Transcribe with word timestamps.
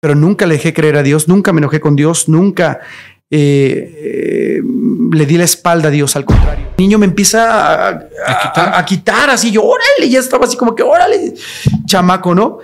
pero 0.00 0.14
nunca 0.14 0.46
le 0.46 0.54
dejé 0.54 0.72
creer 0.72 0.96
a 0.96 1.02
Dios, 1.02 1.28
nunca 1.28 1.52
me 1.52 1.58
enojé 1.58 1.80
con 1.80 1.96
Dios, 1.96 2.28
nunca 2.28 2.80
eh, 3.28 4.60
eh, 4.60 4.62
le 5.12 5.26
di 5.26 5.36
la 5.36 5.44
espalda 5.44 5.88
a 5.88 5.90
Dios, 5.90 6.14
al 6.14 6.24
contrario. 6.24 6.66
El 6.76 6.84
niño 6.84 6.98
me 6.98 7.06
empieza 7.06 7.88
a, 7.88 8.84
quitar? 8.84 9.30
así, 9.30 9.50
yo, 9.50 9.64
órale, 9.64 10.08
ya 10.08 10.20
estaba 10.20 10.44
así 10.44 10.56
como 10.56 10.74
que, 10.74 10.82
órale, 10.82 11.34
chamaco, 11.86 12.34
¿no? 12.34 12.58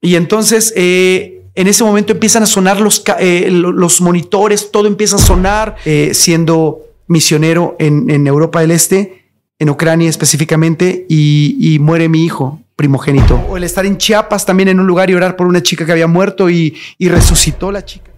Y 0.00 0.16
entonces, 0.16 0.72
eh, 0.76 1.42
en 1.54 1.66
ese 1.68 1.84
momento 1.84 2.12
empiezan 2.12 2.42
a 2.42 2.46
sonar 2.46 2.80
los, 2.80 3.04
los 3.52 4.00
monitores, 4.00 4.72
todo 4.72 4.88
empieza 4.88 5.16
a 5.16 5.20
sonar, 5.20 5.76
siendo 6.12 6.86
misionero 7.06 7.76
en, 7.78 8.26
Europa 8.26 8.60
del 8.60 8.70
Este, 8.70 9.26
en 9.58 9.68
Ucrania 9.68 10.08
específicamente, 10.08 11.06
y, 11.08 11.78
muere 11.80 12.08
mi 12.08 12.24
hijo 12.24 12.60
primogénito. 12.80 13.34
O 13.50 13.58
el 13.58 13.64
estar 13.64 13.84
en 13.84 13.98
Chiapas 13.98 14.46
también 14.46 14.70
en 14.70 14.80
un 14.80 14.86
lugar 14.86 15.10
y 15.10 15.14
orar 15.14 15.36
por 15.36 15.46
una 15.46 15.62
chica 15.62 15.84
que 15.84 15.92
había 15.92 16.06
muerto 16.06 16.48
y, 16.48 16.74
y 16.96 17.10
resucitó 17.10 17.70
la 17.70 17.84
chica 17.84 18.10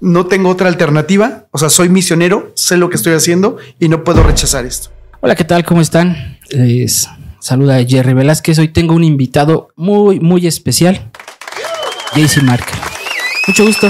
no 0.00 0.26
tengo 0.26 0.48
otra 0.48 0.68
alternativa. 0.68 1.46
O 1.50 1.58
sea, 1.58 1.68
soy 1.68 1.88
misionero, 1.88 2.52
sé 2.54 2.76
lo 2.76 2.88
que 2.88 2.96
estoy 2.96 3.12
haciendo 3.14 3.58
y 3.78 3.88
no 3.88 4.02
puedo 4.02 4.22
rechazar 4.22 4.64
esto. 4.64 4.90
Hola, 5.20 5.36
¿qué 5.36 5.44
tal? 5.44 5.64
¿Cómo 5.64 5.80
están? 5.80 6.38
Les 6.50 7.08
saluda 7.38 7.84
Jerry 7.84 8.14
Velázquez. 8.14 8.58
Hoy 8.58 8.68
tengo 8.68 8.94
un 8.94 9.04
invitado 9.04 9.68
muy, 9.76 10.20
muy 10.20 10.46
especial, 10.46 11.10
JC 12.14 12.42
Marker. 12.42 12.76
Mucho 13.46 13.66
gusto. 13.66 13.88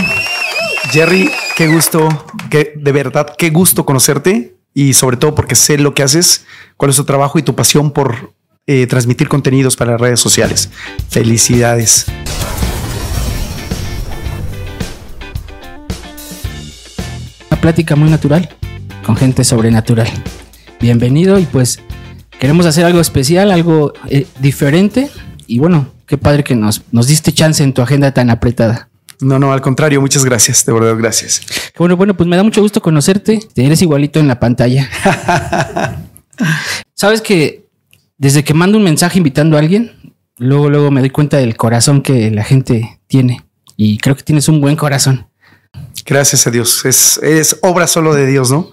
Jerry, 0.90 1.30
qué 1.56 1.68
gusto, 1.68 2.08
que 2.50 2.72
de 2.74 2.92
verdad, 2.92 3.34
qué 3.38 3.50
gusto 3.50 3.86
conocerte 3.86 4.56
y 4.74 4.94
sobre 4.94 5.16
todo 5.16 5.34
porque 5.34 5.54
sé 5.54 5.78
lo 5.78 5.94
que 5.94 6.02
haces, 6.02 6.46
cuál 6.76 6.90
es 6.90 6.96
tu 6.96 7.04
trabajo 7.04 7.38
y 7.38 7.42
tu 7.42 7.54
pasión 7.54 7.92
por 7.92 8.32
eh, 8.72 8.86
transmitir 8.86 9.26
contenidos 9.26 9.74
para 9.74 9.90
las 9.92 10.00
redes 10.00 10.20
sociales. 10.20 10.70
Felicidades. 11.08 12.06
plática 17.60 17.94
muy 17.94 18.08
natural 18.08 18.48
con 19.04 19.16
gente 19.16 19.44
sobrenatural. 19.44 20.08
Bienvenido 20.80 21.38
y 21.38 21.44
pues 21.44 21.80
queremos 22.38 22.64
hacer 22.64 22.86
algo 22.86 23.00
especial, 23.00 23.50
algo 23.50 23.92
eh, 24.08 24.26
diferente 24.38 25.10
y 25.46 25.58
bueno, 25.58 25.92
qué 26.06 26.16
padre 26.16 26.42
que 26.42 26.54
nos, 26.54 26.80
nos 26.90 27.06
diste 27.06 27.32
chance 27.32 27.62
en 27.62 27.74
tu 27.74 27.82
agenda 27.82 28.14
tan 28.14 28.30
apretada. 28.30 28.88
No, 29.20 29.38
no, 29.38 29.52
al 29.52 29.60
contrario, 29.60 30.00
muchas 30.00 30.24
gracias, 30.24 30.64
de 30.64 30.72
verdad, 30.72 30.96
gracias. 30.96 31.42
Bueno, 31.76 31.98
bueno, 31.98 32.16
pues 32.16 32.26
me 32.26 32.36
da 32.36 32.44
mucho 32.44 32.62
gusto 32.62 32.80
conocerte, 32.80 33.40
te 33.52 33.66
eres 33.66 33.82
igualito 33.82 34.20
en 34.20 34.28
la 34.28 34.40
pantalla. 34.40 34.88
Sabes 36.94 37.20
que 37.20 37.68
desde 38.20 38.44
que 38.44 38.52
mando 38.52 38.76
un 38.76 38.84
mensaje 38.84 39.16
invitando 39.16 39.56
a 39.56 39.60
alguien, 39.60 39.92
luego, 40.36 40.68
luego 40.68 40.90
me 40.90 41.00
doy 41.00 41.08
cuenta 41.08 41.38
del 41.38 41.56
corazón 41.56 42.02
que 42.02 42.30
la 42.30 42.44
gente 42.44 43.00
tiene 43.06 43.46
y 43.78 43.96
creo 43.96 44.14
que 44.14 44.22
tienes 44.22 44.46
un 44.46 44.60
buen 44.60 44.76
corazón. 44.76 45.26
Gracias 46.04 46.46
a 46.46 46.50
Dios. 46.50 46.84
Es, 46.84 47.58
obra 47.62 47.86
solo 47.86 48.14
de 48.14 48.26
Dios, 48.26 48.50
¿no? 48.50 48.72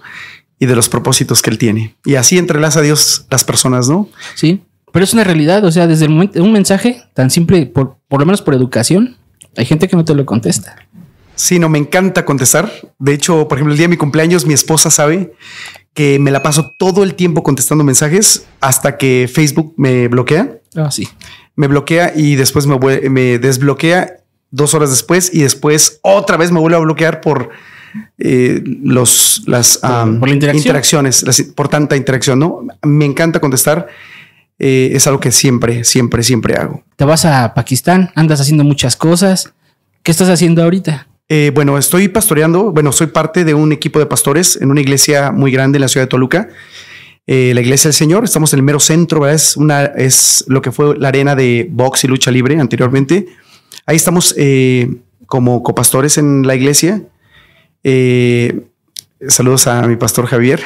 Y 0.58 0.66
de 0.66 0.76
los 0.76 0.90
propósitos 0.90 1.40
que 1.40 1.48
Él 1.48 1.56
tiene. 1.56 1.96
Y 2.04 2.16
así 2.16 2.36
entrelaza 2.36 2.80
a 2.80 2.82
Dios 2.82 3.24
las 3.30 3.42
personas, 3.42 3.88
¿no? 3.88 4.10
Sí, 4.34 4.60
pero 4.92 5.04
es 5.04 5.14
una 5.14 5.24
realidad. 5.24 5.64
O 5.64 5.72
sea, 5.72 5.86
desde 5.86 6.04
el 6.04 6.10
momento, 6.10 6.42
un 6.42 6.52
mensaje 6.52 7.02
tan 7.14 7.30
simple, 7.30 7.64
por, 7.64 7.96
por 8.06 8.20
lo 8.20 8.26
menos 8.26 8.42
por 8.42 8.52
educación, 8.52 9.16
hay 9.56 9.64
gente 9.64 9.88
que 9.88 9.96
no 9.96 10.04
te 10.04 10.14
lo 10.14 10.26
contesta. 10.26 10.76
Sí, 11.36 11.58
no, 11.58 11.70
me 11.70 11.78
encanta 11.78 12.26
contestar. 12.26 12.70
De 12.98 13.14
hecho, 13.14 13.48
por 13.48 13.56
ejemplo, 13.56 13.72
el 13.72 13.78
día 13.78 13.84
de 13.84 13.92
mi 13.92 13.96
cumpleaños, 13.96 14.44
mi 14.44 14.52
esposa 14.52 14.90
sabe 14.90 15.32
que 15.94 16.18
me 16.18 16.30
la 16.30 16.42
paso 16.42 16.74
todo 16.76 17.02
el 17.02 17.14
tiempo 17.14 17.42
contestando 17.42 17.84
mensajes 17.84 18.46
hasta 18.60 18.96
que 18.96 19.30
Facebook 19.32 19.74
me 19.76 20.08
bloquea. 20.08 20.58
Ah, 20.76 20.90
sí. 20.90 21.08
Me 21.56 21.66
bloquea 21.66 22.12
y 22.14 22.36
después 22.36 22.66
me, 22.66 22.78
me 23.10 23.38
desbloquea 23.38 24.18
dos 24.50 24.74
horas 24.74 24.90
después 24.90 25.30
y 25.32 25.42
después 25.42 25.98
otra 26.02 26.36
vez 26.36 26.52
me 26.52 26.60
vuelve 26.60 26.76
a 26.76 26.80
bloquear 26.80 27.20
por 27.20 27.50
eh, 28.18 28.62
los, 28.82 29.42
las 29.46 29.80
interacciones, 30.52 31.24
por 31.54 31.68
tanta 31.68 31.96
interacción, 31.96 32.38
¿no? 32.38 32.66
Me 32.82 33.04
encanta 33.04 33.40
contestar. 33.40 33.88
Eh, 34.58 34.90
es 34.92 35.06
algo 35.06 35.20
que 35.20 35.30
siempre, 35.30 35.84
siempre, 35.84 36.22
siempre 36.24 36.54
hago. 36.56 36.82
Te 36.96 37.04
vas 37.04 37.24
a 37.24 37.54
Pakistán, 37.54 38.10
andas 38.16 38.40
haciendo 38.40 38.64
muchas 38.64 38.96
cosas. 38.96 39.52
¿Qué 40.02 40.10
estás 40.10 40.28
haciendo 40.28 40.62
ahorita? 40.64 41.06
Eh, 41.28 41.52
bueno, 41.54 41.76
estoy 41.78 42.08
pastoreando. 42.08 42.72
Bueno, 42.72 42.92
soy 42.92 43.08
parte 43.08 43.44
de 43.44 43.54
un 43.54 43.72
equipo 43.72 43.98
de 43.98 44.06
pastores 44.06 44.56
en 44.60 44.70
una 44.70 44.80
iglesia 44.80 45.30
muy 45.30 45.52
grande 45.52 45.76
en 45.76 45.82
la 45.82 45.88
ciudad 45.88 46.06
de 46.06 46.10
Toluca. 46.10 46.48
la 47.26 47.60
iglesia 47.60 47.88
del 47.88 47.94
Señor, 47.94 48.24
estamos 48.24 48.52
en 48.52 48.60
el 48.60 48.62
mero 48.62 48.80
centro. 48.80 49.28
Es, 49.28 50.44
lo 50.48 50.62
que 50.62 50.72
fue 50.72 50.96
la 50.98 51.08
arena 51.08 51.34
de 51.34 51.68
box 51.70 52.04
y 52.04 52.08
lucha 52.08 52.30
libre 52.30 52.58
anteriormente. 52.58 53.26
Ahí 53.88 53.96
estamos 53.96 54.34
eh, 54.36 54.96
como 55.26 55.62
copastores 55.62 56.18
en 56.18 56.46
la 56.46 56.54
iglesia. 56.54 57.02
Eh, 57.84 58.66
saludos 59.28 59.66
a 59.66 59.82
mi 59.86 59.96
pastor 59.96 60.26
Javier. 60.26 60.62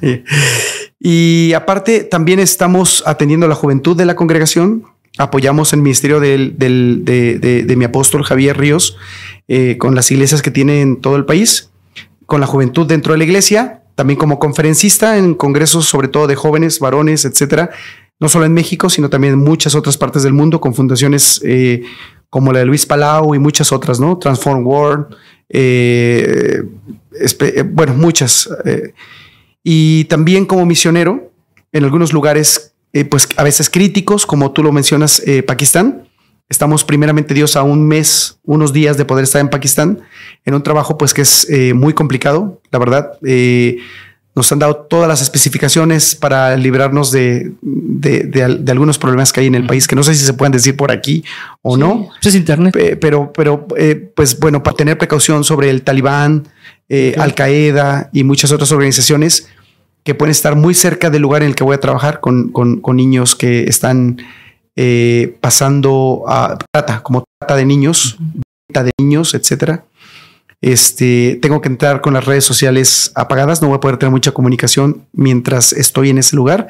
y 0.98 1.52
aparte, 1.52 2.04
también 2.04 2.40
estamos 2.40 3.02
atendiendo 3.06 3.46
a 3.46 3.48
la 3.48 3.54
juventud 3.54 3.96
de 3.96 4.04
la 4.04 4.16
congregación. 4.16 4.84
Apoyamos 5.18 5.72
el 5.72 5.80
ministerio 5.80 6.20
de, 6.20 7.74
mi 7.76 7.84
apóstol 7.84 8.24
Javier 8.24 8.58
Ríos 8.58 8.96
eh, 9.48 9.76
con 9.78 9.94
las 9.94 10.10
iglesias 10.10 10.42
que 10.42 10.50
tiene 10.50 10.80
en 10.80 11.00
todo 11.00 11.16
el 11.16 11.24
país, 11.24 11.70
con 12.26 12.40
la 12.40 12.46
juventud 12.46 12.86
dentro 12.86 13.12
de 13.12 13.18
la 13.18 13.24
iglesia, 13.24 13.82
también 13.94 14.18
como 14.18 14.38
conferencista 14.38 15.18
en 15.18 15.34
congresos, 15.34 15.86
sobre 15.86 16.08
todo 16.08 16.26
de 16.26 16.34
jóvenes, 16.34 16.80
varones, 16.80 17.24
etcétera, 17.24 17.70
no 18.18 18.28
solo 18.28 18.44
en 18.44 18.54
México, 18.54 18.90
sino 18.90 19.10
también 19.10 19.34
en 19.34 19.40
muchas 19.40 19.74
otras 19.74 19.96
partes 19.96 20.22
del 20.22 20.32
mundo, 20.32 20.60
con 20.60 20.74
fundaciones 20.74 21.40
como 22.34 22.52
la 22.52 22.58
de 22.58 22.64
Luis 22.64 22.84
Palau 22.84 23.36
y 23.36 23.38
muchas 23.38 23.70
otras, 23.70 24.00
¿no? 24.00 24.18
Transform 24.18 24.66
World, 24.66 25.06
eh, 25.48 26.62
eh, 27.20 27.62
bueno, 27.62 27.94
muchas. 27.94 28.48
Eh, 28.64 28.92
y 29.62 30.04
también 30.06 30.44
como 30.44 30.66
misionero 30.66 31.30
en 31.70 31.84
algunos 31.84 32.12
lugares, 32.12 32.73
pues 33.10 33.28
a 33.36 33.42
veces 33.42 33.70
críticos, 33.70 34.26
como 34.26 34.52
tú 34.52 34.62
lo 34.62 34.72
mencionas, 34.72 35.22
Pakistán. 35.46 36.08
Estamos 36.48 36.84
primeramente 36.84 37.34
Dios 37.34 37.56
a 37.56 37.62
un 37.62 37.88
mes, 37.88 38.38
unos 38.44 38.72
días 38.72 38.96
de 38.96 39.04
poder 39.04 39.24
estar 39.24 39.40
en 39.40 39.48
Pakistán, 39.48 40.00
en 40.44 40.54
un 40.54 40.62
trabajo 40.62 40.96
pues 40.98 41.14
que 41.14 41.22
es 41.22 41.48
muy 41.74 41.94
complicado, 41.94 42.60
la 42.70 42.78
verdad. 42.78 43.18
Nos 44.36 44.50
han 44.50 44.58
dado 44.58 44.74
todas 44.74 45.06
las 45.06 45.22
especificaciones 45.22 46.16
para 46.16 46.56
librarnos 46.56 47.12
de, 47.12 47.52
algunos 48.66 48.98
problemas 48.98 49.32
que 49.32 49.40
hay 49.40 49.46
en 49.46 49.54
el 49.54 49.64
país, 49.64 49.86
que 49.86 49.94
no 49.94 50.02
sé 50.02 50.14
si 50.14 50.24
se 50.24 50.32
pueden 50.32 50.50
decir 50.50 50.76
por 50.76 50.90
aquí 50.90 51.24
o 51.62 51.76
no. 51.76 52.08
Es 52.20 52.34
internet. 52.34 52.74
Pero, 53.00 53.32
pero 53.32 53.68
eh, 53.76 53.94
pues 53.94 54.40
bueno, 54.40 54.64
para 54.64 54.76
tener 54.76 54.98
precaución 54.98 55.44
sobre 55.44 55.70
el 55.70 55.82
Talibán, 55.82 56.48
eh, 56.88 57.14
Al 57.16 57.34
Qaeda 57.34 58.10
y 58.12 58.24
muchas 58.24 58.50
otras 58.50 58.72
organizaciones 58.72 59.46
que 60.04 60.14
pueden 60.14 60.30
estar 60.30 60.54
muy 60.54 60.74
cerca 60.74 61.10
del 61.10 61.22
lugar 61.22 61.42
en 61.42 61.48
el 61.48 61.54
que 61.54 61.64
voy 61.64 61.74
a 61.74 61.80
trabajar 61.80 62.20
con, 62.20 62.52
niños 62.94 63.34
que 63.34 63.64
están 63.64 64.18
eh, 64.76 65.36
pasando 65.40 66.24
a 66.28 66.58
trata, 66.70 67.02
como 67.02 67.24
trata 67.38 67.56
de 67.56 67.64
niños, 67.64 68.18
de 68.68 68.90
niños, 68.98 69.34
etcétera. 69.34 69.84
Este, 70.60 71.38
tengo 71.42 71.60
que 71.60 71.68
entrar 71.68 72.00
con 72.00 72.14
las 72.14 72.24
redes 72.24 72.44
sociales 72.44 73.12
apagadas, 73.14 73.60
no 73.60 73.68
voy 73.68 73.76
a 73.76 73.80
poder 73.80 73.98
tener 73.98 74.10
mucha 74.10 74.32
comunicación 74.32 75.06
mientras 75.12 75.72
estoy 75.72 76.10
en 76.10 76.18
ese 76.18 76.36
lugar. 76.36 76.68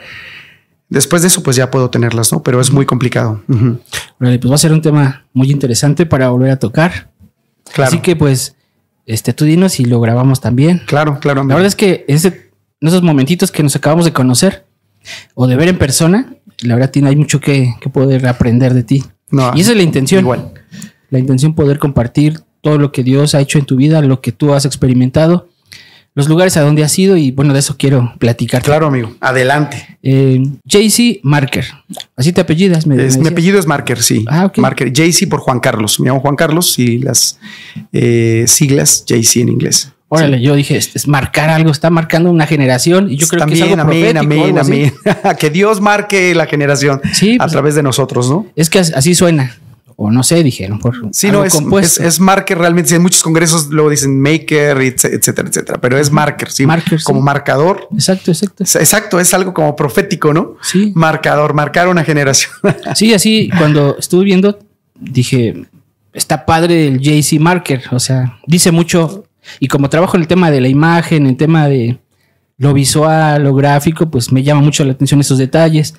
Después 0.88 1.22
de 1.22 1.28
eso, 1.28 1.42
pues 1.42 1.56
ya 1.56 1.70
puedo 1.70 1.90
tenerlas, 1.90 2.32
¿no? 2.32 2.42
Pero 2.42 2.60
es 2.60 2.70
muy 2.70 2.86
complicado. 2.86 3.42
pues 3.46 4.50
va 4.50 4.54
a 4.54 4.58
ser 4.58 4.72
un 4.72 4.82
tema 4.82 5.24
muy 5.32 5.50
interesante 5.50 6.06
para 6.06 6.28
volver 6.28 6.50
a 6.50 6.58
tocar. 6.58 7.10
Claro. 7.72 7.88
Así 7.88 7.98
que, 8.00 8.14
pues, 8.14 8.56
este, 9.06 9.32
tú 9.32 9.44
dinos 9.44 9.80
y 9.80 9.86
lo 9.86 10.00
grabamos 10.00 10.40
también. 10.40 10.82
Claro, 10.86 11.18
claro. 11.20 11.42
La 11.42 11.54
verdad 11.54 11.66
es 11.66 11.74
que 11.76 12.04
en, 12.84 12.88
esos 12.88 13.02
momentitos 13.02 13.50
que 13.50 13.62
nos 13.62 13.74
acabamos 13.74 14.04
de 14.04 14.12
conocer 14.12 14.66
o 15.34 15.46
de 15.46 15.56
ver 15.56 15.68
en 15.68 15.78
persona, 15.78 16.34
la 16.60 16.74
verdad 16.74 16.90
tiene, 16.90 17.08
hay 17.08 17.16
mucho 17.16 17.40
que, 17.40 17.74
poder 17.92 18.26
aprender 18.26 18.74
de 18.74 18.82
ti. 18.82 19.04
y 19.54 19.60
esa 19.60 19.70
es 19.70 19.76
la 19.76 19.82
intención. 19.82 20.20
Igual. 20.20 20.52
La 21.10 21.18
intención 21.18 21.54
poder 21.54 21.78
compartir 21.78 22.40
todo 22.60 22.78
lo 22.78 22.92
que 22.92 23.02
Dios 23.02 23.34
ha 23.34 23.40
hecho 23.40 23.58
en 23.58 23.64
tu 23.64 23.76
vida, 23.76 24.02
lo 24.02 24.20
que 24.20 24.32
tú 24.32 24.52
has 24.52 24.64
experimentado, 24.64 25.48
los 26.14 26.28
lugares 26.28 26.56
a 26.56 26.60
donde 26.60 26.84
has 26.84 26.96
ido 26.98 27.16
y 27.16 27.30
bueno, 27.30 27.52
de 27.52 27.58
eso 27.58 27.76
quiero 27.78 28.12
platicar. 28.18 28.62
Claro, 28.62 28.86
amigo. 28.86 29.14
Adelante. 29.20 29.98
Eh, 30.02 30.42
JC 30.64 31.20
Marker. 31.22 31.64
Así 32.16 32.32
te 32.32 32.40
apellidas. 32.40 32.86
mi 32.86 33.28
apellido 33.28 33.58
es 33.58 33.66
Marker, 33.66 34.02
sí. 34.02 34.24
Ah. 34.28 34.50
Marker. 34.56 34.92
JC 34.92 35.28
por 35.28 35.40
Juan 35.40 35.58
Carlos. 35.58 35.98
Me 35.98 36.08
llamo 36.08 36.20
Juan 36.20 36.36
Carlos 36.36 36.78
y 36.78 36.98
las 36.98 37.38
eh, 37.92 38.44
siglas 38.46 39.04
JC 39.06 39.36
en 39.36 39.48
inglés. 39.48 39.93
Órale, 40.14 40.40
yo 40.40 40.54
dije, 40.54 40.76
es 40.76 41.08
marcar 41.08 41.50
algo, 41.50 41.70
está 41.70 41.90
marcando 41.90 42.30
una 42.30 42.46
generación 42.46 43.10
y 43.10 43.16
yo 43.16 43.26
creo 43.28 43.46
que 43.46 43.54
es 43.54 43.62
algo 43.62 43.80
amén, 43.80 44.16
amén, 44.16 44.58
amén. 44.58 44.94
que 45.38 45.50
Dios 45.50 45.80
marque 45.80 46.34
la 46.34 46.46
generación 46.46 47.00
sí, 47.12 47.36
a 47.36 47.38
pues, 47.38 47.52
través 47.52 47.74
de 47.74 47.82
nosotros, 47.82 48.28
¿no? 48.28 48.46
Es 48.56 48.70
que 48.70 48.78
así 48.78 49.14
suena 49.14 49.56
o 49.96 50.10
no 50.10 50.22
sé, 50.22 50.42
dijeron 50.42 50.78
por 50.78 50.94
Sí, 51.12 51.30
no, 51.30 51.44
es, 51.44 52.00
es, 52.00 52.20
marker 52.20 52.58
realmente. 52.58 52.90
Si 52.90 52.96
en 52.96 53.02
muchos 53.02 53.22
congresos 53.22 53.68
luego 53.68 53.90
dicen 53.90 54.20
maker, 54.20 54.80
etcétera, 54.80 55.48
etcétera, 55.48 55.80
pero 55.80 55.98
es 55.98 56.10
marker, 56.10 56.50
sí. 56.50 56.66
Marker, 56.66 57.02
como 57.02 57.20
marcador. 57.20 57.88
Exacto, 57.92 58.30
exacto. 58.32 58.64
Exacto, 58.64 59.20
es 59.20 59.32
algo 59.34 59.54
como 59.54 59.76
profético, 59.76 60.32
¿no? 60.32 60.56
Sí. 60.62 60.92
Marcador, 60.94 61.54
marcar 61.54 61.88
una 61.88 62.04
generación. 62.04 62.52
sí, 62.94 63.14
así 63.14 63.50
cuando 63.56 63.96
estuve 63.98 64.24
viendo, 64.24 64.58
dije, 64.98 65.66
está 66.12 66.44
padre 66.44 66.88
el 66.88 67.00
JC 67.00 67.38
Marker, 67.38 67.82
o 67.90 68.00
sea, 68.00 68.38
dice 68.46 68.72
mucho, 68.72 69.24
y 69.60 69.68
como 69.68 69.88
trabajo 69.88 70.16
en 70.16 70.22
el 70.22 70.28
tema 70.28 70.50
de 70.50 70.60
la 70.60 70.68
imagen, 70.68 71.24
en 71.24 71.30
el 71.30 71.36
tema 71.36 71.68
de 71.68 71.98
lo 72.58 72.72
visual, 72.72 73.42
lo 73.42 73.54
gráfico, 73.54 74.10
pues 74.10 74.32
me 74.32 74.42
llama 74.42 74.60
mucho 74.60 74.84
la 74.84 74.92
atención 74.92 75.20
esos 75.20 75.38
detalles. 75.38 75.94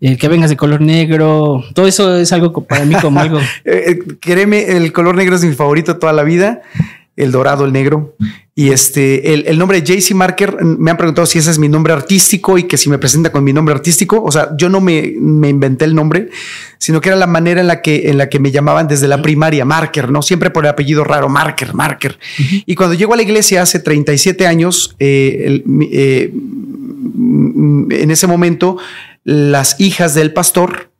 El 0.00 0.18
que 0.18 0.26
vengas 0.26 0.50
de 0.50 0.56
color 0.56 0.80
negro, 0.80 1.62
todo 1.74 1.86
eso 1.86 2.16
es 2.16 2.32
algo 2.32 2.64
para 2.64 2.84
mí 2.84 2.94
como 3.00 3.20
algo. 3.20 3.38
Eh, 3.64 3.98
eh, 4.26 4.66
el 4.68 4.92
color 4.92 5.14
negro 5.14 5.36
es 5.36 5.44
mi 5.44 5.52
favorito 5.52 5.98
toda 5.98 6.12
la 6.12 6.24
vida 6.24 6.62
el 7.22 7.32
dorado, 7.32 7.64
el 7.64 7.72
negro. 7.72 8.16
Y 8.54 8.68
este, 8.68 9.32
el, 9.32 9.58
nombre 9.58 9.80
de 9.80 9.96
JC 9.96 10.14
Marker, 10.14 10.62
me 10.62 10.90
han 10.90 10.98
preguntado 10.98 11.24
si 11.24 11.38
ese 11.38 11.50
es 11.50 11.58
mi 11.58 11.70
nombre 11.70 11.94
artístico 11.94 12.58
y 12.58 12.64
que 12.64 12.76
si 12.76 12.90
me 12.90 12.98
presenta 12.98 13.32
con 13.32 13.42
mi 13.42 13.52
nombre 13.54 13.74
artístico. 13.74 14.22
O 14.22 14.30
sea, 14.30 14.50
yo 14.58 14.68
no 14.68 14.82
me, 14.82 14.98
inventé 14.98 15.86
el 15.86 15.94
nombre, 15.94 16.28
sino 16.76 17.00
que 17.00 17.08
era 17.08 17.16
la 17.16 17.26
manera 17.26 17.62
en 17.62 17.66
la 17.66 17.80
que, 17.80 18.10
en 18.10 18.18
la 18.18 18.28
que 18.28 18.38
me 18.38 18.50
llamaban 18.50 18.88
desde 18.88 19.08
la 19.08 19.22
primaria, 19.22 19.64
Marker, 19.64 20.10
¿no? 20.10 20.20
Siempre 20.20 20.50
por 20.50 20.64
el 20.64 20.70
apellido 20.70 21.02
raro, 21.02 21.30
Marker, 21.30 21.72
Marker. 21.72 22.18
Y 22.66 22.74
cuando 22.74 22.94
llego 22.94 23.14
a 23.14 23.16
la 23.16 23.22
iglesia 23.22 23.62
hace 23.62 23.80
37 23.80 24.46
años, 24.46 24.94
eh, 24.98 25.62
eh, 25.90 26.30
en 26.32 28.10
ese 28.10 28.26
momento, 28.26 28.76
las 29.24 29.80
hijas 29.80 30.14
del 30.14 30.34
pastor 30.34 30.91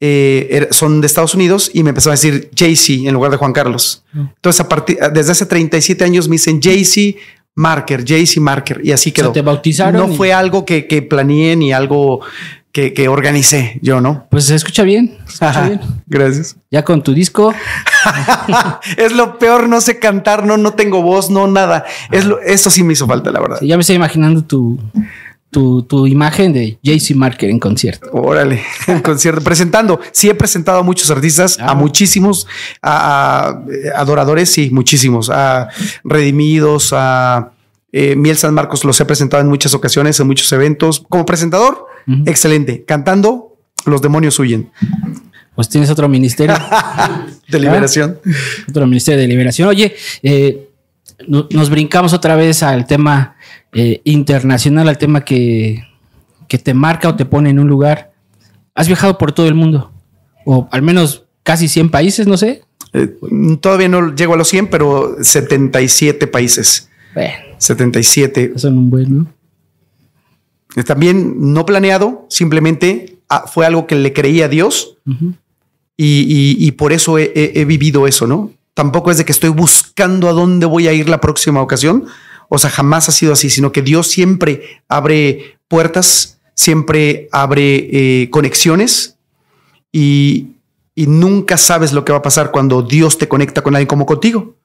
eh, 0.00 0.68
son 0.72 1.00
de 1.00 1.06
Estados 1.06 1.34
Unidos 1.34 1.70
y 1.72 1.82
me 1.82 1.90
empezaron 1.90 2.12
a 2.12 2.20
decir 2.20 2.50
JC 2.54 3.06
en 3.06 3.14
lugar 3.14 3.30
de 3.30 3.38
Juan 3.38 3.52
Carlos. 3.52 4.04
Entonces, 4.14 4.60
a 4.60 4.68
partir, 4.68 4.98
desde 5.12 5.32
hace 5.32 5.46
37 5.46 6.04
años 6.04 6.28
me 6.28 6.34
dicen 6.34 6.60
JC 6.60 7.16
Marker, 7.54 8.04
JC 8.04 8.36
Marker, 8.38 8.80
y 8.84 8.92
así 8.92 9.12
quedó. 9.12 9.32
te 9.32 9.40
bautizaron. 9.40 10.10
No 10.10 10.14
fue 10.14 10.32
algo 10.32 10.66
que, 10.66 10.86
que, 10.86 11.00
planeé 11.00 11.56
ni 11.56 11.72
algo 11.72 12.20
que, 12.70 12.92
que, 12.92 13.08
organicé 13.08 13.78
yo, 13.80 14.02
¿no? 14.02 14.26
Pues 14.30 14.44
se 14.44 14.54
escucha 14.54 14.82
bien. 14.82 15.16
Gracias. 16.06 16.56
Ya 16.70 16.84
con 16.84 17.02
tu 17.02 17.14
disco. 17.14 17.54
es 18.98 19.12
lo 19.12 19.38
peor, 19.38 19.70
no 19.70 19.80
sé 19.80 19.98
cantar, 19.98 20.44
no, 20.44 20.58
no 20.58 20.74
tengo 20.74 21.00
voz, 21.00 21.30
no 21.30 21.46
nada. 21.46 21.86
Es 22.10 22.26
lo, 22.26 22.38
eso 22.42 22.68
sí 22.68 22.82
me 22.82 22.92
hizo 22.92 23.06
falta, 23.06 23.30
la 23.30 23.40
verdad. 23.40 23.58
ya 23.62 23.76
me 23.76 23.80
estoy 23.80 23.96
imaginando 23.96 24.44
tu, 24.44 24.78
tu, 25.50 26.06
imagen 26.06 26.52
de 26.52 26.78
JC 26.82 27.14
Marker 27.14 27.50
en 27.50 27.58
concierto. 27.58 28.10
Órale, 28.12 28.62
en 28.86 29.00
concierto, 29.00 29.40
presentando. 29.42 30.00
Sí, 30.12 30.28
he 30.28 30.34
presentado 30.34 30.78
a 30.78 30.82
muchos 30.82 31.10
artistas, 31.10 31.58
a 31.58 31.74
muchísimos, 31.74 32.46
a, 32.82 33.62
adoradores, 33.94 34.50
sí, 34.50 34.70
muchísimos, 34.70 35.30
a 35.30 35.68
redimidos, 36.04 36.92
a 36.92 37.52
eh, 37.92 38.16
Miel 38.16 38.36
San 38.36 38.52
Marcos 38.52 38.84
los 38.84 39.00
he 39.00 39.04
presentado 39.04 39.40
en 39.42 39.48
muchas 39.48 39.72
ocasiones, 39.72 40.20
en 40.20 40.26
muchos 40.26 40.50
eventos. 40.52 41.00
Como 41.08 41.24
presentador, 41.24 41.86
excelente. 42.26 42.84
Cantando, 42.84 43.56
los 43.86 44.02
demonios 44.02 44.38
huyen. 44.38 44.70
Pues 45.54 45.70
tienes 45.70 45.88
otro 45.88 46.08
ministerio. 46.08 46.54
de 47.48 47.58
liberación. 47.58 48.18
Otro 48.68 48.86
ministerio 48.86 49.22
de 49.22 49.28
liberación. 49.28 49.68
Oye, 49.68 49.96
eh, 50.22 50.68
nos 51.26 51.70
brincamos 51.70 52.12
otra 52.12 52.36
vez 52.36 52.62
al 52.62 52.86
tema 52.86 53.35
eh, 53.78 54.00
internacional 54.04 54.88
al 54.88 54.96
tema 54.96 55.22
que, 55.22 55.84
te 56.48 56.72
marca 56.72 57.10
o 57.10 57.14
te 57.14 57.26
pone 57.26 57.50
en 57.50 57.58
un 57.58 57.68
lugar. 57.68 58.14
Has 58.74 58.86
viajado 58.86 59.18
por 59.18 59.32
todo 59.32 59.48
el 59.48 59.54
mundo, 59.54 59.92
o 60.46 60.66
al 60.72 60.80
menos 60.80 61.26
casi 61.42 61.68
100 61.68 61.90
países, 61.90 62.26
no 62.26 62.38
sé. 62.38 62.62
Eh, 62.94 63.18
todavía 63.60 63.90
no 63.90 64.14
llego 64.14 64.32
a 64.32 64.38
los 64.38 64.48
100, 64.48 64.68
pero 64.68 65.16
77 65.20 66.26
países. 66.26 66.88
77. 67.58 68.52
Son 68.56 68.78
un 68.78 68.88
buen, 68.88 69.28
eh, 70.74 70.82
También 70.82 71.52
no 71.52 71.66
planeado, 71.66 72.26
simplemente 72.30 73.18
ah, 73.28 73.44
fue 73.46 73.66
algo 73.66 73.86
que 73.86 73.94
le 73.94 74.14
creía 74.14 74.46
a 74.46 74.48
Dios 74.48 74.96
y, 75.98 76.70
por 76.72 76.94
eso 76.94 77.18
he, 77.18 77.30
he, 77.34 77.64
vivido 77.66 78.06
eso, 78.06 78.26
¿no? 78.26 78.52
Tampoco 78.72 79.10
es 79.10 79.18
de 79.18 79.26
que 79.26 79.32
estoy 79.32 79.50
buscando 79.50 80.30
a 80.30 80.32
dónde 80.32 80.64
voy 80.64 80.88
a 80.88 80.94
ir 80.94 81.10
la 81.10 81.20
próxima 81.20 81.60
ocasión, 81.60 82.06
o 82.48 82.58
sea, 82.58 82.70
jamás 82.70 83.08
ha 83.08 83.12
sido 83.12 83.32
así, 83.32 83.50
sino 83.50 83.72
que 83.72 83.82
Dios 83.82 84.08
siempre 84.08 84.82
abre 84.88 85.58
puertas, 85.68 86.38
siempre 86.54 87.28
abre 87.32 87.88
eh, 88.22 88.30
conexiones 88.30 89.16
y, 89.92 90.52
nunca 90.96 91.58
sabes 91.58 91.92
lo 91.92 92.06
que 92.06 92.12
va 92.12 92.18
a 92.18 92.22
pasar 92.22 92.50
cuando 92.50 92.80
Dios 92.80 93.18
te 93.18 93.28
conecta 93.28 93.62
con 93.62 93.74
alguien 93.74 93.86
como 93.86 94.06
contigo. 94.06 94.56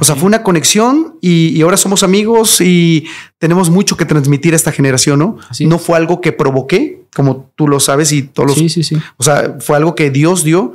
O 0.00 0.04
sea, 0.04 0.16
fue 0.16 0.26
una 0.26 0.42
conexión 0.42 1.16
y, 1.20 1.60
ahora 1.62 1.76
somos 1.76 2.02
amigos 2.02 2.60
y 2.60 3.06
tenemos 3.38 3.70
mucho 3.70 3.96
que 3.96 4.04
transmitir 4.04 4.52
a 4.52 4.56
esta 4.56 4.72
generación, 4.72 5.20
¿no? 5.20 5.38
No 5.60 5.78
fue 5.78 5.96
algo 5.96 6.20
que 6.20 6.32
provoqué, 6.32 7.02
como 7.14 7.50
tú 7.54 7.68
lo 7.68 7.78
sabes 7.78 8.10
y 8.12 8.22
todos 8.22 8.48
los... 8.48 8.58
Sí, 8.58 8.68
sí, 8.68 8.82
sí. 8.82 8.96
O 9.16 9.22
sea, 9.22 9.56
fue 9.60 9.76
algo 9.76 9.94
que 9.94 10.10
Dios 10.10 10.42
dio. 10.42 10.74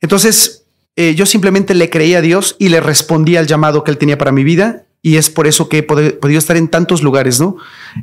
Entonces, 0.00 0.64
eh, 0.96 1.14
yo 1.14 1.26
simplemente 1.26 1.74
le 1.74 1.90
creí 1.90 2.14
a 2.14 2.22
Dios 2.22 2.56
y 2.58 2.70
le 2.70 2.80
respondí 2.80 3.36
al 3.36 3.46
llamado 3.46 3.84
que 3.84 3.90
él 3.90 3.98
tenía 3.98 4.16
para 4.16 4.32
mi 4.32 4.42
vida 4.42 4.83
y 5.04 5.18
es 5.18 5.28
por 5.28 5.46
eso 5.46 5.68
que 5.68 5.78
he 5.78 5.82
podido 5.82 6.38
estar 6.38 6.56
en 6.56 6.68
tantos 6.68 7.02
lugares, 7.02 7.38
¿no? 7.38 7.58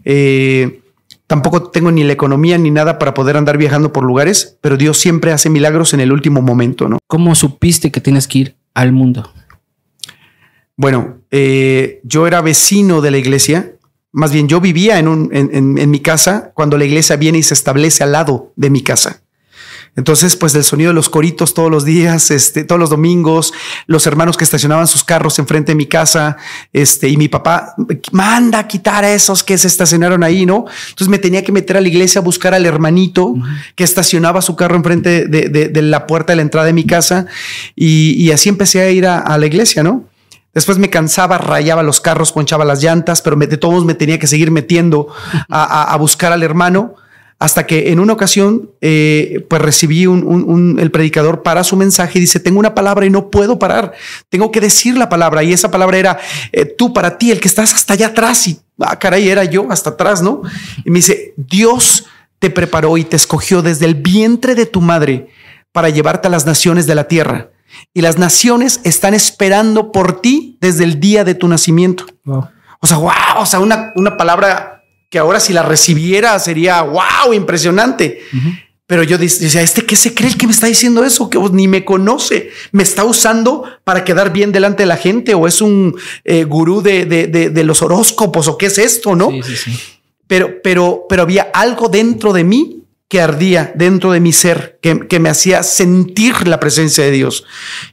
Eh, 0.05 0.81
tampoco 1.25 1.63
tengo 1.63 1.91
ni 1.91 2.03
la 2.03 2.13
economía 2.13 2.59
ni 2.59 2.69
nada 2.69 2.99
para 2.99 3.15
poder 3.15 3.37
andar 3.37 3.57
viajando 3.57 3.91
por 3.91 4.03
lugares, 4.03 4.59
pero 4.61 4.77
Dios 4.77 4.99
siempre 4.99 5.31
hace 5.31 5.49
milagros 5.49 5.95
en 5.95 5.99
el 5.99 6.11
último 6.11 6.43
momento, 6.43 6.87
¿no? 6.87 6.99
¿Cómo 7.07 7.33
supiste 7.33 7.91
que 7.91 8.01
tienes 8.01 8.27
que 8.27 8.37
ir 8.37 8.55
al 8.75 8.91
mundo? 8.91 9.33
Bueno, 10.77 11.17
eh, 11.31 12.01
yo 12.03 12.27
era 12.27 12.39
vecino 12.41 13.01
de 13.01 13.09
la 13.09 13.17
iglesia, 13.17 13.71
más 14.11 14.31
bien 14.31 14.47
yo 14.47 14.61
vivía 14.61 14.99
en, 14.99 15.07
un, 15.07 15.29
en 15.33 15.89
mi 15.89 16.01
casa 16.01 16.51
cuando 16.53 16.77
la 16.77 16.85
iglesia 16.85 17.15
viene 17.15 17.39
y 17.39 17.43
se 17.43 17.55
establece 17.55 18.03
al 18.03 18.11
lado 18.11 18.53
de 18.55 18.69
mi 18.69 18.83
casa. 18.83 19.20
Entonces, 19.97 20.37
pues 20.37 20.55
el 20.55 20.63
sonido 20.63 20.91
de 20.91 20.93
los 20.93 21.09
coritos 21.09 21.53
todos 21.53 21.69
los 21.69 21.83
días, 21.83 22.31
este, 22.31 22.63
todos 22.63 22.79
los 22.79 22.89
domingos, 22.89 23.53
los 23.87 24.07
hermanos 24.07 24.37
que 24.37 24.45
estacionaban 24.45 24.87
sus 24.87 25.03
carros 25.03 25.37
enfrente 25.37 25.73
de 25.73 25.75
mi 25.75 25.85
casa, 25.85 26.37
este, 26.71 27.09
y 27.09 27.17
mi 27.17 27.27
papá 27.27 27.75
manda 28.13 28.59
a 28.59 28.67
quitar 28.67 29.03
a 29.03 29.11
esos 29.11 29.43
que 29.43 29.57
se 29.57 29.67
estacionaron 29.67 30.23
ahí, 30.23 30.45
¿no? 30.45 30.65
Entonces 30.89 31.09
me 31.09 31.19
tenía 31.19 31.43
que 31.43 31.51
meter 31.51 31.75
a 31.75 31.81
la 31.81 31.89
iglesia 31.89 32.19
a 32.21 32.23
buscar 32.23 32.53
al 32.53 32.65
hermanito 32.65 33.35
que 33.75 33.83
estacionaba 33.83 34.41
su 34.41 34.55
carro 34.55 34.77
enfrente 34.77 35.27
de, 35.27 35.81
la 35.81 36.07
puerta 36.07 36.31
de 36.31 36.37
la 36.37 36.43
entrada 36.43 36.67
de 36.67 36.73
mi 36.73 36.85
casa, 36.85 37.25
y, 37.75 38.31
así 38.31 38.47
empecé 38.47 38.81
a 38.81 38.89
ir 38.91 39.05
a, 39.05 39.37
la 39.37 39.45
iglesia, 39.45 39.83
¿no? 39.83 40.05
Después 40.53 40.77
me 40.77 40.89
cansaba, 40.89 41.37
rayaba 41.37 41.83
los 41.83 41.99
carros, 41.99 42.31
ponchaba 42.31 42.63
las 42.63 42.81
llantas, 42.81 43.21
pero 43.21 43.35
de 43.35 43.57
todos 43.57 43.83
me 43.83 43.93
tenía 43.93 44.19
que 44.19 44.27
seguir 44.27 44.51
metiendo 44.51 45.07
a 45.49 45.97
buscar 45.97 46.31
al 46.31 46.43
hermano 46.43 46.95
hasta 47.41 47.65
que 47.65 47.91
en 47.91 47.99
una 47.99 48.13
ocasión 48.13 48.69
eh, 48.81 49.43
pues 49.49 49.59
recibí 49.59 50.05
un, 50.05 50.77
el 50.79 50.91
predicador 50.91 51.41
para 51.41 51.63
su 51.63 51.75
mensaje 51.75 52.19
y 52.19 52.21
dice, 52.21 52.39
tengo 52.39 52.59
una 52.59 52.75
palabra 52.75 53.03
y 53.07 53.09
no 53.09 53.31
puedo 53.31 53.57
parar, 53.57 53.93
tengo 54.29 54.51
que 54.51 54.61
decir 54.61 54.95
la 54.95 55.09
palabra 55.09 55.43
y 55.43 55.51
esa 55.51 55.71
palabra 55.71 55.97
era 55.97 56.19
eh, 56.51 56.65
tú 56.65 56.93
para 56.93 57.17
ti, 57.17 57.31
el 57.31 57.39
que 57.39 57.47
estás 57.47 57.73
hasta 57.73 57.95
allá 57.95 58.07
atrás 58.07 58.47
y, 58.47 58.59
ah, 58.79 58.99
caray, 58.99 59.27
era 59.27 59.43
yo 59.43 59.65
hasta 59.71 59.89
atrás, 59.89 60.21
¿no? 60.21 60.43
Y 60.85 60.91
me 60.91 60.99
dice, 60.99 61.33
Dios 61.35 62.05
te 62.37 62.51
preparó 62.51 62.95
y 62.97 63.05
te 63.05 63.15
escogió 63.15 63.63
desde 63.63 63.87
el 63.87 63.95
vientre 63.95 64.53
de 64.53 64.67
tu 64.67 64.79
madre 64.79 65.29
para 65.71 65.89
llevarte 65.89 66.27
a 66.27 66.31
las 66.31 66.45
naciones 66.45 66.85
de 66.85 66.93
la 66.93 67.07
tierra. 67.07 67.49
Y 67.91 68.01
las 68.01 68.19
naciones 68.19 68.81
están 68.83 69.15
esperando 69.15 69.91
por 69.91 70.21
ti 70.21 70.59
desde 70.61 70.83
el 70.83 70.99
día 70.99 71.23
de 71.23 71.33
tu 71.33 71.47
nacimiento. 71.47 72.05
O 72.23 72.85
sea, 72.85 72.97
wow, 72.97 73.39
o 73.39 73.47
sea, 73.47 73.59
una, 73.59 73.93
una 73.95 74.15
palabra 74.15 74.70
que 75.11 75.19
ahora 75.19 75.41
si 75.41 75.51
la 75.51 75.61
recibiera 75.61 76.39
sería 76.39 76.81
wow, 76.81 77.33
impresionante. 77.33 78.21
Pero 78.87 79.03
yo 79.03 79.17
decía, 79.17 79.61
¿este 79.61 79.85
qué 79.85 79.97
se 79.97 80.13
cree 80.13 80.35
que 80.35 80.47
me 80.47 80.53
está 80.53 80.67
diciendo 80.67 81.03
eso? 81.03 81.29
Que 81.29 81.37
ni 81.51 81.67
me 81.67 81.83
conoce, 81.83 82.49
me 82.71 82.81
está 82.81 83.03
usando 83.03 83.65
para 83.83 84.05
quedar 84.05 84.31
bien 84.31 84.53
delante 84.53 84.83
de 84.83 84.87
la 84.87 84.95
gente 84.95 85.33
o 85.33 85.47
es 85.47 85.61
un 85.61 85.97
eh, 86.23 86.45
gurú 86.45 86.81
de, 86.81 87.05
de, 87.05 87.63
los 87.63 87.81
horóscopos 87.81 88.47
o 88.47 88.57
qué 88.57 88.67
es 88.67 88.77
esto, 88.77 89.15
¿no? 89.15 89.31
Sí, 89.31 89.43
sí, 89.43 89.55
sí. 89.57 89.79
Pero, 90.27 90.61
pero, 90.63 91.05
pero 91.09 91.23
había 91.23 91.51
algo 91.53 91.89
dentro 91.89 92.31
de 92.31 92.45
mí 92.45 92.83
que 93.09 93.19
ardía 93.19 93.73
dentro 93.75 94.13
de 94.13 94.21
mi 94.21 94.31
ser, 94.31 94.79
que, 94.81 95.07
que, 95.09 95.19
me 95.19 95.27
hacía 95.27 95.63
sentir 95.63 96.47
la 96.47 96.61
presencia 96.61 97.03
de 97.03 97.11
Dios. 97.11 97.43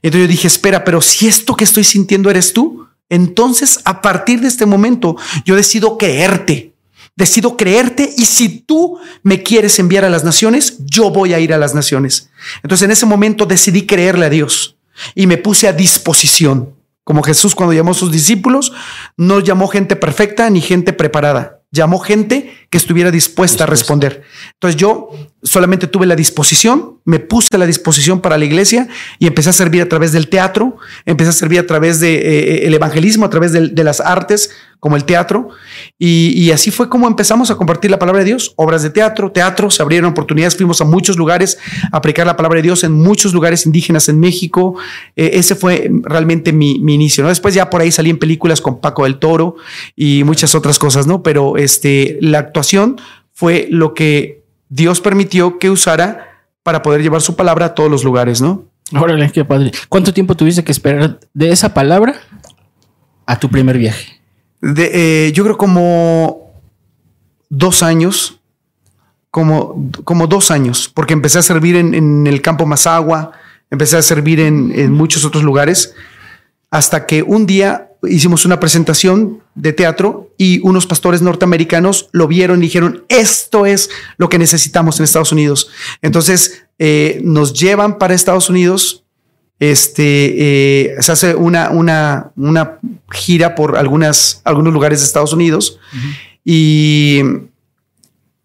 Entonces 0.03 0.29
yo 0.29 0.31
dije, 0.31 0.47
espera, 0.47 0.85
pero 0.85 1.01
si 1.01 1.27
esto 1.27 1.57
que 1.57 1.65
estoy 1.65 1.83
sintiendo 1.83 2.31
eres 2.31 2.53
tú, 2.53 2.87
entonces 3.09 3.81
a 3.85 4.01
partir 4.03 4.41
de 4.41 4.47
este 4.47 4.67
momento 4.67 5.17
yo 5.45 5.57
decido 5.57 5.99
creerte 5.99 6.77
Decido 7.19 7.57
creerte 7.57 8.15
y 8.17 8.27
si 8.27 8.61
tú 8.61 9.01
me 9.25 9.43
quieres 9.43 9.81
enviar 9.81 10.05
a 10.05 10.09
las 10.09 10.23
naciones, 10.23 10.77
yo 10.87 11.11
voy 11.11 11.35
a 11.35 11.41
ir 11.41 11.53
a 11.53 11.59
las 11.59 11.75
naciones. 11.75 12.31
Entonces 12.63 12.85
en 12.85 12.93
ese 12.93 13.07
momento 13.07 13.45
decidí 13.45 13.87
creerle 13.87 14.27
a 14.27 14.31
Dios 14.31 14.77
y 15.17 15.27
me 15.27 15.37
puse 15.37 15.67
a 15.67 15.73
disposición. 15.73 16.77
Como 17.03 17.25
Jesús 17.25 17.57
cuando 17.57 17.73
llamó 17.73 17.91
a 17.91 17.95
sus 17.95 18.13
discípulos, 18.13 18.73
no 19.17 19.41
llamó 19.41 19.67
gente 19.67 19.97
perfecta 19.97 20.49
ni 20.49 20.61
gente 20.61 20.93
preparada. 20.93 21.65
Llamó 21.73 21.99
gente 21.99 22.55
que 22.71 22.79
estuviera 22.79 23.11
dispuesta 23.11 23.65
a 23.65 23.67
responder. 23.67 24.23
Entonces 24.53 24.81
yo 24.81 25.11
solamente 25.42 25.87
tuve 25.87 26.07
la 26.07 26.16
disposición, 26.16 26.99
me 27.04 27.21
puse 27.21 27.49
a 27.52 27.59
la 27.59 27.66
disposición 27.66 28.21
para 28.21 28.37
la 28.37 28.45
iglesia 28.45 28.88
y 29.18 29.26
empecé 29.26 29.50
a 29.50 29.52
servir 29.52 29.83
a 29.83 29.88
través 29.88 30.12
del 30.12 30.28
teatro, 30.28 30.76
empecé 31.07 31.30
a 31.30 31.33
servir 31.33 31.61
a 31.61 31.66
través 31.66 32.00
del 32.00 32.21
de, 32.21 32.62
eh, 32.62 32.66
el 32.66 32.75
evangelismo, 32.75 33.25
a 33.25 33.30
través 33.30 33.52
de, 33.52 33.85
las 33.85 34.00
artes 34.00 34.50
como 34.80 34.97
el 34.97 35.04
teatro. 35.04 35.49
Y, 35.99 36.50
así 36.50 36.71
fue 36.71 36.88
como 36.88 37.07
empezamos 37.07 37.50
a 37.50 37.57
compartir 37.57 37.90
la 37.90 37.99
palabra 37.99 38.21
de 38.21 38.26
Dios, 38.26 38.52
obras 38.57 38.83
de 38.83 38.90
teatro, 38.90 39.30
teatro, 39.30 39.71
se 39.71 39.80
abrieron 39.80 40.11
oportunidades, 40.11 40.57
fuimos 40.57 40.80
a 40.80 40.85
muchos 40.85 41.16
lugares 41.16 41.59
a 41.92 42.00
la 42.25 42.37
palabra 42.37 42.57
de 42.57 42.62
Dios 42.62 42.85
en 42.85 42.92
muchos 42.92 43.33
lugares 43.33 43.64
indígenas 43.64 44.09
en 44.09 44.18
México. 44.18 44.75
Eh, 45.14 45.30
ese 45.35 45.54
fue 45.54 45.90
realmente 46.02 46.52
mi, 46.52 46.73
inicio. 46.73 47.26
Después 47.28 47.54
ya 47.54 47.71
por 47.71 47.80
ahí 47.80 47.92
salí 47.92 48.11
en 48.11 48.18
películas 48.18 48.61
con 48.61 48.80
Paco 48.80 49.04
del 49.04 49.18
Toro 49.18 49.57
y 49.95 50.25
muchas 50.25 50.54
otras 50.54 50.78
cosas, 50.78 51.07
¿no? 51.07 51.23
Pero 51.23 51.57
este, 51.57 52.18
la 52.21 52.38
actuación 52.38 53.00
fue 53.33 53.68
lo 53.71 53.95
que 53.95 54.38
Dios 54.69 55.01
permitió 55.01 55.59
que 55.59 55.71
usara 55.71 56.29
para 56.63 56.83
poder 56.83 57.03
llevar 57.03 57.23
su 57.23 57.37
palabra 57.37 57.67
a 57.67 57.75
todos 57.75 57.91
los 57.91 58.05
lugares, 58.05 58.41
¿no? 58.41 58.65
Órale, 58.93 59.31
qué 59.33 59.45
padre. 59.45 59.73
¿Cuánto 59.89 60.13
tiempo 60.13 60.35
tuviste 60.35 60.65
que 60.65 60.73
esperar 60.73 61.21
de 61.35 61.51
esa 61.51 61.75
palabra 61.75 62.15
a 63.27 63.39
tu 63.39 63.51
primer 63.51 63.79
viaje? 63.79 64.21
De, 64.61 65.27
eh, 65.27 65.33
yo 65.33 65.45
creo 65.45 65.57
como 65.57 66.53
dos 67.49 67.83
años, 67.83 68.41
como, 69.31 69.91
como 70.05 70.27
dos 70.27 70.51
años, 70.51 70.91
porque 70.93 71.13
empecé 71.13 71.39
a 71.39 71.43
servir 71.43 71.77
en, 71.77 72.27
el 72.27 72.43
campo 72.43 72.67
Mazagua, 72.67 73.33
empecé 73.71 73.97
a 73.97 74.03
servir 74.03 74.41
en, 74.41 74.73
en 74.75 74.93
muchos 74.93 75.25
otros 75.25 75.45
lugares, 75.45 75.95
hasta 76.71 77.07
que 77.07 77.23
un 77.23 77.47
día 77.47 77.91
hicimos 78.03 78.45
una 78.47 78.61
presentación 78.61 79.41
de 79.55 79.73
teatro 79.73 80.27
y 80.38 80.61
unos 80.61 80.87
pastores 80.87 81.21
norteamericanos 81.21 82.09
lo 82.12 82.28
vieron 82.28 82.61
y 82.61 82.62
dijeron, 82.62 83.04
esto 83.09 83.66
es 83.66 83.90
lo 84.16 84.28
que 84.28 84.38
necesitamos 84.38 84.99
en 84.99 85.04
Estados 85.04 85.33
Unidos. 85.33 85.68
Entonces 86.00 86.64
eh, 86.78 87.21
nos 87.25 87.52
llevan 87.52 87.99
para 87.99 88.14
Estados 88.14 88.49
Unidos. 88.49 89.04
Este 89.59 90.92
eh, 90.92 90.97
se 91.00 91.12
hace 91.12 91.35
una, 91.35 91.71
una, 91.71 92.30
una, 92.37 92.78
gira 93.11 93.57
por 93.57 93.76
algunas, 93.76 94.40
algunos 94.45 94.73
lugares 94.73 95.00
de 95.00 95.07
Estados 95.07 95.33
Unidos 95.33 95.80
y 96.45 97.21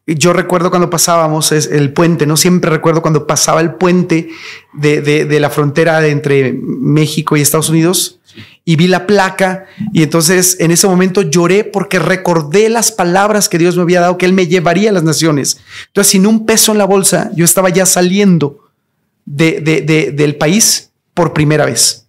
yo 0.05 0.33
recuerdo 0.33 0.69
cuando 0.69 0.89
pasábamos 0.89 1.51
el 1.51 1.93
puente, 1.93 2.25
¿no? 2.25 2.35
Siempre 2.35 2.69
recuerdo 2.69 3.01
cuando 3.01 3.25
pasaba 3.25 3.61
el 3.61 3.75
puente 3.75 4.29
de, 4.73 5.01
de 5.01 5.39
la 5.39 5.49
frontera 5.49 6.05
entre 6.07 6.53
México 6.53 7.37
y 7.37 7.41
Estados 7.41 7.69
Unidos 7.69 8.19
y 8.65 8.75
vi 8.75 8.87
la 8.87 9.05
placa 9.05 9.65
y 9.91 10.03
entonces 10.03 10.57
en 10.59 10.71
ese 10.71 10.87
momento 10.87 11.21
lloré 11.21 11.63
porque 11.63 11.99
recordé 11.99 12.69
las 12.69 12.91
palabras 12.91 13.49
que 13.49 13.57
Dios 13.57 13.75
me 13.75 13.81
había 13.81 14.01
dado, 14.01 14.17
que 14.17 14.25
Él 14.25 14.33
me 14.33 14.47
llevaría 14.47 14.89
a 14.89 14.93
las 14.93 15.03
naciones. 15.03 15.59
Entonces, 15.87 16.11
sin 16.11 16.25
un 16.25 16.45
peso 16.45 16.71
en 16.71 16.77
la 16.77 16.85
bolsa, 16.85 17.31
yo 17.35 17.43
estaba 17.43 17.69
ya 17.69 17.85
saliendo 17.85 18.59
de, 19.25 20.11
del 20.15 20.35
país 20.35 20.91
por 21.13 21.33
primera 21.33 21.65
vez. 21.65 22.07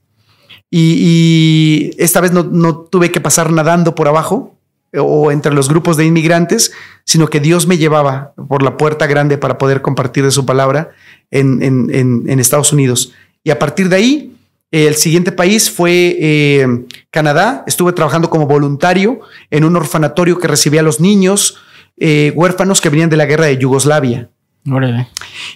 Y, 0.70 1.92
esta 1.98 2.20
vez 2.20 2.32
no, 2.32 2.42
no, 2.42 2.76
tuve 2.76 3.12
que 3.12 3.20
pasar 3.20 3.52
nadando 3.52 3.94
por 3.94 4.08
abajo 4.08 4.56
o 4.98 5.30
entre 5.30 5.52
los 5.52 5.68
grupos 5.68 5.96
de 5.96 6.04
inmigrantes, 6.04 6.72
sino 7.04 7.28
que 7.28 7.40
Dios 7.40 7.66
me 7.66 7.78
llevaba 7.78 8.32
por 8.48 8.62
la 8.62 8.76
puerta 8.76 9.06
grande 9.06 9.38
para 9.38 9.58
poder 9.58 9.82
compartir 9.82 10.24
de 10.24 10.30
su 10.30 10.46
palabra 10.46 10.90
en, 11.30 12.40
Estados 12.40 12.72
Unidos. 12.72 13.12
Y 13.42 13.50
a 13.50 13.58
partir 13.58 13.88
de 13.88 13.96
ahí, 13.96 14.36
el 14.70 14.94
siguiente 14.94 15.32
país 15.32 15.70
fue 15.70 16.16
eh, 16.18 16.66
Canadá. 17.10 17.64
Estuve 17.66 17.92
trabajando 17.92 18.30
como 18.30 18.46
voluntario 18.46 19.20
en 19.50 19.64
un 19.64 19.76
orfanatorio 19.76 20.38
que 20.38 20.48
recibía 20.48 20.80
a 20.80 20.84
los 20.84 21.00
niños 21.00 21.58
eh, 21.96 22.32
huérfanos 22.34 22.80
que 22.80 22.88
venían 22.88 23.10
de 23.10 23.16
la 23.16 23.26
guerra 23.26 23.46
de 23.46 23.58
Yugoslavia. 23.58 24.30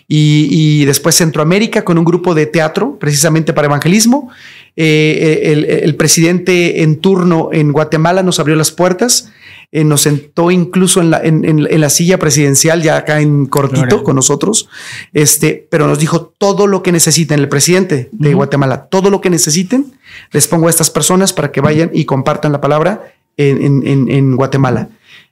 Y, 0.06 0.84
después 0.84 1.14
Centroamérica 1.14 1.84
con 1.84 1.98
un 1.98 2.04
grupo 2.04 2.34
de 2.34 2.46
teatro, 2.46 2.98
precisamente 2.98 3.52
para 3.52 3.66
evangelismo. 3.66 4.30
Eh, 4.76 5.80
el, 5.82 5.96
presidente 5.96 6.82
en 6.82 7.00
turno 7.00 7.48
en 7.52 7.72
Guatemala 7.72 8.22
nos 8.22 8.38
abrió 8.38 8.54
las 8.54 8.70
puertas 8.70 9.32
eh, 9.70 9.84
nos 9.84 10.00
sentó 10.00 10.50
incluso 10.50 11.02
en 11.02 11.10
la, 11.10 11.20
en, 11.22 11.80
la, 11.80 11.90
silla 11.90 12.18
presidencial, 12.18 12.80
ya 12.80 12.96
acá 12.96 13.20
en 13.20 13.44
cortito 13.44 14.02
con 14.02 14.16
nosotros, 14.16 14.66
este, 15.12 15.66
pero 15.70 15.86
nos 15.86 15.98
dijo 15.98 16.32
todo 16.38 16.66
lo 16.66 16.82
que 16.82 16.90
necesiten, 16.90 17.38
el 17.38 17.50
presidente 17.50 18.08
de 18.12 18.32
Guatemala, 18.32 18.86
todo 18.86 19.10
lo 19.10 19.20
que 19.20 19.28
necesiten, 19.28 19.92
les 20.32 20.48
pongo 20.48 20.68
a 20.68 20.70
estas 20.70 20.88
personas 20.88 21.34
para 21.34 21.52
que 21.52 21.60
vayan 21.60 21.90
y 21.92 22.06
compartan 22.06 22.50
la 22.50 22.62
palabra 22.62 23.12
en, 23.36 24.36
Guatemala. 24.36 24.88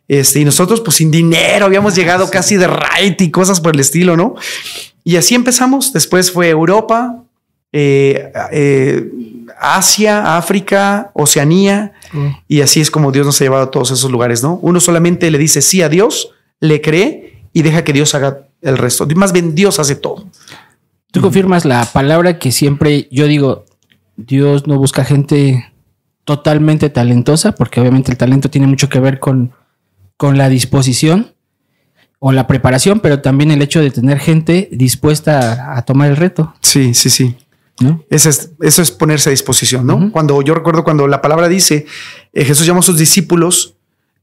Este, 0.08 0.40
y 0.40 0.44
nosotros, 0.44 0.80
pues 0.80 0.96
sin 0.96 1.10
dinero, 1.10 1.66
habíamos 1.66 1.96
llegado 1.96 2.30
casi 2.30 2.56
de 2.56 2.68
right 2.68 3.20
y 3.20 3.30
cosas 3.30 3.60
por 3.60 3.75
el 3.75 3.80
estilo, 3.80 4.16
¿no? 4.16 4.34
Y 5.02 5.16
así 5.16 5.34
empezamos. 5.34 5.92
Después 5.92 6.30
fue 6.30 6.48
Europa, 6.48 7.25
eh, 7.72 8.32
eh, 8.52 9.10
Asia, 9.58 10.36
África, 10.36 11.10
Oceanía, 11.14 11.92
mm. 12.12 12.28
y 12.48 12.60
así 12.60 12.80
es 12.80 12.90
como 12.90 13.12
Dios 13.12 13.26
nos 13.26 13.40
ha 13.40 13.44
llevado 13.44 13.64
a 13.64 13.70
todos 13.70 13.90
esos 13.90 14.10
lugares, 14.10 14.42
¿no? 14.42 14.58
Uno 14.62 14.80
solamente 14.80 15.30
le 15.30 15.38
dice 15.38 15.62
sí 15.62 15.82
a 15.82 15.88
Dios, 15.88 16.30
le 16.60 16.80
cree 16.80 17.42
y 17.52 17.62
deja 17.62 17.84
que 17.84 17.92
Dios 17.92 18.14
haga 18.14 18.48
el 18.62 18.78
resto. 18.78 19.06
Más 19.16 19.32
bien, 19.32 19.54
Dios 19.54 19.78
hace 19.78 19.96
todo. 19.96 20.26
Tú 21.10 21.20
confirmas 21.20 21.64
la 21.64 21.84
palabra 21.84 22.38
que 22.38 22.52
siempre 22.52 23.08
yo 23.10 23.26
digo, 23.26 23.64
Dios 24.16 24.66
no 24.66 24.78
busca 24.78 25.04
gente 25.04 25.72
totalmente 26.25 26.90
talentosa, 26.90 27.52
porque 27.52 27.80
obviamente 27.80 28.10
el 28.10 28.18
talento 28.18 28.50
tiene 28.50 28.66
mucho 28.66 28.88
que 28.88 29.00
ver 29.00 29.20
con, 29.20 29.52
con 30.16 30.38
la 30.38 30.49
disposición 30.49 31.35
o 32.18 32.32
la 32.32 32.46
preparación, 32.46 33.00
pero 33.00 33.20
también 33.20 33.50
el 33.50 33.62
hecho 33.62 33.80
de 33.80 33.90
tener 33.90 34.18
gente 34.18 34.68
dispuesta 34.73 35.76
a 35.76 35.82
tomar 35.82 36.11
el 36.11 36.16
reto. 36.16 36.54
Sí, 36.61 36.94
sí, 36.94 37.11
sí. 37.11 37.37
Eso, 38.08 38.30
es, 38.30 38.52
eso 38.62 38.80
es 38.80 38.90
ponerse 38.90 39.28
a 39.28 39.32
disposición, 39.32 39.87
¿no? 39.87 40.11
Cuando 40.11 40.40
yo 40.40 40.54
recuerdo 40.54 40.82
cuando 40.82 41.06
la 41.06 41.20
palabra 41.20 41.46
dice, 41.46 41.85
eh, 42.32 42.44
Jesús 42.44 42.66
llamó 42.66 42.80
a 42.80 42.82
sus 42.82 42.96
discípulos, 42.96 43.75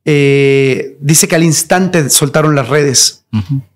eh, 0.06 0.98
dice 1.00 1.28
que 1.28 1.36
al 1.36 1.44
instante 1.44 2.10
soltaron 2.10 2.56
las 2.56 2.68
redes. 2.68 3.26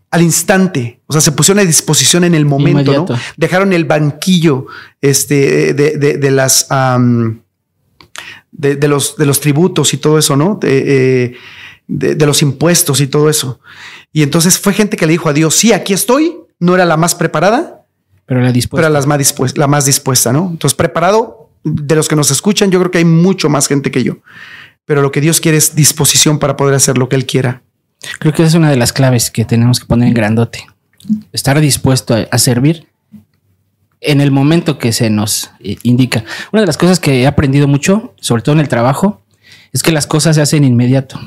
Al 0.10 0.22
instante, 0.24 1.02
o 1.06 1.14
sea, 1.14 1.22
se 1.22 1.32
pusieron 1.32 1.60
a 1.60 1.66
disposición 1.66 2.24
en 2.24 2.34
el 2.34 2.46
momento, 2.46 2.92
¿no? 2.92 3.06
Dejaron 3.36 3.72
el 3.72 3.86
banquillo 3.86 4.66
este, 5.00 5.74
de, 5.74 6.32
las 6.32 6.68
de, 8.52 8.88
los, 8.88 9.16
de 9.16 9.26
los 9.26 9.40
tributos 9.40 9.94
y 9.94 9.98
todo 9.98 10.18
eso, 10.18 10.36
¿no? 10.36 10.60
Eh, 10.64 11.36
de, 11.88 12.25
los 12.25 12.41
impuestos 12.41 13.01
y 13.01 13.08
todo 13.08 13.29
eso. 13.29 13.60
Y 14.12 14.24
entonces 14.24 14.60
fue 14.60 14.74
gente 14.74 14.98
que 14.98 15.06
le 15.06 15.13
dijo 15.13 15.29
a 15.29 15.34
Dios, 15.34 15.56
sí, 15.56 15.74
aquí 15.74 15.94
estoy, 15.94 16.38
no 16.60 16.75
era 16.75 16.86
la 16.86 16.98
más 16.98 17.15
preparada, 17.15 17.86
pero 18.25 18.41
la 18.41 18.51
dispuesta. 18.51 18.89
Pero 18.89 19.08
más 19.08 19.17
dispuesta, 19.17 19.60
la 19.60 19.67
más 19.67 19.86
dispuesta, 19.86 20.34
¿no? 20.34 20.50
Entonces, 20.51 20.75
preparado, 20.75 21.50
de 21.63 21.96
los 21.96 22.08
que 22.08 22.15
nos 22.15 22.32
escuchan, 22.32 22.72
yo 22.72 22.79
creo 22.79 22.91
que 22.91 22.98
hay 23.00 23.06
mucho 23.06 23.50
más 23.50 23.67
gente 23.67 23.91
que 23.91 24.03
yo. 24.03 24.17
Pero 24.86 25.01
lo 25.01 25.12
que 25.12 25.22
Dios 25.22 25.41
quiere 25.41 25.58
es 25.58 25.75
disposición 25.75 26.39
para 26.39 26.56
poder 26.56 26.75
hacer 26.75 26.98
lo 26.98 27.10
que 27.10 27.15
Él 27.15 27.25
quiera. 27.25 27.62
Creo 28.20 28.34
que 28.34 28.44
esa 28.44 28.50
es 28.50 28.56
una 28.56 28.70
de 28.70 28.77
las 28.77 28.94
claves 28.94 29.32
que 29.32 29.46
tenemos 29.46 29.79
que 29.79 29.86
poner 29.86 30.10
en 30.10 30.13
grandote. 30.13 30.65
Estar 31.32 31.60
dispuesto 31.60 32.15
a, 32.29 32.38
servir 32.38 32.88
en 34.01 34.22
el 34.22 34.32
momento 34.32 34.77
que 34.77 34.91
se 34.91 35.10
nos 35.10 35.51
eh, 35.60 35.77
indica. 35.84 36.24
Una 36.51 36.62
de 36.62 36.67
las 36.67 36.77
cosas 36.77 37.00
que 37.00 37.22
he 37.22 37.27
aprendido 37.27 37.67
mucho, 37.67 38.13
sobre 38.20 38.44
todo 38.44 38.53
en 38.56 38.62
el 38.62 38.70
trabajo, 38.70 39.22
es 39.74 39.84
que 39.84 39.91
las 39.91 40.06
cosas 40.06 40.36
se 40.36 40.41
hacen 40.41 40.63
inmediato. 40.63 41.20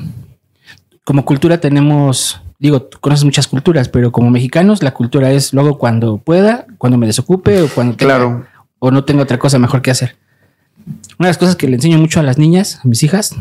Como 1.03 1.25
cultura 1.25 1.59
tenemos 1.59 2.41
digo, 2.61 2.83
tú 2.83 2.99
conoces 2.99 3.25
muchas 3.25 3.47
culturas, 3.47 3.89
pero 3.89 4.11
como 4.11 4.29
mexicanos, 4.29 4.83
la 4.83 4.93
cultura 4.93 5.31
es 5.31 5.51
luego 5.51 5.79
cuando 5.79 6.19
pueda, 6.19 6.67
cuando 6.77 6.97
me 6.97 7.07
desocupe 7.07 7.59
o 7.63 7.67
cuando 7.67 7.97
claro. 7.97 8.45
o 8.77 8.91
no 8.91 9.03
tengo 9.03 9.23
otra 9.23 9.39
cosa 9.39 9.57
mejor 9.57 9.81
que 9.81 9.89
hacer. 9.89 10.15
Una 11.17 11.27
de 11.27 11.31
las 11.31 11.39
cosas 11.39 11.55
que 11.55 11.67
le 11.67 11.75
enseño 11.75 11.97
mucho 11.97 12.19
a 12.19 12.23
las 12.23 12.37
niñas, 12.37 12.79
a 12.83 12.87
mis 12.87 13.01
hijas, 13.01 13.35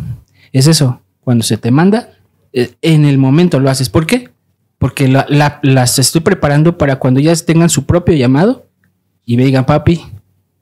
es 0.52 0.66
eso. 0.66 1.02
Cuando 1.20 1.44
se 1.44 1.58
te 1.58 1.70
manda, 1.70 2.14
eh, 2.54 2.74
en 2.80 3.04
el 3.04 3.18
momento 3.18 3.60
lo 3.60 3.68
haces. 3.68 3.90
¿Por 3.90 4.06
qué? 4.06 4.30
Porque 4.78 5.06
las 5.06 5.98
estoy 5.98 6.22
preparando 6.22 6.78
para 6.78 6.96
cuando 6.96 7.20
ellas 7.20 7.44
tengan 7.44 7.68
su 7.68 7.84
propio 7.84 8.14
llamado 8.14 8.66
y 9.26 9.36
me 9.36 9.44
digan, 9.44 9.66
papi, 9.66 10.02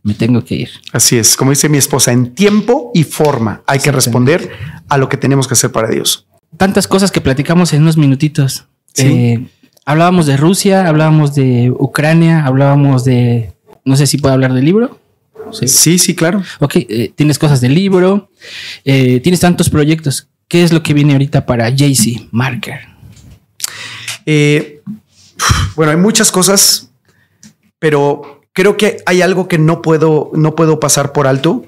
me 0.02 0.14
tengo 0.14 0.44
que 0.44 0.56
ir. 0.56 0.70
Así 0.92 1.16
es, 1.16 1.36
como 1.36 1.52
dice 1.52 1.68
mi 1.68 1.78
esposa, 1.78 2.10
en 2.10 2.34
tiempo 2.34 2.90
y 2.92 3.04
forma 3.04 3.62
hay 3.68 3.78
que 3.78 3.92
responder 3.92 4.50
a 4.88 4.98
lo 4.98 5.08
que 5.08 5.16
tenemos 5.16 5.46
que 5.46 5.54
hacer 5.54 5.70
para 5.70 5.88
Dios 5.88 6.27
tantas 6.58 6.86
cosas 6.86 7.10
que 7.10 7.22
platicamos 7.22 7.72
en 7.72 7.82
unos 7.82 7.96
minutitos. 7.96 8.66
Eh, 8.96 9.46
hablábamos 9.86 10.26
de 10.26 10.36
Rusia, 10.36 10.86
hablábamos 10.86 11.34
de 11.34 11.70
Ucrania, 11.70 12.44
hablábamos 12.44 13.04
de, 13.04 13.52
no 13.84 13.96
sé 13.96 14.06
si 14.06 14.18
puedo 14.18 14.34
hablar 14.34 14.52
del 14.52 14.64
libro. 14.64 15.00
Sí, 15.52 15.98
sí, 15.98 16.14
claro. 16.14 16.42
Ok, 16.58 16.76
eh, 16.76 17.12
tienes 17.14 17.38
cosas 17.38 17.62
del 17.62 17.74
libro, 17.74 18.30
eh, 18.84 19.20
tienes 19.20 19.40
tantos 19.40 19.70
proyectos. 19.70 20.28
¿Qué 20.46 20.62
es 20.62 20.72
lo 20.72 20.82
que 20.82 20.92
viene 20.92 21.12
ahorita 21.12 21.46
para 21.46 21.70
JC 21.70 22.28
Marker? 22.30 22.80
bueno, 25.74 25.92
hay 25.92 25.96
muchas 25.96 26.30
cosas, 26.30 26.90
pero 27.78 28.42
creo 28.52 28.76
que 28.76 28.98
hay 29.06 29.22
algo 29.22 29.48
que 29.48 29.56
no 29.56 29.80
puedo, 29.80 30.30
no 30.34 30.54
puedo 30.54 30.80
pasar 30.80 31.12
por 31.12 31.26
alto 31.26 31.64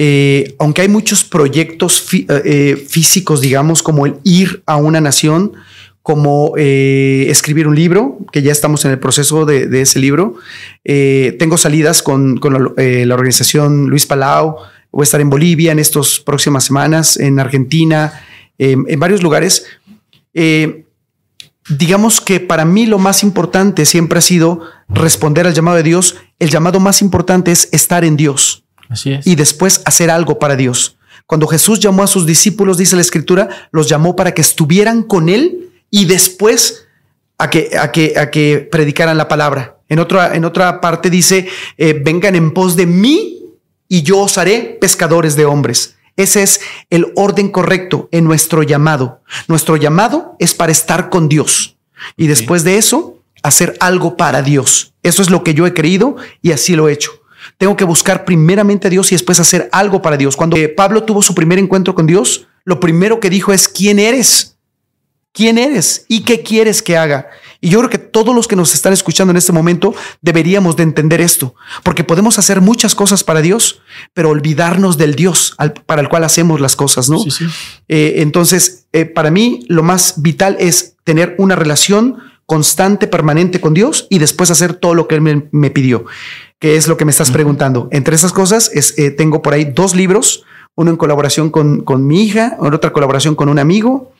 eh, 0.00 0.54
aunque 0.60 0.82
hay 0.82 0.88
muchos 0.88 1.24
proyectos 1.24 2.06
eh, 2.14 2.26
eh, 2.28 2.86
físicos, 2.88 3.40
digamos, 3.40 3.82
como 3.82 4.06
el 4.06 4.14
ir 4.22 4.62
a 4.64 4.76
una 4.76 5.00
nación, 5.00 5.54
como 6.02 6.54
escribir 6.56 7.68
un 7.68 7.74
libro, 7.74 8.16
que 8.32 8.40
ya 8.40 8.50
estamos 8.50 8.82
en 8.86 8.92
el 8.92 8.98
proceso 8.98 9.44
de, 9.44 9.82
ese 9.82 9.98
libro. 9.98 10.36
Tengo 10.82 11.58
salidas 11.58 12.02
con, 12.02 12.40
la, 12.40 13.14
organización 13.14 13.90
Luis 13.90 14.06
Palau, 14.06 14.56
voy 14.90 15.02
a 15.02 15.04
estar 15.04 15.20
en 15.20 15.28
Bolivia 15.28 15.70
en 15.70 15.78
estas 15.78 16.18
próximas 16.20 16.64
semanas, 16.64 17.18
en 17.18 17.38
Argentina, 17.38 18.22
en 18.56 18.98
varios 18.98 19.22
lugares. 19.22 19.66
digamos 21.68 22.22
que 22.22 22.40
para 22.40 22.64
mí 22.64 22.86
lo 22.86 22.98
más 22.98 23.22
importante 23.22 23.84
siempre 23.84 24.20
ha 24.20 24.22
sido 24.22 24.62
responder 24.88 25.46
al 25.46 25.52
llamado 25.52 25.76
de 25.76 25.82
Dios. 25.82 26.16
El 26.38 26.48
llamado 26.48 26.80
más 26.80 27.02
importante 27.02 27.52
es 27.52 27.68
estar 27.70 28.02
en 28.02 28.16
Dios. 28.16 28.64
Así 28.88 29.12
es. 29.12 29.26
Y 29.26 29.34
después 29.34 29.82
hacer 29.84 30.10
algo 30.10 30.38
para 30.38 30.56
Dios. 30.56 30.96
Cuando 31.26 31.46
Jesús 31.46 31.78
llamó 31.78 32.02
a 32.02 32.06
sus 32.06 32.24
discípulos, 32.24 32.78
dice 32.78 32.96
la 32.96 33.02
escritura, 33.02 33.48
los 33.70 33.88
llamó 33.88 34.16
para 34.16 34.32
que 34.32 34.40
estuvieran 34.40 35.02
con 35.02 35.28
él 35.28 35.70
y 35.90 36.06
después 36.06 36.86
a 37.36 37.50
que, 37.50 37.76
a 37.78 37.92
que, 37.92 38.18
a 38.18 38.30
que 38.30 38.66
predicaran 38.70 39.18
la 39.18 39.28
palabra. 39.28 39.76
En 39.88 39.98
otra, 39.98 40.34
en 40.34 40.44
otra 40.44 40.80
parte 40.80 41.10
dice, 41.10 41.48
eh, 41.76 42.00
vengan 42.02 42.34
en 42.34 42.52
pos 42.52 42.76
de 42.76 42.86
mí 42.86 43.38
y 43.88 44.02
yo 44.02 44.20
os 44.20 44.38
haré 44.38 44.78
pescadores 44.80 45.36
de 45.36 45.44
hombres. 45.44 45.96
Ese 46.16 46.42
es 46.42 46.60
el 46.90 47.12
orden 47.14 47.50
correcto 47.50 48.08
en 48.10 48.24
nuestro 48.24 48.62
llamado. 48.62 49.22
Nuestro 49.46 49.76
llamado 49.76 50.34
es 50.38 50.52
para 50.52 50.72
estar 50.72 51.10
con 51.10 51.28
Dios 51.28 51.76
y 52.16 52.26
después 52.26 52.64
de 52.64 52.76
eso 52.76 53.18
hacer 53.42 53.76
algo 53.80 54.16
para 54.16 54.42
Dios. 54.42 54.94
Eso 55.02 55.22
es 55.22 55.30
lo 55.30 55.44
que 55.44 55.54
yo 55.54 55.66
he 55.66 55.74
creído 55.74 56.16
y 56.42 56.52
así 56.52 56.74
lo 56.74 56.88
he 56.88 56.92
hecho. 56.92 57.12
Tengo 57.58 57.76
que 57.76 57.84
buscar 57.84 58.24
primeramente 58.24 58.86
a 58.86 58.90
Dios 58.90 59.10
y 59.12 59.16
después 59.16 59.40
hacer 59.40 59.68
algo 59.72 60.00
para 60.00 60.16
Dios. 60.16 60.36
Cuando 60.36 60.56
Pablo 60.76 61.02
tuvo 61.02 61.22
su 61.22 61.34
primer 61.34 61.58
encuentro 61.58 61.94
con 61.94 62.06
Dios, 62.06 62.46
lo 62.64 62.80
primero 62.80 63.18
que 63.18 63.30
dijo 63.30 63.52
es, 63.52 63.66
¿quién 63.66 63.98
eres? 63.98 64.58
¿Quién 65.32 65.58
eres? 65.58 66.04
¿Y 66.08 66.20
qué 66.20 66.42
quieres 66.42 66.82
que 66.82 66.96
haga? 66.96 67.28
Y 67.60 67.70
yo 67.70 67.78
creo 67.78 67.90
que 67.90 67.98
todos 67.98 68.34
los 68.34 68.46
que 68.46 68.56
nos 68.56 68.74
están 68.74 68.92
escuchando 68.92 69.32
en 69.32 69.36
este 69.36 69.52
momento 69.52 69.94
deberíamos 70.20 70.76
de 70.76 70.84
entender 70.84 71.20
esto, 71.20 71.54
porque 71.82 72.04
podemos 72.04 72.38
hacer 72.38 72.60
muchas 72.60 72.94
cosas 72.94 73.24
para 73.24 73.40
Dios, 73.42 73.80
pero 74.14 74.30
olvidarnos 74.30 74.96
del 74.96 75.14
Dios 75.14 75.56
para 75.86 76.00
el 76.00 76.08
cual 76.08 76.24
hacemos 76.24 76.60
las 76.60 76.76
cosas, 76.76 77.08
¿no? 77.08 77.22
Eh, 77.88 78.14
entonces, 78.16 78.86
eh, 78.92 79.04
para 79.04 79.30
mí 79.30 79.64
lo 79.68 79.82
más 79.82 80.22
vital 80.22 80.56
es 80.60 80.96
tener 81.04 81.34
una 81.38 81.56
relación 81.56 82.18
constante, 82.46 83.06
permanente 83.06 83.60
con 83.60 83.74
Dios 83.74 84.06
y 84.08 84.18
después 84.18 84.50
hacer 84.50 84.74
todo 84.74 84.94
lo 84.94 85.06
que 85.06 85.16
Él 85.16 85.48
me 85.50 85.70
pidió 85.70 86.06
que 86.58 86.76
es 86.76 86.88
lo 86.88 86.96
que 86.96 87.04
me 87.04 87.10
estás 87.10 87.30
preguntando. 87.30 87.88
Entre 87.92 88.14
esas 88.14 88.32
cosas, 88.32 88.70
es, 88.74 88.98
eh, 88.98 89.10
tengo 89.10 89.42
por 89.42 89.54
ahí 89.54 89.64
dos 89.64 89.94
libros, 89.94 90.44
uno 90.74 90.90
en 90.90 90.96
colaboración 90.96 91.50
con, 91.50 91.82
con 91.82 92.06
mi 92.06 92.24
hija, 92.24 92.56
otra 92.60 92.92
colaboración 92.92 93.34
con 93.34 93.48
un 93.48 93.58
amigo. 93.58 94.12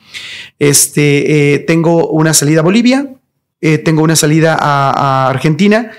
Este, 0.57 1.53
eh, 1.53 1.59
tengo 1.59 2.07
una 2.09 2.33
salida 2.33 2.61
a 2.61 2.63
Bolivia, 2.63 3.07
eh, 3.61 3.77
tengo 3.77 4.03
una 4.03 4.15
salida 4.15 4.57
a, 4.59 5.29
Argentina 5.29 5.91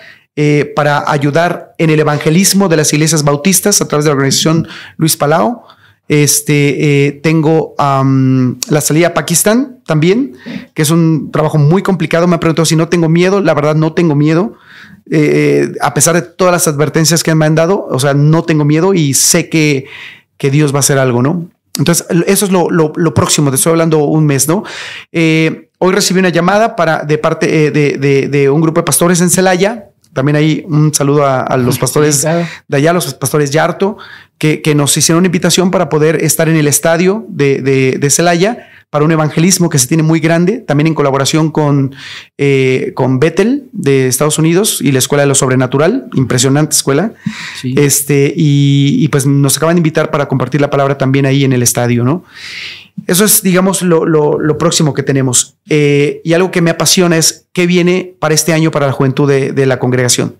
para 0.74 1.04
ayudar 1.06 1.74
en 1.76 1.90
el 1.90 2.00
evangelismo 2.00 2.70
de 2.70 2.78
las 2.78 2.90
iglesias 2.94 3.24
bautistas 3.24 3.82
a 3.82 3.88
través 3.88 4.06
de 4.06 4.08
la 4.08 4.14
organización 4.14 4.66
Luis 4.96 5.14
Palau. 5.14 5.64
Este, 6.08 7.20
tengo 7.22 7.74
la 7.76 8.80
salida 8.80 9.08
a 9.08 9.14
Pakistán 9.14 9.80
también, 9.84 10.32
que 10.72 10.80
es 10.80 10.90
un 10.90 11.30
trabajo 11.30 11.58
muy 11.58 11.82
complicado. 11.82 12.26
Me 12.26 12.34
han 12.34 12.40
preguntado 12.40 12.64
si 12.64 12.74
no 12.74 12.88
tengo 12.88 13.10
miedo. 13.10 13.42
La 13.42 13.52
verdad, 13.52 13.74
no 13.74 13.92
tengo 13.92 14.14
miedo. 14.14 14.56
Eh, 15.12 15.72
a 15.80 15.92
pesar 15.92 16.14
de 16.14 16.22
todas 16.22 16.52
las 16.52 16.68
advertencias 16.68 17.24
que 17.24 17.34
me 17.34 17.44
han 17.44 17.56
dado, 17.56 17.86
o 17.90 17.98
sea, 17.98 18.14
no 18.14 18.44
tengo 18.44 18.64
miedo 18.64 18.94
y 18.94 19.14
sé 19.14 19.48
que, 19.48 19.86
que 20.36 20.50
Dios 20.50 20.72
va 20.72 20.76
a 20.76 20.80
hacer 20.80 20.98
algo, 20.98 21.20
¿no? 21.20 21.48
Entonces, 21.78 22.06
eso 22.26 22.46
es 22.46 22.52
lo, 22.52 23.14
próximo, 23.14 23.50
te 23.50 23.56
estoy 23.56 23.70
hablando 23.70 23.98
un 24.04 24.24
mes, 24.24 24.46
¿no? 24.46 24.62
Eh, 25.10 25.70
hoy 25.78 25.94
recibí 25.94 26.20
una 26.20 26.28
llamada 26.28 26.76
para, 26.76 27.04
de 27.04 27.18
parte 27.18 27.66
eh, 27.66 27.70
de, 27.70 28.50
un 28.50 28.60
grupo 28.60 28.80
de 28.80 28.84
pastores 28.84 29.20
en 29.20 29.30
Celaya. 29.30 29.86
También 30.12 30.36
hay 30.36 30.64
un 30.68 30.94
saludo 30.94 31.26
a, 31.26 31.56
los 31.56 31.78
pastores 31.80 32.22
de 32.22 32.76
allá, 32.76 32.92
los 32.92 33.12
pastores 33.14 33.50
Yarto, 33.50 33.96
que, 34.38 34.62
que, 34.62 34.76
nos 34.76 34.96
hicieron 34.96 35.20
una 35.20 35.26
invitación 35.26 35.72
para 35.72 35.88
poder 35.88 36.22
estar 36.22 36.48
en 36.48 36.56
el 36.56 36.68
estadio 36.68 37.24
de, 37.28 37.62
de 37.98 38.10
Celaya 38.10 38.69
para 38.90 39.04
un 39.04 39.12
evangelismo 39.12 39.70
que 39.70 39.78
se 39.78 39.86
tiene 39.86 40.02
muy 40.02 40.18
grande, 40.18 40.58
también 40.58 40.88
en 40.88 40.94
colaboración 40.94 41.52
con, 41.52 41.94
eh, 42.38 42.90
con 42.94 43.20
Bethel 43.20 43.68
de 43.72 44.08
Estados 44.08 44.36
Unidos 44.38 44.80
y 44.82 44.90
la 44.90 44.98
Escuela 44.98 45.22
de 45.22 45.28
lo 45.28 45.36
Sobrenatural, 45.36 46.08
impresionante 46.14 46.74
escuela. 46.74 47.12
Este, 47.62 48.34
y, 48.36 49.06
pues 49.08 49.26
nos 49.26 49.56
acaban 49.56 49.76
de 49.76 49.78
invitar 49.78 50.10
para 50.10 50.26
compartir 50.26 50.60
la 50.60 50.70
palabra 50.70 50.98
también 50.98 51.24
ahí 51.24 51.44
en 51.44 51.52
el 51.52 51.62
estadio, 51.62 52.02
¿no? 52.02 52.24
Eso 53.06 53.24
es, 53.24 53.42
digamos, 53.42 53.82
lo, 53.82 54.58
próximo 54.58 54.92
que 54.92 55.04
tenemos. 55.04 55.56
Eh, 55.68 56.20
y 56.24 56.32
algo 56.32 56.50
que 56.50 56.60
me 56.60 56.70
apasiona 56.70 57.16
es 57.16 57.46
qué 57.52 57.66
viene 57.66 58.14
para 58.18 58.34
este 58.34 58.52
año 58.52 58.72
para 58.72 58.86
la 58.86 58.92
juventud 58.92 59.28
de, 59.28 59.52
de 59.52 59.66
la 59.66 59.78
congregación 59.78 60.36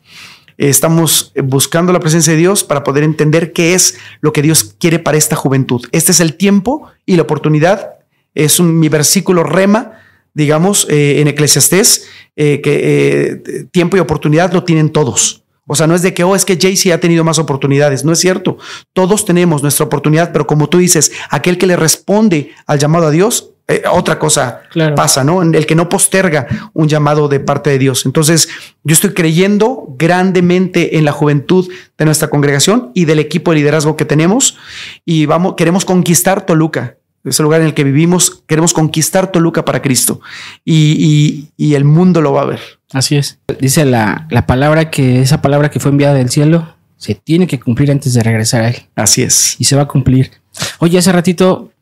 estamos 0.69 1.33
buscando 1.43 1.91
la 1.91 2.01
presencia 2.01 2.35
de 2.35 2.39
Dios 2.39 2.65
para 2.65 2.85
poder 2.85 3.03
entender 3.03 3.55
qué 3.55 3.73
es 3.73 3.97
lo 4.21 4.35
que 4.35 4.43
Dios 4.43 4.77
quiere 4.79 4.99
para 4.99 5.17
esta 5.17 5.35
juventud. 5.35 5.87
Este 5.91 6.13
es 6.13 6.21
el 6.21 6.35
tiempo 6.35 6.87
y 7.07 7.17
la 7.17 7.23
oportunidad 7.23 8.00
es 8.35 8.61
un, 8.61 8.79
mi 8.79 8.89
versículo 8.89 9.43
rema, 9.43 10.01
digamos, 10.35 10.87
eh, 10.89 11.21
en 11.21 11.29
Eclesiastés, 11.29 12.07
eh, 12.37 12.61
que 12.63 12.81
eh, 12.83 13.65
tiempo 13.71 13.97
y 13.97 14.01
oportunidad 14.01 14.53
lo 14.53 14.65
tienen 14.65 14.91
todos. 14.91 15.45
O 15.67 15.77
sea, 15.77 15.87
no 15.87 15.95
es 15.95 16.03
de 16.03 16.15
que, 16.15 16.25
oh, 16.25 16.35
es 16.35 16.45
que 16.45 16.59
Jaycee 16.61 16.93
ha 16.93 16.99
tenido 17.01 17.23
más 17.23 17.39
oportunidades. 17.39 18.05
No 18.05 18.13
es 18.13 18.19
cierto. 18.19 18.59
Todos 18.93 19.25
tenemos 19.25 19.63
nuestra 19.63 19.87
oportunidad, 19.87 20.33
pero 20.33 20.47
como 20.47 20.69
tú 20.69 20.79
dices, 20.79 21.13
aquel 21.31 21.59
que 21.59 21.67
le 21.69 21.77
responde 21.77 22.51
al 22.67 22.79
llamado 22.79 23.07
a 23.07 23.11
Dios, 23.11 23.53
otra 23.93 24.19
cosa 24.19 24.63
pasa, 24.97 25.23
¿no? 25.23 25.43
El 25.43 25.65
que 25.65 25.77
no 25.77 25.89
posterga 25.89 26.49
un 26.73 26.89
llamado 26.89 27.29
de 27.29 27.39
parte 27.39 27.71
de 27.71 27.79
Dios. 27.79 28.05
Entonces, 28.05 28.49
yo 28.83 28.93
estoy 28.93 29.11
creyendo 29.11 29.87
grandemente 29.97 30.99
en 30.99 31.05
la 31.05 31.13
juventud 31.13 31.71
de 31.97 32.05
nuestra 32.05 32.31
congregación 32.31 32.91
y 32.95 33.05
del 33.05 33.21
equipo 33.21 33.53
de 33.53 33.59
liderazgo 33.59 33.97
que 33.97 34.05
tenemos 34.05 34.59
y 35.05 35.27
vamos, 35.27 35.55
queremos 35.57 35.85
conquistar 35.85 36.47
Toluca 36.47 36.97
ese 37.25 37.43
lugar 37.43 37.61
en 37.61 37.69
el 37.69 37.75
que 37.75 37.85
vivimos, 37.85 38.43
queremos 38.47 38.73
conquistar 38.73 39.31
Toluca 39.31 39.65
para 39.65 39.83
Cristo 39.83 40.21
y, 40.65 41.49
el 41.59 41.85
mundo 41.85 42.21
lo 42.21 42.33
va 42.33 42.43
a 42.43 42.47
ver. 42.47 42.61
Así 42.93 43.17
es. 43.17 43.39
Dice 43.61 43.85
la, 43.85 44.27
palabra 44.47 44.91
que 44.91 45.21
esa 45.21 45.43
palabra 45.43 45.71
que 45.71 45.81
fue 45.81 45.91
enviada 45.91 46.15
del 46.15 46.31
cielo 46.31 46.77
se 46.97 47.15
tiene 47.15 47.47
que 47.47 47.61
cumplir 47.61 47.91
antes 47.91 48.15
de 48.15 48.23
regresar 48.23 48.63
a 48.63 48.69
él. 48.69 48.77
Así 48.97 49.23
es. 49.23 49.57
Y 49.59 49.65
se 49.65 49.77
va 49.77 49.83
a 49.83 49.89
cumplir. 49.89 50.31
Oye, 50.79 50.99
hace 50.99 51.13
ratito, 51.13 51.73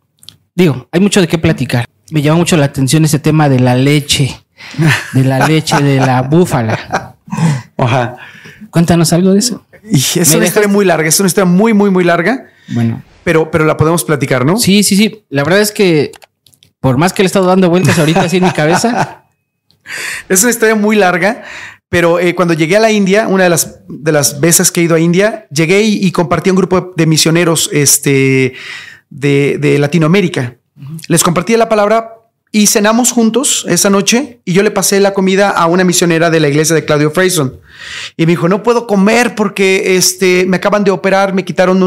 digo, 0.55 0.89
hay 0.93 1.01
mucho 1.01 1.21
de 1.21 1.29
qué 1.29 1.39
platicar. 1.39 1.87
Me 2.11 2.23
llama 2.23 2.39
mucho 2.39 2.57
la 2.57 2.67
atención 2.67 3.05
ese 3.05 3.19
tema 3.19 3.49
de 3.49 3.61
la 3.61 3.75
leche, 3.75 4.41
de 5.13 5.25
la 5.25 5.47
leche 5.47 5.81
de 5.83 5.99
la 5.99 6.23
búfala. 6.31 7.17
Ajá. 7.77 8.17
Cuéntanos 8.71 9.13
algo 9.13 9.33
de 9.33 9.39
eso. 9.39 9.65
Y 9.91 9.97
es 9.97 10.35
una 10.35 10.47
historia 10.47 10.69
muy 10.69 10.85
larga, 10.85 11.09
es 11.09 11.19
una 11.21 11.29
historia 11.29 11.51
muy, 11.51 11.73
muy, 11.73 11.91
muy 11.91 12.05
larga. 12.05 12.49
Bueno 12.69 13.03
pero, 13.29 13.51
pero 13.51 13.67
la 13.67 13.77
podemos 13.77 14.05
platicar, 14.05 14.47
¿no? 14.47 14.57
Sí, 14.57 14.83
sí, 14.83 14.97
sí. 14.97 15.23
La 15.29 15.45
verdad 15.45 15.61
es 15.61 15.71
que 15.71 16.13
por 16.81 16.97
más 16.97 17.13
que 17.13 17.23
le 17.23 17.27
he 17.27 17.27
estado 17.27 17.45
dando 17.45 17.69
vueltas 17.69 17.99
ahorita 17.99 18.23
así 18.23 18.39
en 18.39 18.45
mi 18.45 18.53
cabeza. 18.53 19.27
Es 20.31 20.41
una 20.41 20.51
historia 20.51 20.75
muy 20.75 20.97
larga, 20.97 21.45
pero 21.91 22.21
eh, 22.21 22.35
cuando 22.35 22.55
llegué 22.55 22.79
a 22.79 22.81
la 22.81 22.91
India, 22.91 23.29
una 23.29 23.45
de 23.45 23.51
las, 23.51 23.81
de 23.87 24.13
las 24.13 24.41
veces 24.41 24.73
que 24.73 24.81
he 24.81 24.85
ido 24.85 24.95
a 24.95 24.99
India, 24.99 25.47
llegué 25.51 25.83
y, 25.83 26.11
compartí 26.11 26.49
un 26.49 26.57
grupo 26.57 26.95
de 26.97 27.07
misioneros 27.07 27.69
este, 27.71 28.55
de, 29.11 29.59
de 29.59 29.79
Latinoamérica. 29.79 30.57
Les 31.09 31.23
compartí 31.23 31.55
la 31.59 31.69
palabra 31.69 32.18
y 32.51 32.67
cenamos 32.67 33.13
juntos 33.13 33.67
esa 33.69 33.91
noche 33.91 34.41
y 34.45 34.55
yo 34.55 34.63
le 34.63 34.71
pasé 34.71 35.01
la 35.01 35.13
comida 35.13 35.51
a 35.51 35.67
una 35.67 35.85
misionera 35.85 36.31
de 36.31 36.41
la 36.41 36.49
iglesia 36.49 36.75
de 36.75 36.85
Claudio 36.85 37.11
Freyson. 37.11 37.59
Y 38.17 38.25
me 38.25 38.33
dijo, 38.33 38.49
no 38.49 38.63
puedo 38.63 38.87
comer 38.87 39.35
porque 39.35 39.97
este, 39.97 40.47
me 40.47 40.57
acaban 40.57 40.83
de 40.83 40.91
operar, 40.91 41.35
me 41.35 41.45
quitaron 41.45 41.79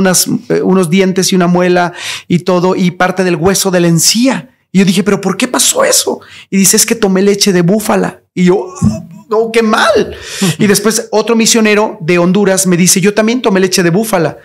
eh, 0.50 0.62
unos 0.62 0.90
dientes 0.90 1.32
y 1.32 1.36
una 1.36 1.48
muela 1.48 1.94
y 2.28 2.40
todo 2.40 2.76
y 2.76 2.92
parte 2.92 3.24
del 3.24 3.36
hueso 3.36 3.72
de 3.72 3.80
la 3.80 3.88
encía. 3.88 4.50
Y 4.72 4.80
yo 4.80 4.86
dije, 4.86 5.04
pero 5.04 5.20
¿por 5.20 5.36
qué 5.36 5.48
pasó 5.48 5.84
eso? 5.84 6.22
Y 6.50 6.58
dice, 6.58 6.78
es 6.78 6.86
que 6.86 6.96
tomé 6.96 7.22
leche 7.22 7.52
de 7.52 7.62
búfala. 7.62 8.22
Y 8.34 8.46
yo, 8.46 8.74
oh, 9.32 9.52
qué 9.52 9.62
mal. 9.62 10.16
y 10.60 10.68
después 10.68 11.08
otro 11.12 11.36
misionero 11.36 11.98
de 12.02 12.18
Honduras 12.18 12.68
me 12.68 12.78
dice, 12.78 13.02
yo 13.02 13.14
también 13.14 13.42
tomé 13.42 13.60
leche 13.60 13.84
de 13.84 13.90
búfala. 13.90 14.38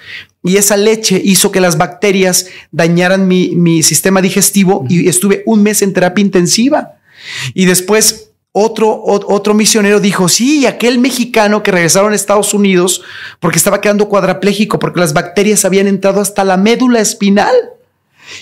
Y 0.43 0.57
esa 0.57 0.77
leche 0.77 1.21
hizo 1.23 1.51
que 1.51 1.61
las 1.61 1.79
bacterias 1.79 2.47
dañaran 2.71 3.27
mi, 3.27 3.57
mi 3.57 3.83
sistema 3.83 4.23
digestivo 4.23 4.85
y 4.89 5.09
estuve 5.09 5.43
un 5.47 5.63
mes 5.63 5.83
en 5.83 5.93
terapia 5.93 6.23
intensiva. 6.23 6.99
Y 7.55 7.65
después 7.65 8.31
otro, 8.59 9.03
otro 9.05 9.53
misionero 9.53 10.01
dijo, 10.01 10.31
sí, 10.31 10.65
aquel 10.65 10.99
mexicano 10.99 11.63
que 11.63 11.73
regresaron 11.73 12.13
a 12.13 12.17
Estados 12.17 12.55
Unidos 12.55 13.03
porque 13.39 13.59
estaba 13.59 13.83
quedando 13.83 14.09
cuadrapléjico, 14.09 14.79
porque 14.79 14.99
las 14.99 15.13
bacterias 15.13 15.67
habían 15.67 15.87
entrado 15.87 16.23
hasta 16.23 16.43
la 16.43 16.57
médula 16.57 17.01
espinal 17.01 17.55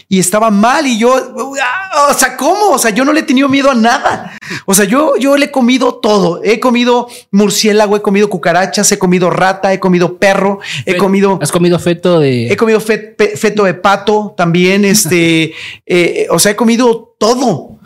y 0.08 0.18
estaba 0.18 0.50
mal 0.50 0.86
y 0.86 0.98
yo, 0.98 1.12
o 1.14 2.14
sea, 2.14 2.36
¿cómo? 2.36 2.70
O 2.70 2.78
sea, 2.78 2.90
yo 2.90 3.04
no 3.04 3.12
le 3.12 3.20
he 3.20 3.24
tenido 3.24 3.48
miedo 3.48 3.70
a 3.70 3.74
nada. 3.74 4.36
O 4.66 4.74
sea, 4.74 4.84
yo, 4.84 5.16
yo 5.16 5.36
le 5.36 5.46
he 5.46 5.50
comido 5.50 5.94
todo. 5.94 6.40
He 6.42 6.60
comido 6.60 7.08
murciélago, 7.30 7.96
he 7.96 8.02
comido 8.02 8.28
cucarachas, 8.28 8.90
he 8.92 8.98
comido 8.98 9.30
rata, 9.30 9.72
he 9.72 9.80
comido 9.80 10.18
perro, 10.18 10.60
he 10.86 10.96
comido... 10.96 11.38
¿Has 11.40 11.52
comido 11.52 11.78
feto 11.78 12.20
de...? 12.20 12.52
He 12.52 12.56
comido 12.56 12.80
feto 12.80 13.64
de 13.64 13.74
pato 13.74 14.34
también, 14.36 14.84
este, 14.84 15.54
eh, 15.86 16.26
o 16.30 16.38
sea, 16.38 16.52
he 16.52 16.56
comido 16.56 17.14
todo. 17.18 17.78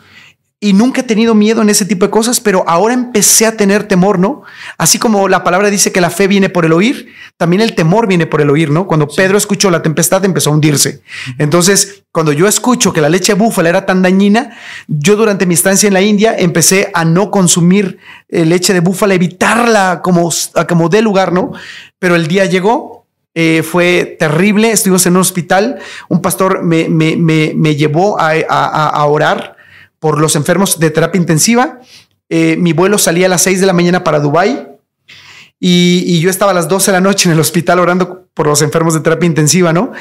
Y 0.61 0.73
nunca 0.73 1.01
he 1.01 1.03
tenido 1.05 1.35
miedo 1.35 1.61
en 1.61 1.69
ese 1.69 1.85
tipo 1.85 2.05
de 2.05 2.11
cosas, 2.11 2.41
pero 2.41 2.65
ahora 2.67 2.93
empecé 2.93 3.45
a 3.45 3.55
tener 3.55 3.85
temor, 3.85 4.19
¿no? 4.19 4.41
Así 4.77 4.99
como 4.99 5.29
la 5.29 5.41
palabra 5.41 5.69
dice 5.69 5.93
que 5.93 6.01
la 6.01 6.09
fe 6.09 6.27
viene 6.27 6.49
por 6.49 6.65
el 6.65 6.73
oír, 6.73 7.13
también 7.37 7.61
el 7.61 7.75
temor 7.75 8.07
viene 8.07 8.25
por 8.25 8.41
el 8.41 8.49
oír, 8.49 8.69
¿no? 8.69 8.85
Cuando 8.85 9.07
Pedro 9.07 9.37
escuchó 9.37 9.71
la 9.71 9.81
tempestad 9.81 10.25
empezó 10.25 10.49
a 10.49 10.53
hundirse. 10.53 11.01
Entonces, 11.37 12.03
cuando 12.11 12.33
yo 12.33 12.45
escucho 12.45 12.91
que 12.91 12.99
la 12.99 13.07
leche 13.07 13.35
búfala 13.35 13.69
era 13.69 13.85
tan 13.85 14.01
dañina, 14.01 14.57
yo 14.87 15.15
durante 15.15 15.45
mi 15.45 15.53
estancia 15.53 15.87
en 15.87 15.93
la 15.93 16.01
India 16.01 16.35
empecé 16.37 16.91
a 16.93 17.05
no 17.05 17.31
consumir 17.31 17.97
eh, 18.27 18.43
leche 18.45 18.73
de 18.73 18.81
búfala, 18.81 19.13
evitarla 19.13 20.01
como, 20.03 20.29
como 20.67 20.89
de 20.89 21.01
lugar, 21.01 21.31
¿no? 21.31 21.53
Pero 21.99 22.15
el 22.15 22.27
día 22.27 22.43
llegó, 22.45 23.05
eh, 23.33 23.63
fue 23.63 24.17
terrible. 24.19 24.71
Estuvimos 24.71 25.05
en 25.05 25.13
un 25.13 25.21
hospital. 25.21 25.79
Un 26.09 26.21
pastor 26.21 26.63
me, 26.63 26.89
me, 26.89 27.15
me, 27.15 27.75
llevó 27.75 28.19
a, 28.19 28.33
a, 28.49 29.05
orar 29.05 29.58
por 29.99 30.19
los 30.19 30.35
enfermos 30.35 30.79
de 30.79 30.89
terapia 30.89 31.19
intensiva. 31.19 31.79
Eh, 32.29 32.55
mi 32.57 32.73
vuelo 32.73 32.97
salía 32.97 33.25
a 33.25 33.29
las 33.29 33.41
6 33.43 33.59
de 33.59 33.65
la 33.65 33.73
mañana 33.73 34.03
para 34.03 34.19
Dubái 34.19 34.67
y, 35.61 36.21
yo 36.21 36.29
estaba 36.29 36.51
a 36.51 36.53
las 36.53 36.69
12 36.69 36.91
de 36.91 36.97
la 36.97 37.01
noche 37.01 37.27
en 37.27 37.33
el 37.33 37.39
hospital 37.39 37.79
orando 37.79 38.27
por 38.33 38.47
los 38.47 38.61
enfermos 38.61 38.93
de 38.93 39.01
terapia 39.01 39.27
intensiva, 39.27 39.73
¿no? 39.73 39.91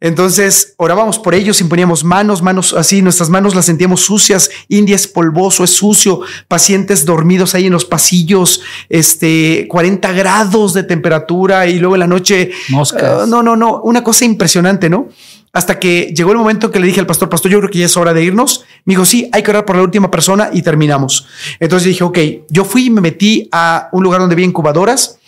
Entonces 0.00 0.72
orábamos 0.78 1.18
por 1.18 1.34
ellos, 1.34 1.60
imponíamos 1.60 2.02
manos, 2.02 2.40
manos 2.40 2.72
así, 2.72 3.02
nuestras 3.02 3.28
manos 3.28 3.54
las 3.54 3.66
sentíamos 3.66 4.00
sucias, 4.00 4.48
India 4.68 4.96
es 4.96 5.06
polvoso, 5.06 5.64
es 5.64 5.70
sucio, 5.70 6.20
pacientes 6.48 7.04
dormidos 7.04 7.54
ahí 7.54 7.66
en 7.66 7.72
los 7.74 7.84
pasillos, 7.84 8.62
este, 8.88 9.66
40 9.68 10.12
grados 10.12 10.72
de 10.72 10.84
temperatura 10.84 11.66
y 11.66 11.78
luego 11.78 11.96
en 11.96 12.00
la 12.00 12.06
noche... 12.06 12.50
Moscas. 12.70 13.24
Uh, 13.24 13.26
no, 13.26 13.42
no, 13.42 13.54
no, 13.54 13.82
una 13.82 14.02
cosa 14.02 14.24
impresionante, 14.24 14.88
¿no? 14.88 15.08
Hasta 15.52 15.78
que 15.78 16.12
llegó 16.16 16.32
el 16.32 16.38
momento 16.38 16.70
que 16.70 16.80
le 16.80 16.86
dije 16.86 17.00
al 17.00 17.06
pastor, 17.06 17.28
pastor, 17.28 17.50
yo 17.50 17.58
creo 17.58 17.70
que 17.70 17.78
ya 17.80 17.86
es 17.86 17.96
hora 17.96 18.14
de 18.14 18.24
irnos. 18.24 18.64
Me 18.84 18.92
dijo, 18.92 19.04
sí, 19.04 19.28
hay 19.32 19.42
que 19.42 19.50
orar 19.50 19.64
por 19.66 19.76
la 19.76 19.82
última 19.82 20.10
persona 20.10 20.50
y 20.52 20.62
terminamos. 20.62 21.26
Entonces 21.60 21.88
dije, 21.88 22.04
ok, 22.04 22.18
yo 22.48 22.64
fui 22.64 22.86
y 22.86 22.90
me 22.90 23.00
metí 23.00 23.48
a 23.52 23.88
un 23.92 24.02
lugar 24.02 24.20
donde 24.20 24.34
había 24.34 24.46
incubadoras 24.46 25.18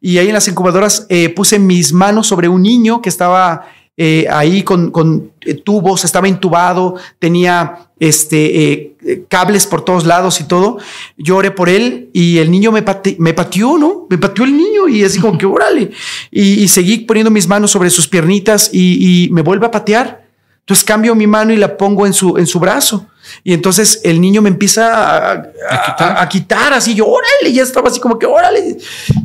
y 0.00 0.18
ahí 0.18 0.28
en 0.28 0.34
las 0.34 0.48
incubadoras 0.48 1.06
eh, 1.08 1.28
puse 1.28 1.58
mis 1.58 1.92
manos 1.92 2.26
sobre 2.26 2.48
un 2.48 2.62
niño 2.62 3.00
que 3.00 3.08
estaba 3.08 3.66
eh, 4.00 4.28
ahí 4.30 4.62
con, 4.62 4.92
con 4.92 5.32
eh, 5.40 5.54
tubos, 5.54 6.04
estaba 6.04 6.28
intubado, 6.28 6.94
tenía 7.18 7.88
este, 7.98 8.94
eh, 9.02 9.24
cables 9.28 9.66
por 9.66 9.84
todos 9.84 10.06
lados 10.06 10.40
y 10.40 10.44
todo. 10.44 10.78
Yo 11.16 11.36
oré 11.36 11.50
por 11.50 11.68
él 11.68 12.08
y 12.12 12.38
el 12.38 12.48
niño 12.48 12.70
me, 12.70 12.84
me 13.18 13.34
pateó, 13.34 13.76
¿no? 13.76 14.06
Me 14.08 14.16
pateó 14.16 14.44
el 14.44 14.56
niño 14.56 14.86
y 14.86 15.02
así 15.02 15.18
como 15.18 15.36
que 15.36 15.46
órale. 15.46 15.90
Y, 16.30 16.68
seguí 16.68 16.98
poniendo 16.98 17.32
mis 17.32 17.48
manos 17.48 17.72
sobre 17.72 17.90
sus 17.90 18.06
piernitas 18.06 18.70
y, 18.72 19.28
me 19.32 19.42
vuelve 19.42 19.66
a 19.66 19.72
patear. 19.72 20.28
Entonces 20.60 20.84
cambio 20.84 21.16
mi 21.16 21.26
mano 21.26 21.52
y 21.52 21.56
la 21.56 21.76
pongo 21.76 22.06
en 22.06 22.12
su, 22.12 22.36
en 22.36 22.46
su 22.46 22.60
brazo. 22.60 23.08
Y 23.42 23.52
entonces 23.52 24.00
el 24.04 24.20
niño 24.20 24.42
me 24.42 24.48
empieza 24.48 25.32
a, 25.32 26.28
quitar? 26.28 26.72
así, 26.72 26.94
yo 26.94 27.08
órale, 27.08 27.52
ya 27.52 27.64
estaba 27.64 27.88
así 27.88 27.98
como 27.98 28.16
que 28.16 28.26
órale, 28.26 28.76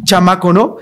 chamaco, 0.04 0.52
¿no? 0.52 0.78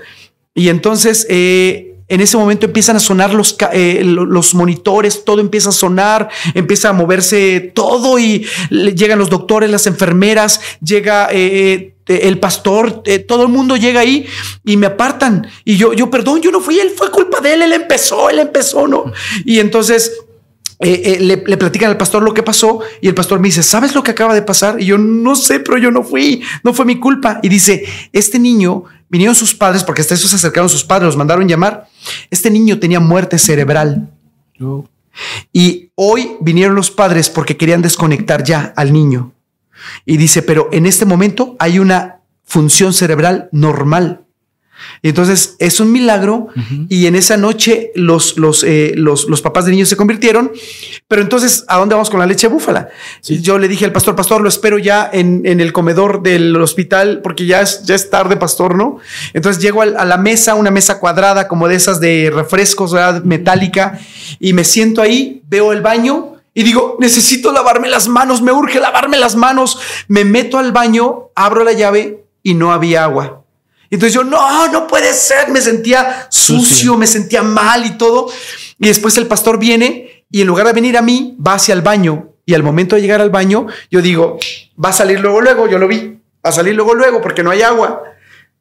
Y 0.54 0.70
entonces 0.70 1.26
eh, 1.28 1.91
en 2.12 2.20
ese 2.20 2.36
momento 2.36 2.66
empiezan 2.66 2.96
a 2.96 3.00
sonar 3.00 3.32
los, 3.32 3.56
eh, 3.72 4.02
los 4.04 4.54
monitores, 4.54 5.24
todo 5.24 5.40
empieza 5.40 5.70
a 5.70 5.72
sonar, 5.72 6.28
empieza 6.52 6.90
a 6.90 6.92
moverse 6.92 7.72
todo 7.74 8.18
y 8.18 8.44
llegan 8.68 9.18
los 9.18 9.30
doctores, 9.30 9.70
las 9.70 9.86
enfermeras, 9.86 10.60
llega 10.82 11.28
eh, 11.32 11.94
eh, 12.06 12.20
el 12.24 12.38
pastor, 12.38 13.02
todo 13.26 13.44
el 13.44 13.48
mundo 13.48 13.76
llega 13.76 14.00
ahí 14.00 14.26
y 14.62 14.76
me 14.76 14.88
apartan. 14.88 15.46
Y 15.64 15.78
yo, 15.78 15.94
yo, 15.94 16.10
perdón, 16.10 16.42
yo 16.42 16.50
no 16.50 16.60
fui, 16.60 16.78
él 16.78 16.90
fue 16.94 17.10
culpa 17.10 17.40
de 17.40 17.54
él, 17.54 17.62
él 17.62 17.72
empezó, 17.72 18.28
él 18.28 18.40
empezó, 18.40 18.86
¿no? 18.86 19.10
Y 19.46 19.58
entonces... 19.60 20.12
le, 20.82 21.44
le, 21.46 21.56
platican 21.56 21.90
al 21.90 21.96
pastor 21.96 22.24
lo 22.24 22.34
que 22.34 22.42
pasó 22.42 22.80
y 23.00 23.06
el 23.06 23.14
pastor 23.14 23.38
me 23.38 23.46
dice, 23.46 23.62
¿sabes 23.62 23.94
lo 23.94 24.02
que 24.02 24.10
acaba 24.10 24.34
de 24.34 24.42
pasar? 24.42 24.80
Y 24.80 24.86
yo 24.86 24.98
no 24.98 25.36
sé, 25.36 25.60
pero 25.60 25.78
yo 25.78 25.92
no 25.92 26.02
fui, 26.02 26.42
no 26.64 26.74
fue 26.74 26.84
mi 26.84 26.98
culpa. 26.98 27.38
Y 27.40 27.48
dice, 27.48 27.84
este 28.12 28.40
niño 28.40 28.86
Vinieron 29.12 29.34
sus 29.34 29.54
padres, 29.54 29.84
porque 29.84 30.00
hasta 30.00 30.14
eso 30.14 30.26
se 30.26 30.36
acercaron 30.36 30.70
sus 30.70 30.84
padres, 30.84 31.04
los 31.04 31.18
mandaron 31.18 31.46
llamar. 31.46 31.86
Este 32.30 32.50
niño 32.50 32.80
tenía 32.80 32.98
muerte 32.98 33.38
cerebral. 33.38 34.10
Y 35.52 35.90
hoy 35.96 36.36
vinieron 36.40 36.74
los 36.74 36.90
padres 36.90 37.28
porque 37.28 37.58
querían 37.58 37.82
desconectar 37.82 38.42
ya 38.42 38.72
al 38.74 38.90
niño. 38.90 39.34
Y 40.06 40.16
dice, 40.16 40.40
pero 40.40 40.70
en 40.72 40.86
este 40.86 41.04
momento 41.04 41.56
hay 41.58 41.78
una 41.78 42.20
función 42.42 42.94
cerebral 42.94 43.50
normal. 43.52 44.24
Y 45.04 45.08
entonces 45.08 45.56
es 45.58 45.80
un 45.80 45.90
milagro 45.90 46.46
y 46.88 47.06
en 47.06 47.16
esa 47.16 47.36
noche 47.36 47.90
los, 47.96 48.38
los, 48.38 48.62
eh, 48.62 48.92
los, 48.94 49.28
los, 49.28 49.42
papás 49.42 49.64
de 49.64 49.72
niños 49.72 49.88
se 49.88 49.96
convirtieron. 49.96 50.52
Pero 51.08 51.22
entonces, 51.22 51.64
¿a 51.66 51.78
dónde 51.78 51.96
vamos 51.96 52.08
con 52.08 52.20
la 52.20 52.26
leche 52.26 52.46
búfala? 52.46 52.88
Yo 53.22 53.58
le 53.58 53.66
dije 53.66 53.84
al 53.84 53.90
pastor, 53.90 54.14
pastor, 54.14 54.40
lo 54.40 54.48
espero 54.48 54.78
ya 54.78 55.10
en, 55.12 55.42
en, 55.44 55.60
el 55.60 55.72
comedor 55.72 56.22
del 56.22 56.54
hospital 56.54 57.20
porque 57.20 57.46
ya 57.46 57.62
es, 57.62 57.82
ya 57.82 57.96
es 57.96 58.10
tarde, 58.10 58.36
pastor, 58.36 58.76
¿no? 58.76 58.98
Entonces 59.34 59.60
llego 59.60 59.82
a, 59.82 59.86
la 59.86 60.16
mesa, 60.18 60.54
una 60.54 60.70
mesa 60.70 61.00
cuadrada 61.00 61.48
como 61.48 61.66
de 61.66 61.74
esas 61.74 61.98
de 61.98 62.30
refrescos, 62.32 62.94
metálica, 63.24 63.98
y 64.38 64.52
me 64.52 64.62
siento 64.62 65.02
ahí, 65.02 65.42
veo 65.48 65.72
el 65.72 65.82
baño 65.82 66.36
y 66.54 66.62
digo, 66.62 66.96
necesito 67.00 67.50
lavarme 67.50 67.88
las 67.88 68.08
manos, 68.08 68.40
me 68.40 68.52
urge 68.52 68.78
lavarme 68.78 69.18
las 69.18 69.34
manos. 69.34 69.80
Me 70.06 70.24
meto 70.24 70.58
al 70.58 70.70
baño, 70.72 71.30
abro 71.34 71.64
la 71.64 71.72
llave 71.72 72.24
y 72.42 72.54
no 72.54 72.72
había 72.72 73.04
agua. 73.04 73.41
Entonces 73.92 74.14
yo, 74.14 74.24
no, 74.24 74.68
no 74.68 74.86
puede 74.86 75.12
ser, 75.12 75.50
me 75.50 75.60
sentía 75.60 76.26
sucio, 76.30 76.96
me 76.96 77.06
sentía 77.06 77.42
mal 77.42 77.84
y 77.84 77.90
todo. 77.98 78.26
Y 78.78 78.86
después 78.86 79.18
el 79.18 79.26
pastor 79.26 79.58
viene 79.58 80.24
y 80.30 80.40
en 80.40 80.46
lugar 80.46 80.66
de 80.66 80.72
venir 80.72 80.96
a 80.96 81.02
mí, 81.02 81.36
va 81.46 81.54
hacia 81.54 81.74
el 81.74 81.82
baño. 81.82 82.30
Y 82.46 82.54
al 82.54 82.62
momento 82.62 82.96
de 82.96 83.02
llegar 83.02 83.20
al 83.20 83.28
baño, 83.28 83.66
yo 83.90 84.00
digo, 84.00 84.38
va 84.82 84.88
a 84.88 84.92
salir 84.94 85.20
luego, 85.20 85.42
luego, 85.42 85.68
yo 85.68 85.78
lo 85.78 85.86
vi, 85.86 86.18
va 86.44 86.48
a 86.48 86.52
salir 86.52 86.74
luego, 86.74 86.94
luego, 86.94 87.20
porque 87.20 87.42
no 87.42 87.50
hay 87.50 87.60
agua. 87.60 88.02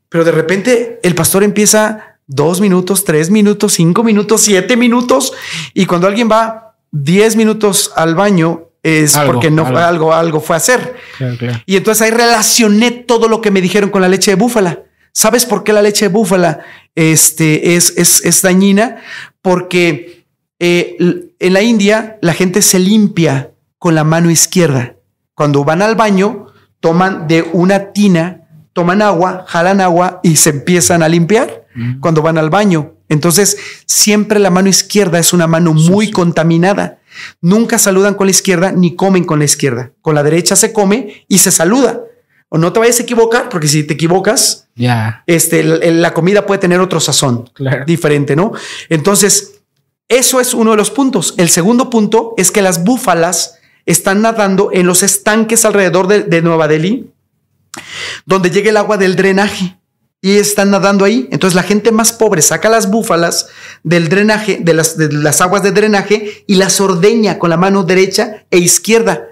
Pero 0.10 0.26
de 0.26 0.34
repente 0.34 1.00
el 1.02 1.16
pastor 1.16 1.44
empieza 1.44 2.18
dos 2.28 2.60
minutos, 2.60 3.06
tres 3.06 3.30
minutos, 3.30 3.72
cinco 3.72 4.04
minutos, 4.04 4.42
siete 4.42 4.76
minutos. 4.76 5.32
Y 5.74 5.86
cuando 5.86 6.08
alguien 6.08 6.30
va 6.30 6.76
diez 6.92 7.38
minutos 7.38 7.94
al 7.96 8.16
baño, 8.16 8.68
es 8.84 9.18
porque 9.26 9.50
no 9.50 9.66
fue 9.66 9.82
algo, 9.82 10.14
algo 10.14 10.42
fue 10.42 10.58
a 10.58 10.58
hacer. 10.58 10.94
Y 11.66 11.78
entonces 11.78 12.02
ahí 12.02 12.12
relacioné 12.12 12.92
todo 12.92 13.30
lo 13.30 13.40
que 13.40 13.50
me 13.50 13.62
dijeron 13.62 13.90
con 13.90 14.02
la 14.02 14.10
leche 14.10 14.32
de 14.32 14.36
búfala. 14.36 14.84
¿Sabes 15.14 15.46
por 15.46 15.64
qué 15.64 15.74
la 15.74 15.82
leche 15.82 16.06
de 16.06 16.14
búfala 16.14 16.62
este, 16.96 17.76
es, 17.76 17.94
es, 17.98 18.42
dañina? 18.42 18.98
Porque 19.42 20.26
eh, 20.60 20.96
en 21.40 21.54
la 21.54 21.62
India 21.62 22.18
la 22.22 22.34
gente 22.34 22.62
se 22.62 22.80
limpia 22.80 23.52
con 23.78 23.96
la 23.96 24.04
mano 24.04 24.30
izquierda. 24.30 24.96
Cuando 25.36 25.64
van 25.64 25.82
al 25.82 25.96
baño, 25.96 26.48
toman 26.80 27.28
de 27.28 27.50
una 27.54 27.92
tina, 27.92 28.48
toman 28.74 29.02
agua, 29.02 29.46
jalan 29.48 29.82
agua 29.82 30.20
y 30.24 30.36
se 30.38 30.52
empiezan 30.52 31.04
a 31.04 31.10
limpiar 31.10 31.66
cuando 32.00 32.22
van 32.22 32.38
al 32.38 32.50
baño. 32.50 32.96
Entonces, 33.08 33.58
siempre 33.86 34.40
la 34.40 34.50
mano 34.50 34.70
izquierda 34.70 35.20
es 35.20 35.34
una 35.34 35.48
mano 35.48 35.74
muy 35.74 36.12
contaminada. 36.12 37.00
Nunca 37.42 37.78
saludan 37.78 38.16
con 38.16 38.28
la 38.28 38.32
izquierda 38.32 38.72
ni 38.72 38.96
comen 38.96 39.24
con 39.24 39.40
la 39.40 39.46
izquierda. 39.46 39.92
Con 40.02 40.16
la 40.16 40.24
derecha 40.24 40.56
se 40.56 40.74
come 40.74 41.26
y 41.28 41.40
se 41.40 41.52
saluda 41.52 42.02
o 42.54 42.58
no 42.58 42.74
te 42.74 42.82
vayas 42.82 43.00
a 43.00 43.04
equivocar, 43.04 43.48
porque 43.48 43.70
si 43.70 43.86
te 43.86 43.94
equivocas, 43.94 44.68
ya 44.76 45.24
este, 45.26 45.64
la, 45.64 46.14
comida 46.14 46.46
puede 46.46 46.60
tener 46.60 46.82
otro 46.82 47.00
sazón 47.00 47.50
diferente, 47.88 48.36
¿no? 48.36 48.52
Entonces, 48.90 49.62
eso 50.10 50.42
es 50.42 50.54
uno 50.54 50.72
de 50.72 50.78
los 50.78 50.92
puntos. 50.92 51.34
El 51.38 51.48
segundo 51.48 51.90
punto 51.90 52.34
es 52.36 52.52
que 52.52 52.62
las 52.62 52.84
búfalas 52.84 53.56
están 53.86 54.22
nadando 54.22 54.70
en 54.74 54.86
los 54.86 55.02
estanques 55.02 55.64
alrededor 55.64 56.08
de, 56.08 56.42
Nueva 56.42 56.68
Delhi, 56.68 57.10
donde 58.26 58.52
llega 58.52 58.70
el 58.70 58.78
agua 58.78 58.98
del 58.98 59.16
drenaje 59.16 59.80
y 60.22 60.36
están 60.36 60.72
nadando 60.72 61.06
ahí. 61.06 61.30
Entonces 61.32 61.56
la 61.56 61.64
gente 61.64 61.94
más 61.94 62.12
pobre 62.12 62.42
saca 62.42 62.68
las 62.68 62.92
búfalas 62.92 63.48
del 63.84 64.10
drenaje, 64.10 64.58
de 64.60 64.74
las, 64.74 64.98
de 64.98 65.10
las 65.14 65.40
aguas 65.40 65.64
de 65.64 65.72
drenaje 65.72 66.44
y 66.48 66.56
las 66.56 66.82
ordeña 66.82 67.40
con 67.40 67.50
la 67.50 67.56
mano 67.56 67.84
derecha 67.84 68.44
e 68.52 68.58
izquierda 68.58 69.31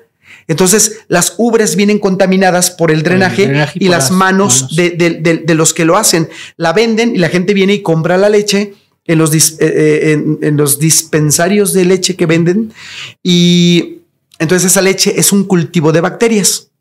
entonces, 0.50 1.02
las 1.10 1.36
ubres 1.38 1.76
vienen 1.76 2.00
contaminadas 2.00 2.72
por 2.72 2.90
el 2.90 3.04
drenaje, 3.04 3.44
y, 3.76 3.88
las, 3.88 4.10
manos, 4.10 4.76
De, 4.76 5.44
los 5.54 5.76
que 5.76 5.86
lo 5.86 5.96
hacen. 5.96 6.28
La 6.58 6.74
venden 6.74 7.16
y 7.16 7.20
la 7.20 7.30
gente 7.30 7.54
viene 7.54 7.76
y 7.76 7.82
compra 7.84 8.18
la 8.18 8.30
leche 8.30 8.74
en 9.06 9.20
los, 9.20 9.32
eh, 9.32 9.56
eh, 9.60 10.24
en, 10.42 10.58
los 10.58 10.80
dispensarios 10.80 11.72
de 11.74 11.86
leche 11.86 12.16
que 12.16 12.26
venden. 12.26 12.74
Y 13.22 14.00
entonces 14.40 14.72
esa 14.72 14.82
leche 14.82 15.20
es 15.20 15.32
un 15.32 15.44
cultivo 15.44 15.92
de 15.92 16.02
bacterias. 16.02 16.72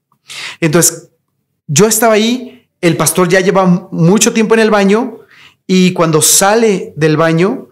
Entonces, 0.62 1.10
yo 1.66 1.86
estaba 1.86 2.14
ahí, 2.14 2.66
el 2.80 2.96
pastor 2.96 3.28
ya 3.28 3.40
lleva 3.40 3.66
mucho 3.92 4.32
tiempo 4.32 4.54
en 4.54 4.60
el 4.60 4.70
baño 4.70 5.18
y 5.66 5.92
cuando 5.92 6.22
sale 6.22 6.94
del 6.96 7.18
baño, 7.18 7.68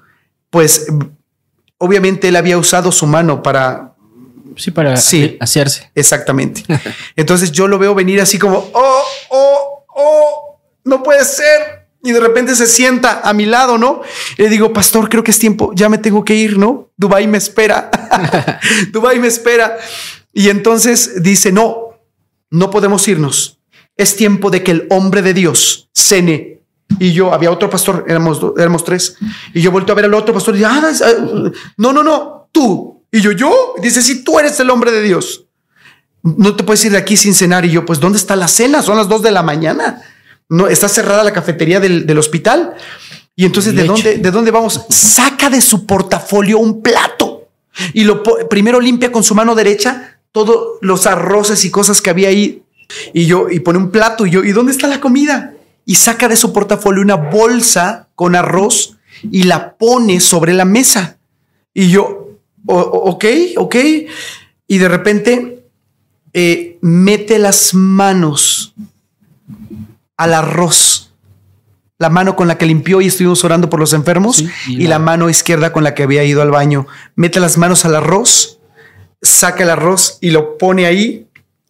pues 0.51 0.89
obviamente 1.79 2.29
él 2.29 2.37
había 2.37 2.59
usado 2.59 2.93
su 2.93 3.07
mano 3.07 3.43
para 3.43 3.96
Sí, 4.57 4.71
para 4.71 4.97
sí, 4.97 5.37
hacerse. 5.41 5.91
Exactamente. 5.95 6.65
Entonces 7.17 7.53
yo 7.53 7.69
lo 7.69 7.79
veo 7.79 7.95
venir 7.95 8.21
así 8.21 8.39
como, 8.39 8.71
oh, 8.73 9.03
oh, 9.31 9.85
oh, 9.95 10.61
no 10.85 11.03
puede 11.03 11.25
ser. 11.25 11.87
Y 12.03 12.13
de 12.13 12.21
repente 12.21 12.55
se 12.55 12.67
sienta 12.67 13.21
a 13.25 13.33
mi 13.33 13.47
lado, 13.47 13.79
¿no? 13.79 14.03
Y 14.39 14.43
le 14.43 14.49
digo, 14.49 14.73
pastor, 14.73 15.09
creo 15.09 15.25
que 15.25 15.33
es 15.33 15.39
tiempo, 15.39 15.73
ya 15.75 15.89
me 15.89 15.99
tengo 15.99 16.25
que 16.25 16.35
ir, 16.35 16.57
¿no? 16.57 16.91
Dubai 16.97 17.27
me 17.27 17.39
espera. 17.39 17.91
Dubai 18.93 19.19
me 19.19 19.27
espera. 19.27 19.77
Y 20.33 20.49
entonces 20.49 21.23
dice, 21.23 21.51
no, 21.51 21.99
no 22.51 22.71
podemos 22.71 23.07
irnos. 23.09 23.59
Es 23.97 24.17
tiempo 24.17 24.51
de 24.51 24.63
que 24.63 24.73
el 24.73 24.87
hombre 24.91 25.23
de 25.23 25.35
Dios 25.35 25.89
cene. 25.93 26.61
Y 26.99 27.13
yo, 27.13 27.33
había 27.33 27.51
otro 27.51 27.69
pastor, 27.69 28.05
éramos, 28.07 28.41
éramos 28.57 28.85
tres. 28.85 29.17
Y 29.53 29.61
yo 29.61 29.71
vuelto 29.71 29.93
a 29.93 29.97
ver 29.97 30.05
al 30.05 30.15
otro 30.15 30.33
pastor 30.33 30.57
y 30.57 30.65
ah, 30.65 30.83
ah, 30.83 31.13
no, 31.77 31.93
no, 31.93 32.03
no, 32.03 32.49
tú. 32.53 32.96
Y 33.17 33.23
yo, 33.23 33.33
yo. 33.33 33.75
Dice, 33.81 34.03
si 34.03 34.23
tú 34.23 34.39
eres 34.39 34.61
el 34.61 34.69
hombre 34.69 34.93
de 34.93 35.01
Dios, 35.01 35.47
no 36.23 36.55
te 36.55 36.65
puedes 36.65 36.85
ir 36.85 36.93
de 36.93 36.99
aquí 36.99 37.17
sin 37.17 37.33
cenar. 37.33 37.65
Y 37.65 37.71
yo, 37.71 37.87
pues, 37.87 37.99
¿dónde 37.99 38.19
está 38.19 38.37
la 38.37 38.47
cena? 38.47 38.83
Son 38.83 38.99
las 38.99 39.09
dos 39.09 39.23
de 39.23 39.31
la 39.31 39.43
mañana. 39.43 40.03
No, 40.51 40.69
está 40.69 40.87
cerrada 40.87 41.25
la 41.25 41.33
cafetería 41.33 41.81
del, 41.81 42.05
del 42.05 42.19
hospital. 42.19 42.75
Y 43.35 43.47
entonces, 43.47 43.75
¿de 43.75 43.85
dónde, 43.85 44.19
¿de 44.19 44.31
dónde 44.31 44.51
vamos? 44.51 44.83
Saca 44.91 45.49
de 45.49 45.63
su 45.63 45.87
portafolio 45.87 46.59
un 46.59 46.83
plato 46.83 47.49
y 47.95 48.05
lo 48.05 48.23
primero 48.51 48.81
limpia 48.81 49.11
con 49.11 49.25
su 49.25 49.35
mano 49.35 49.55
derecha 49.55 50.19
todos 50.31 50.79
los 50.83 51.07
arroces 51.07 51.65
y 51.65 51.71
cosas 51.71 52.03
que 52.03 52.11
había 52.11 52.29
ahí. 52.29 52.65
Y 53.15 53.25
yo, 53.25 53.49
y 53.49 53.61
pone 53.61 53.79
un 53.79 53.91
plato 53.91 54.27
y 54.27 54.31
yo, 54.31 54.45
¿y 54.45 54.53
dónde 54.53 54.73
está 54.73 54.89
la 54.89 55.01
comida? 55.01 55.55
Y 55.87 55.95
saca 55.95 56.29
de 56.29 56.37
su 56.37 56.53
portafolio 56.53 57.01
una 57.01 57.17
bolsa 57.17 58.09
con 58.15 58.37
arroz 58.37 58.99
y 59.23 59.45
la 59.45 59.79
pone 59.79 60.21
sobre 60.21 60.53
la 60.53 60.67
mesa. 60.67 61.17
Y 61.73 61.89
yo, 61.89 62.26
ok, 62.67 63.25
ok. 63.57 63.77
Y 64.67 64.79
de 64.79 64.89
repente 64.89 65.65
eh, 66.33 66.79
mete 66.81 67.39
las 67.39 67.75
manos 67.75 68.75
al 70.17 70.35
arroz 70.35 71.07
la 71.99 72.11
mano 72.11 72.37
con 72.37 72.49
la 72.49 72.59
que 72.59 72.67
limpió 72.67 73.01
y 73.01 73.07
estuvimos 73.07 73.43
orando 73.45 73.71
por 73.71 73.81
los 73.81 73.93
enfermos 73.93 74.45
y, 74.67 74.87
la... 74.87 74.99
mano 74.99 75.31
izquierda 75.31 75.73
con 75.73 75.83
la 75.83 75.95
que 75.95 76.03
había 76.03 76.25
ido 76.25 76.43
al 76.43 76.51
baño. 76.51 76.87
Mete 77.15 77.41
las 77.41 77.57
manos 77.57 77.85
al 77.85 77.97
arroz, 77.97 78.59
saca 79.23 79.63
el 79.63 79.71
arroz 79.71 80.19
y 80.21 80.31
lo 80.31 80.59
pone 80.59 80.87
ahí 80.87 81.27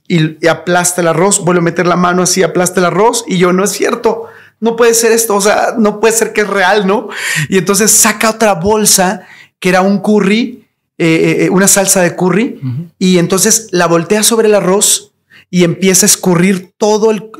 y, 0.08 0.46
aplasta 0.48 1.00
el 1.00 1.08
arroz, 1.08 1.44
vuelve 1.44 1.60
a 1.60 1.64
meter 1.64 1.86
la 1.86 1.96
mano 1.96 2.22
así, 2.22 2.42
aplasta 2.42 2.80
el 2.80 2.86
arroz 2.86 3.24
y 3.26 3.38
yo, 3.38 3.52
no 3.52 3.62
es 3.62 3.70
cierto, 3.70 4.26
no 4.58 4.74
puede 4.74 4.94
ser 4.94 5.12
esto, 5.12 5.36
o 5.36 5.40
sea, 5.40 5.74
no 5.78 6.00
puede 6.00 6.14
ser 6.14 6.32
que 6.32 6.40
es 6.40 6.48
real, 6.48 6.86
¿no? 6.86 7.08
Y 7.48 7.58
entonces 7.58 7.90
saca 7.92 8.30
otra 8.30 8.54
bolsa 8.54 9.26
que 9.60 9.68
era 9.68 9.80
un 9.80 9.98
curry, 9.98 10.65
eh, 10.98 11.06
eh, 11.06 11.44
eh, 11.44 11.50
una 11.50 11.68
salsa 11.68 12.00
de 12.00 12.16
curry 12.16 12.58
y 12.98 13.18
entonces 13.18 13.68
la 13.70 13.86
voltea 13.86 14.22
sobre 14.22 14.48
el 14.48 14.54
arroz 14.54 15.12
y 15.50 15.62
empieza 15.62 16.06
a 16.06 16.08
escurrir 16.08 16.72
todo 16.78 17.10
el, 17.10 17.30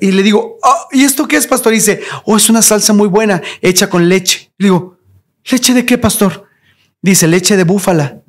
y 0.00 0.10
le 0.10 0.22
digo, 0.24 0.58
oh, 0.60 0.88
¿y 0.90 1.04
esto 1.04 1.28
qué 1.28 1.36
es, 1.36 1.46
pastor? 1.46 1.72
Y 1.72 1.76
dice, 1.76 2.00
oh, 2.24 2.36
es 2.36 2.50
una 2.50 2.62
salsa 2.62 2.92
muy 2.92 3.06
buena, 3.06 3.42
hecha 3.62 3.88
con 3.88 4.08
leche. 4.08 4.50
Le 4.58 4.66
digo, 4.66 4.98
¿leche 5.48 5.72
de 5.72 5.86
qué, 5.86 5.98
pastor? 5.98 6.48
Dice, 7.00 7.28
leche 7.28 7.56
de 7.56 7.62
búfala. 7.62 8.22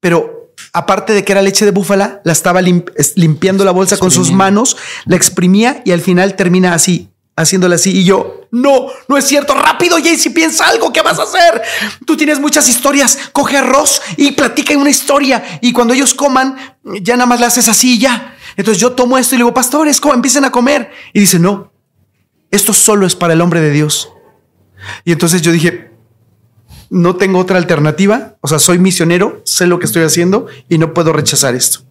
Pero 0.00 0.50
aparte 0.72 1.12
de 1.12 1.22
que 1.22 1.32
era 1.32 1.42
leche 1.42 1.66
de 1.66 1.70
búfala, 1.70 2.22
la 2.24 2.32
estaba 2.32 2.62
limpiando 2.62 3.64
la 3.66 3.70
bolsa 3.70 3.98
con 3.98 4.10
sus 4.10 4.32
manos, 4.32 4.78
la 5.04 5.16
exprimía 5.16 5.82
y 5.84 5.92
al 5.92 6.00
final 6.00 6.36
termina 6.36 6.72
así, 6.72 7.09
haciéndola 7.36 7.76
así. 7.76 7.90
Y 7.98 8.04
yo, 8.04 8.42
no, 8.50 8.86
no 9.08 9.16
es 9.16 9.26
cierto. 9.26 9.54
Rápido, 9.54 9.96
si 9.98 10.30
piensa 10.30 10.68
algo. 10.68 10.92
¿Qué 10.92 11.02
vas 11.02 11.18
a 11.18 11.24
hacer? 11.24 11.62
Tú 12.06 12.16
tienes 12.16 12.40
muchas 12.40 12.68
historias. 12.68 13.18
Coge 13.32 13.56
arroz 13.56 14.02
y 14.16 14.32
platica 14.32 14.76
una 14.76 14.90
historia. 14.90 15.58
Y 15.60 15.72
cuando 15.72 15.94
ellos 15.94 16.14
coman, 16.14 16.56
ya 17.02 17.16
nada 17.16 17.26
más 17.26 17.40
le 17.40 17.46
haces 17.46 17.68
así 17.68 17.94
y 17.94 17.98
ya. 17.98 18.36
Entonces 18.56 18.80
yo 18.80 18.92
tomo 18.92 19.16
esto 19.18 19.34
y 19.34 19.38
le 19.38 19.44
digo, 19.44 19.54
pastores, 19.54 20.00
¿cómo 20.00 20.14
empiecen 20.14 20.44
a 20.44 20.50
comer? 20.50 20.90
Y 21.12 21.20
dice, 21.20 21.38
no, 21.38 21.72
esto 22.50 22.72
solo 22.72 23.06
es 23.06 23.14
para 23.14 23.32
el 23.32 23.40
hombre 23.40 23.60
de 23.60 23.70
Dios. 23.70 24.10
Y 25.04 25.12
entonces 25.12 25.42
yo 25.42 25.52
dije, 25.52 25.90
no 26.90 27.16
tengo 27.16 27.38
otra 27.38 27.58
alternativa. 27.58 28.36
O 28.40 28.48
sea, 28.48 28.58
soy 28.58 28.78
misionero, 28.78 29.40
sé 29.44 29.66
lo 29.66 29.78
que 29.78 29.86
estoy 29.86 30.02
haciendo 30.02 30.46
y 30.68 30.78
no 30.78 30.92
puedo 30.92 31.12
rechazar 31.12 31.54
esto. 31.54 31.89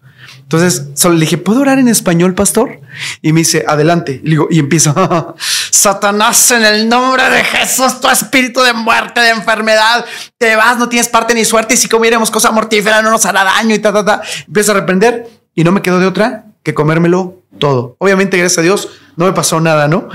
Entonces 0.51 0.87
solo 0.95 1.13
le 1.13 1.21
dije, 1.21 1.37
¿puedo 1.37 1.61
orar 1.61 1.77
en 1.77 1.87
español, 1.87 2.33
pastor? 2.33 2.81
Y 3.21 3.33
me 3.33 3.41
dice, 3.41 3.63
adelante. 3.67 4.19
Y, 4.23 4.31
digo, 4.31 4.47
y 4.49 4.57
empiezo, 4.57 4.95
Satanás, 5.69 6.49
en 6.49 6.65
el 6.65 6.89
nombre 6.89 7.29
de 7.29 7.43
Jesús, 7.43 8.01
tu 8.01 8.09
espíritu 8.09 8.61
de 8.61 8.73
muerte, 8.73 9.21
de 9.21 9.29
enfermedad, 9.29 10.03
te 10.39 10.55
vas, 10.55 10.79
no 10.79 10.89
tienes 10.89 11.07
parte 11.07 11.35
ni 11.35 11.45
suerte. 11.45 11.75
Y 11.75 11.77
si 11.77 11.87
comiéramos 11.87 12.31
cosa 12.31 12.49
mortífera, 12.49 13.03
no 13.03 13.11
nos 13.11 13.27
hará 13.27 13.43
daño 13.43 13.75
y 13.75 13.77
ta, 13.77 13.93
ta, 13.93 14.03
ta. 14.03 14.23
Empiezo 14.47 14.71
a 14.71 14.73
reprender 14.73 15.29
y 15.53 15.63
no 15.63 15.71
me 15.71 15.83
quedo 15.83 15.99
de 15.99 16.07
otra 16.07 16.45
que 16.63 16.73
comérmelo 16.73 17.43
todo. 17.59 17.95
Obviamente, 17.99 18.35
gracias 18.35 18.57
a 18.57 18.63
Dios, 18.63 18.89
no 19.17 19.25
me 19.25 19.33
pasó 19.33 19.61
nada, 19.61 19.87
¿no? 19.87 20.09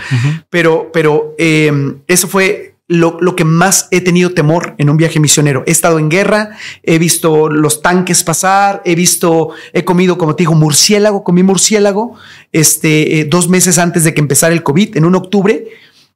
Pero, 0.50 0.90
pero 0.92 1.36
em, 1.38 2.00
eso 2.08 2.26
fue 2.26 2.73
lo, 2.86 3.36
que 3.36 3.44
más 3.44 3.88
he 3.90 4.00
tenido 4.00 4.32
temor 4.32 4.74
en 4.78 4.90
un 4.90 4.96
viaje 4.96 5.20
misionero. 5.20 5.62
He 5.66 5.70
estado 5.70 5.98
en 5.98 6.10
guerra, 6.10 6.50
he 6.82 6.98
visto 6.98 7.48
los 7.48 7.82
tanques 7.82 8.24
pasar, 8.24 8.82
he 8.84 8.94
visto, 8.94 9.50
he 9.72 9.84
comido, 9.84 10.18
como 10.18 10.36
te 10.36 10.42
digo, 10.42 10.54
murciélago, 10.54 11.24
comí 11.24 11.42
murciélago, 11.42 12.14
este, 12.52 13.20
eh, 13.20 13.24
dos 13.24 13.48
meses 13.48 13.78
antes 13.78 14.04
de 14.04 14.14
que 14.14 14.20
empezara 14.20 14.52
el 14.52 14.62
COVID, 14.62 14.96
en 14.96 15.04
un 15.04 15.14
octubre, 15.14 15.66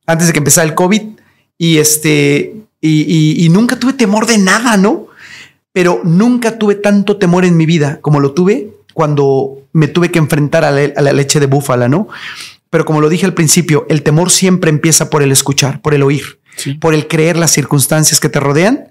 antes 0.07 0.27
de 0.27 0.33
que 0.33 0.39
empezara 0.39 0.67
el 0.69 0.75
COVID, 0.75 1.03
y 1.57 1.79
este, 1.79 2.55
y, 2.81 3.45
y 3.45 3.49
nunca 3.49 3.79
tuve 3.79 3.95
temor 3.95 4.27
de 4.27 4.39
nada, 4.39 4.77
¿no? 4.77 5.09
Pero 5.73 6.01
nunca 6.05 6.59
tuve 6.59 6.75
tanto 6.75 7.17
temor 7.17 7.45
en 7.45 7.57
mi 7.57 7.67
vida 7.67 8.01
como 8.01 8.21
lo 8.21 8.33
tuve 8.33 8.79
cuando 8.99 9.63
me 9.73 9.87
tuve 9.87 10.11
que 10.11 10.19
enfrentar 10.19 10.65
a 10.65 10.73
la, 10.73 11.13
leche 11.13 11.39
de 11.39 11.47
búfala, 11.47 11.89
¿no? 11.89 12.09
Pero 12.69 12.85
como 12.85 13.01
lo 13.01 13.09
dije 13.09 13.27
al 13.27 13.33
principio, 13.33 13.87
el 13.89 14.03
temor 14.03 14.33
siempre 14.33 14.71
empieza 14.71 15.09
por 15.09 15.23
el 15.23 15.31
escuchar, 15.31 15.81
por 15.81 15.95
el 15.95 16.03
oír, 16.03 16.38
por 16.81 16.95
el 16.95 17.09
creer 17.09 17.37
las 17.37 17.51
circunstancias 17.51 18.21
que 18.21 18.29
te 18.29 18.41
rodean, 18.41 18.89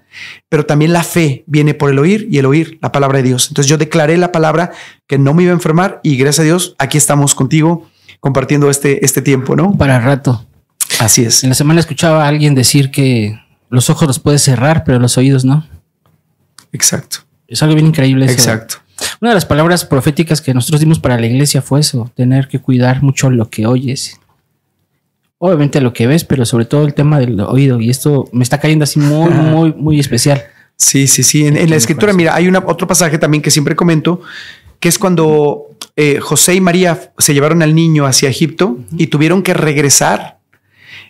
pero 0.48 0.66
también 0.66 0.92
la 0.92 1.02
fe 1.02 1.44
viene 1.46 1.74
por 1.74 1.90
el 1.90 1.98
oír 1.98 2.28
y 2.30 2.38
el 2.38 2.46
oír 2.46 2.78
la 2.82 2.92
palabra 2.92 3.18
de 3.18 3.24
Dios. 3.24 3.48
Entonces 3.48 3.68
yo 3.68 3.78
declaré 3.78 4.16
la 4.16 4.32
palabra 4.32 4.72
que 5.06 5.18
no 5.18 5.34
me 5.34 5.42
iba 5.44 5.52
a 5.52 5.54
enfermar 5.54 6.00
y 6.02 6.16
gracias 6.16 6.40
a 6.40 6.44
Dios 6.44 6.74
aquí 6.78 6.98
estamos 6.98 7.34
contigo 7.34 7.88
compartiendo 8.20 8.70
este, 8.70 9.04
este 9.04 9.22
tiempo, 9.22 9.56
¿no? 9.56 9.76
Para 9.76 10.00
rato. 10.00 10.46
Así 10.98 11.24
es. 11.24 11.44
En 11.44 11.50
la 11.50 11.54
semana 11.54 11.80
escuchaba 11.80 12.24
a 12.24 12.28
alguien 12.28 12.54
decir 12.54 12.90
que 12.90 13.38
los 13.70 13.90
ojos 13.90 14.08
los 14.08 14.18
puedes 14.18 14.42
cerrar, 14.42 14.84
pero 14.84 14.98
los 14.98 15.16
oídos 15.18 15.44
no. 15.44 15.66
Exacto. 16.72 17.18
Es 17.46 17.62
algo 17.62 17.74
bien 17.74 17.86
increíble. 17.86 18.26
Exacto. 18.26 18.76
Una 19.20 19.30
de 19.30 19.34
las 19.34 19.46
palabras 19.46 19.84
proféticas 19.84 20.40
que 20.40 20.54
nosotros 20.54 20.80
dimos 20.80 20.98
para 20.98 21.18
la 21.18 21.26
iglesia 21.26 21.62
fue 21.62 21.80
eso, 21.80 22.10
tener 22.14 22.48
que 22.48 22.58
cuidar 22.58 23.02
mucho 23.02 23.30
lo 23.30 23.48
que 23.48 23.66
oyes. 23.66 24.18
Obviamente 25.38 25.80
lo 25.80 25.92
que 25.92 26.06
ves, 26.06 26.24
pero 26.24 26.44
sobre 26.44 26.64
todo 26.64 26.84
el 26.84 26.94
tema 26.94 27.20
del 27.20 27.40
oído. 27.40 27.80
Y 27.80 27.90
esto 27.90 28.28
me 28.32 28.42
está 28.42 28.58
cayendo 28.58 28.82
así 28.82 28.98
muy, 28.98 29.30
muy, 29.30 29.72
muy 29.72 30.00
especial. 30.00 30.42
Sí, 30.76 31.06
sí, 31.06 31.22
sí. 31.22 31.46
En, 31.46 31.70
la 31.70 31.76
escritura, 31.76 32.12
mira, 32.12 32.34
hay 32.34 32.48
una, 32.48 32.58
otro 32.60 32.86
pasaje 32.86 33.18
también 33.18 33.42
que 33.42 33.50
siempre 33.50 33.76
comento, 33.76 34.20
que 34.80 34.88
es 34.88 34.98
cuando 34.98 35.70
eh, 35.96 36.18
José 36.20 36.54
y 36.54 36.60
María 36.60 37.12
se 37.18 37.34
llevaron 37.34 37.62
al 37.62 37.74
niño 37.74 38.06
hacia 38.06 38.28
Egipto 38.28 38.78
y 38.96 39.08
tuvieron 39.08 39.42
que 39.42 39.54
regresar. 39.54 40.38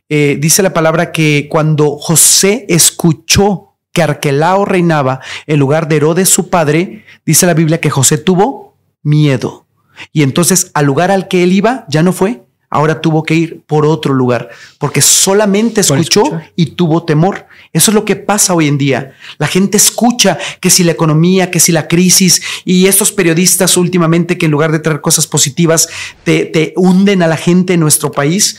Eh, 0.09 0.39
dice 0.41 0.63
la 0.63 0.73
palabra 0.73 1.13
que 1.13 1.49
cuando 1.51 1.97
José 1.99 2.65
escuchó 2.69 3.77
que 3.93 4.03
Arquelao 4.03 4.65
reinaba 4.65 5.21
en 5.47 5.59
lugar 5.59 5.89
de 5.89 5.97
Herodes 5.97 6.29
su 6.29 6.49
padre, 6.49 7.05
dice 7.27 7.47
la 7.47 7.55
Biblia 7.55 7.81
que 7.81 7.91
José 7.91 8.17
tuvo 8.17 8.77
miedo. 9.03 9.67
Y 10.13 10.23
entonces 10.23 10.71
al 10.75 10.87
lugar 10.87 11.11
al 11.11 11.29
que 11.29 11.43
él 11.43 11.53
iba 11.53 11.85
ya 11.89 12.03
no 12.03 12.13
fue, 12.13 12.43
ahora 12.71 13.01
tuvo 13.01 13.23
que 13.23 13.35
ir 13.35 13.63
por 13.67 13.87
otro 13.87 14.13
lugar, 14.13 14.51
porque 14.79 15.01
solamente 15.01 15.81
escuchó 15.81 16.23
y 16.57 16.67
tuvo 16.67 17.05
temor. 17.05 17.47
Eso 17.73 17.91
es 17.91 17.95
lo 17.95 18.05
que 18.05 18.17
pasa 18.17 18.55
hoy 18.55 18.69
en 18.69 18.79
día. 18.79 19.15
La 19.39 19.47
gente 19.47 19.77
escucha 19.77 20.39
que 20.61 20.71
si 20.71 20.85
la 20.85 20.93
economía, 20.93 21.51
que 21.51 21.61
si 21.61 21.73
la 21.73 21.89
crisis 21.89 22.43
y 22.65 22.87
estos 22.87 23.13
periodistas 23.13 23.77
últimamente 23.77 24.39
que 24.39 24.47
en 24.47 24.53
lugar 24.53 24.73
de 24.73 24.79
traer 24.81 25.01
cosas 25.01 25.27
positivas 25.27 25.89
te, 26.25 26.45
te 26.47 26.73
hunden 26.77 27.23
a 27.23 27.27
la 27.27 27.37
gente 27.37 27.75
en 27.75 27.81
nuestro 27.81 28.11
país 28.11 28.59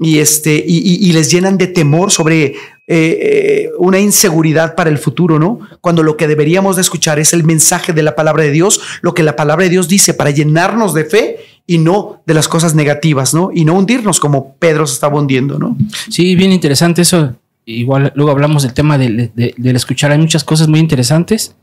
y, 0.00 0.20
este, 0.20 0.62
y, 0.64 1.12
les 1.12 1.28
llenan 1.28 1.58
de 1.58 1.66
temor 1.66 2.12
sobre 2.12 2.44
eh, 2.44 2.54
eh, 2.86 3.70
una 3.78 3.98
inseguridad 3.98 4.76
para 4.76 4.90
el 4.90 4.98
futuro, 4.98 5.40
¿no? 5.40 5.58
Cuando 5.80 6.04
lo 6.04 6.16
que 6.16 6.28
deberíamos 6.28 6.76
de 6.76 6.82
escuchar 6.82 7.18
es 7.18 7.32
el 7.32 7.42
mensaje 7.42 7.92
de 7.92 8.04
la 8.04 8.14
palabra 8.14 8.44
de 8.44 8.52
Dios, 8.52 8.80
lo 9.02 9.12
que 9.12 9.24
la 9.24 9.34
palabra 9.34 9.64
de 9.64 9.70
Dios 9.70 9.88
dice 9.88 10.14
para 10.14 10.30
llenarnos 10.30 10.94
de 10.94 11.04
fe 11.04 11.37
y 11.70 11.76
no 11.76 12.22
de 12.26 12.32
las 12.32 12.48
cosas 12.48 12.74
negativas, 12.74 13.34
¿no? 13.34 13.50
Y 13.52 13.66
no 13.66 13.74
hundirnos 13.74 14.20
como 14.20 14.54
Pedro 14.54 14.86
se 14.86 14.94
estaba 14.94 15.18
hundiendo, 15.18 15.58
¿no? 15.58 15.76
Sí, 16.08 16.34
bien 16.34 16.50
interesante 16.50 17.02
eso. 17.02 17.34
Igual 17.66 18.10
luego 18.16 18.30
hablamos 18.30 18.62
del 18.62 18.72
tema 18.72 18.96
del, 18.96 19.30
del 19.34 19.76
escuchar. 19.76 20.10
Hay 20.10 20.18
muchas 20.18 20.44
cosas 20.44 20.66
muy 20.66 20.80
interesantes. 20.80 21.54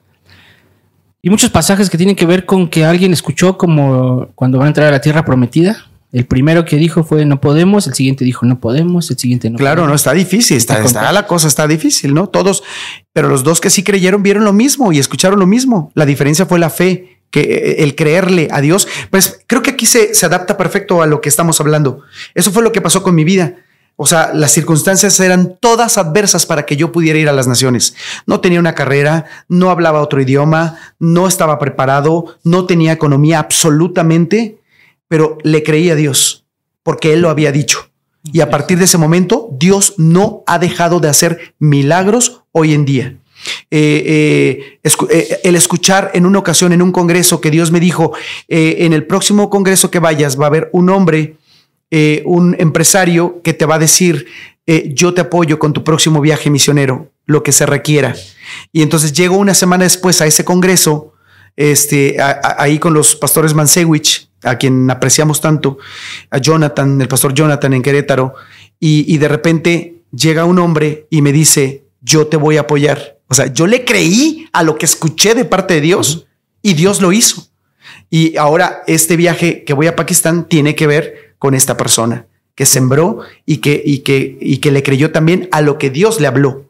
Y 1.24 1.32
muchos 1.32 1.50
pasajes 1.50 1.90
que 1.90 1.98
tienen 1.98 2.16
que 2.16 2.28
ver 2.28 2.46
con 2.46 2.70
que 2.70 2.86
alguien 2.86 3.14
escuchó 3.14 3.58
como 3.58 4.28
cuando 4.36 4.60
van 4.60 4.68
a 4.68 4.70
entrar 4.70 4.88
a 4.90 4.92
la 4.92 5.02
tierra 5.02 5.26
prometida 5.26 5.88
el 6.16 6.26
primero 6.26 6.64
que 6.64 6.78
dijo 6.78 7.04
fue 7.04 7.26
no 7.26 7.42
podemos, 7.42 7.88
el 7.88 7.94
siguiente 7.94 8.24
dijo 8.24 8.46
no 8.46 8.62
podemos, 8.62 9.12
el 9.12 9.18
siguiente 9.18 9.50
no. 9.50 9.58
Claro, 9.58 9.86
no 9.86 9.94
está 9.94 10.14
difícil, 10.14 10.56
está, 10.56 10.82
está, 10.82 11.12
la 11.12 11.28
cosa 11.28 11.50
está 11.50 11.68
difícil, 11.68 12.14
¿no? 12.14 12.28
Todos, 12.28 12.64
pero 13.12 13.28
los 13.28 13.44
dos 13.44 13.60
que 13.60 13.70
sí 13.70 13.84
creyeron 13.84 14.24
vieron 14.24 14.46
lo 14.46 14.54
mismo 14.54 14.94
y 14.94 15.00
escucharon 15.00 15.38
lo 15.38 15.46
mismo. 15.46 15.92
La 15.94 16.06
diferencia 16.06 16.46
fue 16.46 16.58
la 16.58 16.70
fe, 16.70 17.15
que 17.32 17.42
eh, 17.42 17.84
el 17.84 17.96
creerle 17.96 18.48
a 18.52 18.62
Dios. 18.62 18.88
Pues 19.10 19.42
creo 19.48 19.62
que 19.62 19.72
aquí 19.72 19.86
se, 19.86 20.14
se 20.14 20.26
adapta 20.26 20.58
perfecto 20.58 21.02
a 21.02 21.08
lo 21.08 21.22
que 21.22 21.30
estamos 21.30 21.60
hablando. 21.60 22.02
Eso 22.34 22.52
fue 22.52 22.64
lo 22.64 22.72
que 22.72 22.82
pasó 22.82 23.04
con 23.04 23.16
mi 23.16 23.24
vida. 23.24 23.56
O 23.98 24.06
sea, 24.06 24.34
las 24.34 24.52
circunstancias 24.52 25.20
eran 25.22 25.58
todas 25.60 25.98
adversas 25.98 26.46
para 26.46 26.66
que 26.66 26.76
yo 26.76 26.92
pudiera 26.92 27.18
ir 27.18 27.30
a 27.30 27.34
las 27.34 27.48
naciones. 27.48 27.96
No 28.26 28.42
tenía 28.42 28.60
una 28.60 28.76
carrera, 28.76 29.26
no 29.48 29.70
hablaba 29.70 30.02
otro 30.02 30.22
idioma, 30.22 30.78
no 31.00 31.28
estaba 31.28 31.60
preparado, 31.60 32.36
no 32.44 32.66
tenía 32.66 32.92
economía 32.92 33.40
absolutamente, 33.40 34.58
pero 35.08 35.38
le 35.44 35.64
creía 35.64 35.94
a 35.94 35.96
Dios 35.96 36.46
porque 36.86 37.14
Él 37.14 37.22
lo 37.22 37.32
había 37.32 37.52
dicho. 37.52 37.90
Y 38.32 38.42
a 38.42 38.50
partir 38.50 38.78
de 38.78 38.86
ese 38.86 39.00
momento, 39.00 39.50
Dios 39.52 39.96
no 39.98 40.44
ha 40.46 40.60
dejado 40.60 41.00
de 41.00 41.10
hacer 41.10 41.56
milagros 41.58 42.44
hoy 42.52 42.74
en 42.74 42.86
día. 42.86 43.18
Eh, 43.70 44.80
eh, 44.84 44.92
eh, 45.10 45.40
el 45.44 45.56
escuchar 45.56 46.12
en 46.14 46.26
una 46.26 46.40
ocasión 46.40 46.74
en 46.74 46.82
un 46.82 46.92
congreso 46.92 47.42
que 47.42 47.52
Dios 47.52 47.72
me 47.72 47.80
dijo, 47.80 48.14
en 48.48 48.94
el 48.94 49.06
próximo 49.06 49.50
congreso 49.50 49.92
que 49.92 50.00
vayas 50.00 50.40
va 50.40 50.46
a 50.46 50.48
haber 50.48 50.70
un 50.72 50.90
hombre, 50.90 51.36
un 52.26 52.56
empresario 52.60 53.42
que 53.44 53.54
te 53.54 53.66
va 53.66 53.76
a 53.76 53.80
decir, 53.80 54.28
yo 54.94 55.14
te 55.14 55.22
apoyo 55.22 55.60
con 55.60 55.74
tu 55.74 55.84
próximo 55.84 56.22
viaje 56.22 56.50
misionero, 56.50 57.12
lo 57.26 57.44
que 57.44 57.52
se 57.52 57.66
requiera. 57.66 58.16
Y 58.72 58.82
entonces 58.82 59.14
llego 59.14 59.38
una 59.38 59.54
semana 59.54 59.84
después 59.84 60.22
a 60.22 60.26
ese 60.26 60.44
congreso, 60.44 61.14
este, 61.56 62.18
ahí 62.20 62.80
con 62.80 62.94
los 62.94 63.16
pastores 63.16 63.54
Mansewich, 63.54 64.30
a 64.44 64.58
quien 64.58 64.90
apreciamos 64.90 65.42
tanto, 65.42 65.78
a 66.30 66.38
Jonathan, 66.38 67.02
el 67.02 67.08
pastor 67.08 67.34
Jonathan 67.34 67.74
en 67.74 67.82
Querétaro, 67.82 68.36
y, 68.80 69.18
de 69.18 69.28
repente 69.28 69.96
llega 70.12 70.46
un 70.46 70.60
hombre 70.60 71.08
y 71.10 71.22
me 71.22 71.32
dice, 71.32 71.86
yo 72.02 72.28
te 72.28 72.38
voy 72.38 72.58
a 72.58 72.62
apoyar. 72.62 73.15
O 73.28 73.34
sea, 73.34 73.48
yo 73.48 73.68
le 73.68 73.86
creí 73.86 74.48
a 74.54 74.64
lo 74.64 74.78
que 74.78 74.86
escuché 74.86 75.34
de 75.34 75.46
parte 75.46 75.76
de 75.76 75.82
Dios 75.82 76.28
y 76.62 76.74
Dios 76.74 77.02
lo 77.02 77.12
hizo. 77.12 77.48
Y 78.10 78.38
ahora 78.38 78.84
este 78.88 79.16
viaje 79.16 79.64
que 79.64 79.74
voy 79.74 79.88
a 79.88 79.96
Pakistán 79.96 80.48
tiene 80.48 80.76
que 80.76 80.88
ver 80.88 81.36
con 81.40 81.54
esta 81.54 81.78
persona 81.78 82.28
que 82.56 82.66
sembró 82.66 83.20
y 83.46 83.58
que, 83.58 83.82
y 83.84 84.00
que, 84.00 84.38
y 84.40 84.58
que 84.58 84.72
le 84.72 84.84
creyó 84.84 85.12
también 85.12 85.50
a 85.52 85.62
lo 85.62 85.78
que 85.78 85.90
Dios 85.90 86.22
le 86.22 86.28
habló. 86.28 86.66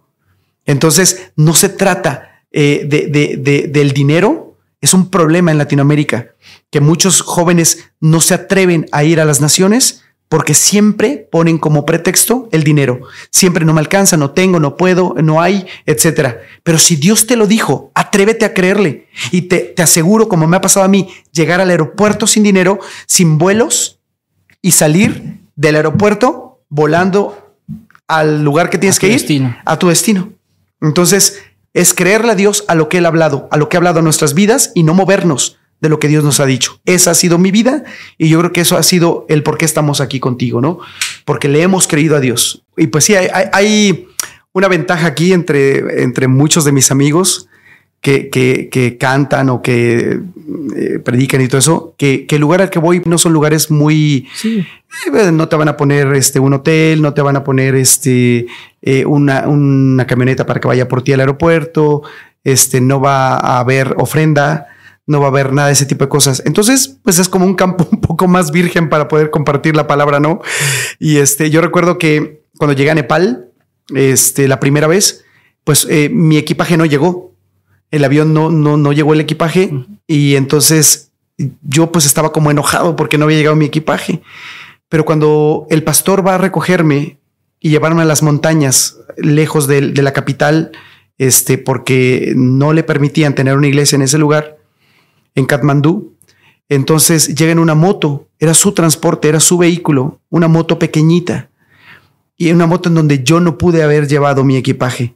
Entonces, 0.65 1.31
no 1.35 1.53
se 1.53 1.69
trata 1.69 2.41
eh, 2.51 2.85
de, 2.87 3.67
del 3.67 3.91
dinero, 3.91 4.57
es 4.81 4.93
un 4.93 5.09
problema 5.09 5.51
en 5.51 5.57
Latinoamérica 5.57 6.33
que 6.71 6.79
muchos 6.79 7.21
jóvenes 7.21 7.91
no 7.99 8.21
se 8.21 8.33
atreven 8.33 8.87
a 8.91 9.03
ir 9.03 9.19
a 9.19 9.25
las 9.25 9.41
naciones 9.41 10.04
porque 10.29 10.53
siempre 10.53 11.27
ponen 11.31 11.57
como 11.57 11.85
pretexto 11.85 12.49
el 12.51 12.63
dinero. 12.63 13.01
Siempre 13.29 13.65
no 13.65 13.73
me 13.73 13.79
alcanza, 13.79 14.17
no 14.17 14.31
tengo, 14.31 14.59
no 14.59 14.75
puedo, 14.75 15.15
no 15.21 15.41
hay, 15.41 15.67
etcétera. 15.85 16.41
Pero 16.63 16.77
si 16.77 16.95
Dios 16.95 17.27
te 17.27 17.35
lo 17.35 17.47
dijo, 17.47 17.91
atrévete 17.93 18.45
a 18.45 18.53
creerle. 18.53 19.07
Y 19.31 19.43
te, 19.43 19.59
te 19.59 19.83
aseguro, 19.83 20.27
como 20.27 20.47
me 20.47 20.57
ha 20.57 20.61
pasado 20.61 20.85
a 20.85 20.89
mí, 20.89 21.09
llegar 21.31 21.61
al 21.61 21.69
aeropuerto 21.69 22.27
sin 22.27 22.43
dinero, 22.43 22.79
sin 23.05 23.37
vuelos 23.37 23.99
y 24.61 24.71
salir 24.71 25.39
del 25.55 25.75
aeropuerto 25.75 26.59
volando 26.69 27.53
al 28.07 28.43
lugar 28.43 28.69
que 28.69 28.77
tienes 28.77 28.99
que 28.99 29.07
ir, 29.09 29.55
a 29.65 29.79
tu 29.79 29.89
destino. 29.89 30.33
Entonces, 30.81 31.41
es 31.73 31.93
creerle 31.93 32.31
a 32.31 32.35
Dios 32.35 32.65
a 32.67 32.75
lo 32.75 32.89
que 32.89 32.97
Él 32.97 33.05
ha 33.05 33.09
hablado, 33.09 33.47
a 33.51 33.57
lo 33.57 33.69
que 33.69 33.77
ha 33.77 33.79
hablado 33.79 33.99
en 33.99 34.05
nuestras 34.05 34.33
vidas 34.33 34.71
y 34.75 34.83
no 34.83 34.93
movernos 34.93 35.57
de 35.85 35.89
lo 35.89 35.99
que 35.99 36.07
Dios 36.07 36.23
nos 36.23 36.39
ha 36.39 36.45
dicho. 36.45 36.79
Esa 36.85 37.11
ha 37.11 37.13
sido 37.13 37.37
mi 37.37 37.51
vida 37.51 37.83
y 38.17 38.27
yo 38.27 38.39
creo 38.39 38.51
que 38.51 38.61
eso 38.61 38.75
ha 38.75 38.83
sido 38.83 39.25
el 39.29 39.43
por 39.43 39.57
qué 39.57 39.65
estamos 39.65 40.01
aquí 40.01 40.19
contigo, 40.19 40.61
¿no? 40.61 40.79
Porque 41.25 41.47
le 41.47 41.61
hemos 41.61 41.87
creído 41.87 42.15
a 42.15 42.19
Dios. 42.19 42.63
Y 42.75 42.87
pues 42.87 43.05
sí, 43.05 43.13
hay, 43.15 44.07
una 44.51 44.67
ventaja 44.67 45.07
aquí 45.07 45.31
entre, 45.31 46.03
entre 46.03 46.27
muchos 46.27 46.65
de 46.65 46.71
mis 46.71 46.89
amigos 46.89 47.47
que, 48.01 48.29
que, 48.29 48.97
cantan 48.97 49.49
o 49.49 49.61
que 49.61 50.19
eh, 50.75 50.99
predican 51.03 51.41
y 51.41 51.47
todo 51.47 51.59
eso, 51.59 51.93
que, 51.97 52.25
el 52.29 52.41
lugar 52.41 52.61
al 52.61 52.69
que 52.69 52.79
voy 52.79 53.01
no 53.05 53.17
son 53.17 53.33
lugares 53.33 53.69
muy... 53.69 54.27
Eh, 54.43 55.31
no 55.31 55.47
te 55.49 55.55
van 55.55 55.67
a 55.67 55.77
poner 55.77 56.13
este, 56.13 56.39
un 56.39 56.53
hotel, 56.53 57.01
no 57.01 57.13
te 57.13 57.21
van 57.21 57.35
a 57.35 57.43
poner 57.43 57.75
este, 57.75 58.47
eh, 58.81 59.05
una, 59.05 59.47
una 59.47 60.07
camioneta 60.07 60.45
para 60.45 60.59
que 60.59 60.67
vaya 60.67 60.87
por 60.87 61.03
ti 61.03 61.13
al 61.13 61.19
aeropuerto, 61.19 62.03
este, 62.43 62.79
no 62.79 63.01
va 63.01 63.35
a 63.35 63.59
haber 63.59 63.95
ofrenda 63.97 64.67
no 65.07 65.19
va 65.19 65.27
a 65.27 65.29
haber 65.29 65.53
nada 65.53 65.67
de 65.67 65.73
ese 65.73 65.85
tipo 65.85 66.05
de 66.05 66.09
cosas. 66.09 66.41
Entonces, 66.45 66.97
pues 67.03 67.19
es 67.19 67.29
como 67.29 67.45
un 67.45 67.55
campo 67.55 67.87
un 67.91 68.01
poco 68.01 68.27
más 68.27 68.51
virgen 68.51 68.89
para 68.89 69.07
poder 69.07 69.29
compartir 69.29 69.75
la 69.75 69.87
palabra, 69.87 70.19
¿no? 70.19 70.41
Y 70.99 71.17
este, 71.17 71.49
yo 71.49 71.61
recuerdo 71.61 71.97
que 71.97 72.43
cuando 72.57 72.73
llegué 72.73 72.91
a 72.91 72.95
Nepal, 72.95 73.49
este, 73.93 74.47
la 74.47 74.59
primera 74.59 74.87
vez, 74.87 75.25
pues 75.63 75.87
eh, 75.89 76.09
mi 76.09 76.37
equipaje 76.37 76.77
no 76.77 76.85
llegó. 76.85 77.33
El 77.91 78.03
avión 78.03 78.33
no, 78.33 78.49
no, 78.49 78.77
no 78.77 78.93
llegó 78.93 79.13
el 79.13 79.21
equipaje 79.21 79.71
y 80.07 80.35
entonces 80.35 81.11
yo 81.61 81.91
pues 81.91 82.05
estaba 82.05 82.31
como 82.31 82.49
enojado 82.49 82.95
porque 82.95 83.17
no 83.17 83.25
había 83.25 83.37
llegado 83.37 83.55
mi 83.55 83.65
equipaje. 83.65 84.21
Pero 84.89 85.05
cuando 85.05 85.67
el 85.69 85.83
pastor 85.83 86.25
va 86.25 86.35
a 86.35 86.37
recogerme 86.39 87.17
y 87.59 87.69
llevarme 87.69 88.01
a 88.01 88.05
las 88.05 88.21
montañas 88.21 88.97
lejos 89.17 89.67
de, 89.67 89.91
de 89.91 90.01
la 90.01 90.13
capital, 90.13 90.71
este, 91.17 91.57
porque 91.57 92.33
no 92.35 92.73
le 92.73 92.83
permitían 92.83 93.35
tener 93.35 93.55
una 93.55 93.67
iglesia 93.67 93.95
en 93.95 94.01
ese 94.01 94.17
lugar, 94.17 94.54
en 95.35 95.45
Katmandú. 95.45 96.15
Entonces 96.67 97.35
llega 97.35 97.51
en 97.51 97.59
una 97.59 97.75
moto, 97.75 98.27
era 98.39 98.53
su 98.53 98.71
transporte, 98.71 99.29
era 99.29 99.39
su 99.39 99.57
vehículo, 99.57 100.19
una 100.29 100.47
moto 100.47 100.79
pequeñita 100.79 101.49
y 102.37 102.51
una 102.51 102.65
moto 102.65 102.89
en 102.89 102.95
donde 102.95 103.23
yo 103.23 103.39
no 103.39 103.57
pude 103.57 103.83
haber 103.83 104.07
llevado 104.07 104.43
mi 104.43 104.57
equipaje. 104.57 105.15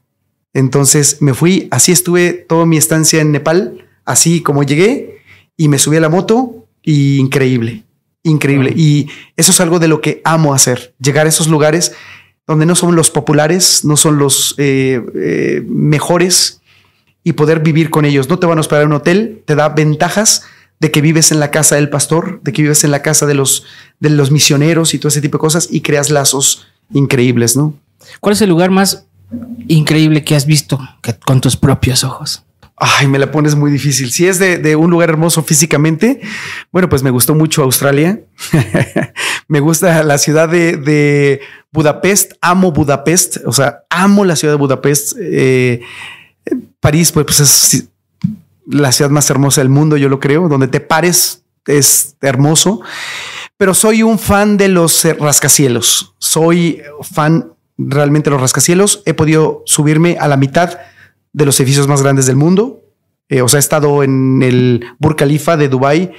Entonces 0.54 1.22
me 1.22 1.34
fui, 1.34 1.68
así 1.72 1.92
estuve 1.92 2.34
toda 2.34 2.66
mi 2.66 2.78
estancia 2.78 3.22
en 3.22 3.32
Nepal, 3.32 3.88
así 4.06 4.42
como 4.42 4.64
llegué 4.64 5.22
y 5.58 5.68
me 5.68 5.80
subí 5.80 5.98
a 5.98 6.02
la 6.02 6.10
moto 6.10 6.68
y 6.84 7.18
increíble, 7.18 7.84
increíble. 8.24 8.74
Y 8.76 9.08
eso 9.36 9.52
es 9.52 9.60
algo 9.60 9.80
de 9.80 9.88
lo 9.88 10.02
que 10.02 10.22
amo 10.24 10.54
hacer, 10.54 10.94
llegar 11.00 11.26
a 11.26 11.30
esos 11.30 11.48
lugares 11.48 11.94
donde 12.48 12.66
no 12.66 12.74
son 12.74 12.96
los 12.96 13.12
populares, 13.12 13.86
no 13.86 13.96
son 13.96 14.18
los 14.18 14.56
eh, 14.58 15.00
eh, 15.14 15.64
mejores, 15.68 16.59
y 17.24 17.34
poder 17.34 17.60
vivir 17.60 17.90
con 17.90 18.06
ellos. 18.06 18.30
No 18.30 18.40
te 18.40 18.48
van 18.48 18.58
a 18.58 18.62
esperar 18.62 18.84
en 18.84 18.90
un 18.90 18.96
hotel, 18.96 19.44
te 19.46 19.56
da 19.56 19.70
ventajas 19.70 20.44
de 20.80 20.92
que 20.92 21.02
vives 21.02 21.32
en 21.32 21.40
la 21.40 21.52
casa 21.52 21.76
del 21.76 21.90
pastor, 21.90 22.42
de 22.44 22.54
que 22.54 22.62
vives 22.62 22.84
en 22.84 22.92
la 22.92 23.02
casa 23.02 23.26
de 23.26 23.34
los, 23.34 23.66
de 24.00 24.10
los 24.10 24.32
misioneros 24.32 24.94
y 24.94 25.00
todo 25.00 25.10
ese 25.10 25.22
tipo 25.22 25.38
de 25.38 25.42
cosas 25.42 25.68
y 25.70 25.82
creas 25.82 26.10
lazos 26.10 26.68
increíbles, 26.92 27.58
¿no? 27.58 27.74
¿Cuál 28.22 28.34
es 28.34 28.42
el 28.42 28.50
lugar 28.50 28.72
más 28.72 29.06
increíble 29.68 30.24
que 30.24 30.36
has 30.36 30.46
visto 30.46 30.80
con 31.26 31.42
tus 31.42 31.58
propios 31.58 32.04
ojos? 32.04 32.44
Ay, 32.82 33.08
me 33.08 33.20
la 33.20 33.30
pones 33.30 33.56
muy 33.56 33.72
difícil. 33.72 34.10
Si 34.10 34.26
es 34.26 34.40
de, 34.40 34.76
un 34.78 34.90
lugar 34.90 35.10
hermoso 35.10 35.44
físicamente, 35.44 36.22
bueno, 36.72 36.88
pues 36.88 37.04
me 37.04 37.10
gustó 37.10 37.36
mucho 37.36 37.62
Australia. 37.62 38.22
me 39.50 39.60
gusta 39.60 40.02
la 40.04 40.18
ciudad 40.18 40.48
de, 40.48 41.42
Budapest. 41.74 42.34
Amo 42.42 42.72
Budapest. 42.72 43.40
O 43.46 43.52
sea, 43.52 43.84
amo 43.90 44.24
la 44.24 44.38
ciudad 44.38 44.54
de 44.54 44.58
Budapest. 44.58 45.18
Eh, 45.20 45.82
París, 46.80 47.12
pues, 47.12 47.26
pues, 47.26 47.40
es 47.40 47.90
la 48.68 48.92
ciudad 48.92 49.12
más 49.12 49.30
hermosa 49.30 49.62
del 49.62 49.70
mundo, 49.70 49.98
yo 49.98 50.10
lo 50.10 50.20
creo, 50.20 50.48
donde 50.48 50.68
te 50.68 50.80
pares 50.80 51.44
es 51.66 52.16
hermoso, 52.22 52.82
pero 53.58 53.74
soy 53.74 54.04
un 54.04 54.18
fan 54.18 54.58
de 54.58 54.70
los 54.70 55.04
rascacielos, 55.20 56.16
soy 56.18 56.82
fan 57.02 57.54
realmente 57.78 58.30
de 58.30 58.36
los 58.36 58.42
rascacielos, 58.42 59.04
he 59.06 59.14
podido 59.14 59.64
subirme 59.66 60.18
a 60.20 60.28
la 60.28 60.38
mitad 60.38 60.80
de 61.34 61.46
los 61.46 61.60
edificios 61.60 61.88
más 61.88 62.02
grandes 62.02 62.26
del 62.26 62.36
mundo, 62.36 62.82
eh, 63.30 63.44
o 63.44 63.48
sea, 63.48 63.60
he 63.60 63.62
estado 63.62 64.02
en 64.02 64.42
el 64.42 64.84
Burj 64.98 65.16
Khalifa 65.16 65.56
de 65.56 65.70
Dubai, 65.70 66.12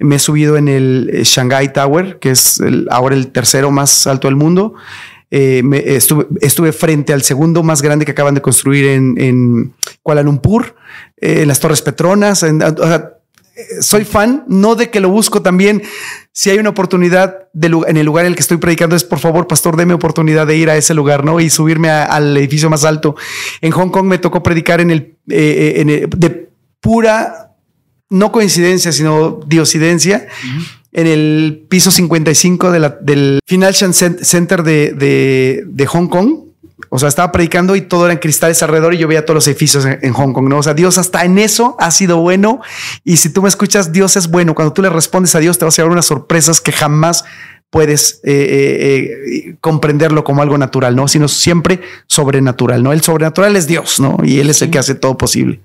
me 0.00 0.16
he 0.16 0.18
subido 0.18 0.56
en 0.56 0.66
el 0.66 1.10
eh, 1.12 1.22
Shanghai 1.22 1.72
Tower, 1.72 2.18
que 2.18 2.30
es 2.30 2.60
ahora 2.90 3.14
el 3.14 3.28
tercero 3.28 3.70
más 3.70 4.08
alto 4.08 4.26
del 4.26 4.34
mundo. 4.34 4.74
Eh, 5.30 5.62
estuve, 5.86 6.26
estuve, 6.40 6.72
frente 6.72 7.12
al 7.12 7.22
segundo 7.22 7.62
más 7.62 7.82
grande 7.82 8.04
que 8.04 8.12
acaban 8.12 8.34
de 8.34 8.42
construir 8.42 8.86
en, 8.86 9.74
Kuala 10.02 10.22
Lumpur, 10.22 10.76
eh, 11.16 11.42
en 11.42 11.48
las 11.48 11.58
Torres 11.58 11.82
Petronas. 11.82 12.44
soy 13.80 14.04
fan, 14.04 14.44
no 14.46 14.74
de 14.74 14.90
que 14.90 15.00
lo 15.00 15.08
busco 15.08 15.42
también. 15.42 15.82
Si 16.32 16.50
hay 16.50 16.58
una 16.58 16.70
oportunidad 16.70 17.48
en 17.54 17.96
el 17.96 18.06
lugar 18.06 18.24
en 18.24 18.32
el 18.32 18.36
que 18.36 18.42
estoy 18.42 18.58
predicando, 18.58 18.94
es 18.94 19.04
por 19.04 19.18
favor, 19.18 19.48
pastor, 19.48 19.76
deme 19.76 19.94
oportunidad 19.94 20.46
de 20.46 20.56
ir 20.56 20.70
a 20.70 20.76
ese 20.76 20.94
lugar, 20.94 21.24
¿no? 21.24 21.40
Y 21.40 21.50
subirme 21.50 21.88
al 21.90 22.36
edificio 22.36 22.70
más 22.70 22.84
alto. 22.84 23.16
En 23.60 23.72
Hong 23.72 23.88
Kong 23.88 24.06
me 24.06 24.18
tocó 24.18 24.42
predicar 24.42 24.80
en 24.80 24.90
el, 24.90 25.16
eh, 25.28 26.06
de 26.16 26.50
pura, 26.80 27.52
no 28.10 28.30
coincidencia, 28.30 28.92
sino 28.92 29.40
diosidencia 29.46 30.28
en 30.96 31.06
el 31.06 31.66
piso 31.68 31.90
55 31.90 32.72
del 32.72 33.38
Financial 33.44 33.92
Center 33.92 34.62
de, 34.62 35.86
Hong 35.88 36.08
Kong. 36.08 36.46
O 36.88 36.98
sea, 36.98 37.08
estaba 37.10 37.32
predicando 37.32 37.76
y 37.76 37.82
todo 37.82 38.06
era 38.06 38.14
en 38.14 38.18
cristales 38.18 38.62
alrededor 38.62 38.94
y 38.94 38.98
yo 38.98 39.06
veía 39.06 39.24
todos 39.24 39.34
los 39.34 39.48
edificios 39.48 39.84
en, 39.84 40.12
Hong 40.14 40.32
Kong, 40.32 40.48
¿no? 40.48 40.58
O 40.58 40.62
sea, 40.62 40.72
Dios 40.72 40.96
hasta 40.96 41.24
en 41.26 41.38
eso 41.38 41.76
ha 41.78 41.90
sido 41.90 42.16
bueno. 42.18 42.62
Y 43.04 43.18
si 43.18 43.28
tú 43.28 43.42
me 43.42 43.48
escuchas, 43.48 43.92
Dios 43.92 44.16
es 44.16 44.28
bueno. 44.28 44.54
Cuando 44.54 44.72
tú 44.72 44.80
le 44.80 44.88
respondes 44.88 45.34
a 45.34 45.40
Dios, 45.40 45.58
te 45.58 45.66
vas 45.66 45.78
a 45.78 45.82
llevar 45.82 45.92
unas 45.92 46.06
sorpresas 46.06 46.62
que 46.62 46.72
jamás 46.72 47.24
puedes 47.68 48.20
eh, 48.24 48.32
eh, 48.32 49.48
eh, 49.50 49.56
comprenderlo 49.60 50.24
como 50.24 50.40
algo 50.40 50.56
natural, 50.56 50.96
¿no? 50.96 51.08
Sino 51.08 51.28
siempre 51.28 51.82
sobrenatural, 52.06 52.82
¿no? 52.82 52.94
El 52.94 53.02
sobrenatural 53.02 53.54
es 53.56 53.66
Dios, 53.66 54.00
¿no? 54.00 54.16
Y 54.24 54.40
Él 54.40 54.48
es 54.48 54.62
el 54.62 54.70
que 54.70 54.78
hace 54.78 54.94
todo 54.94 55.18
posible. 55.18 55.60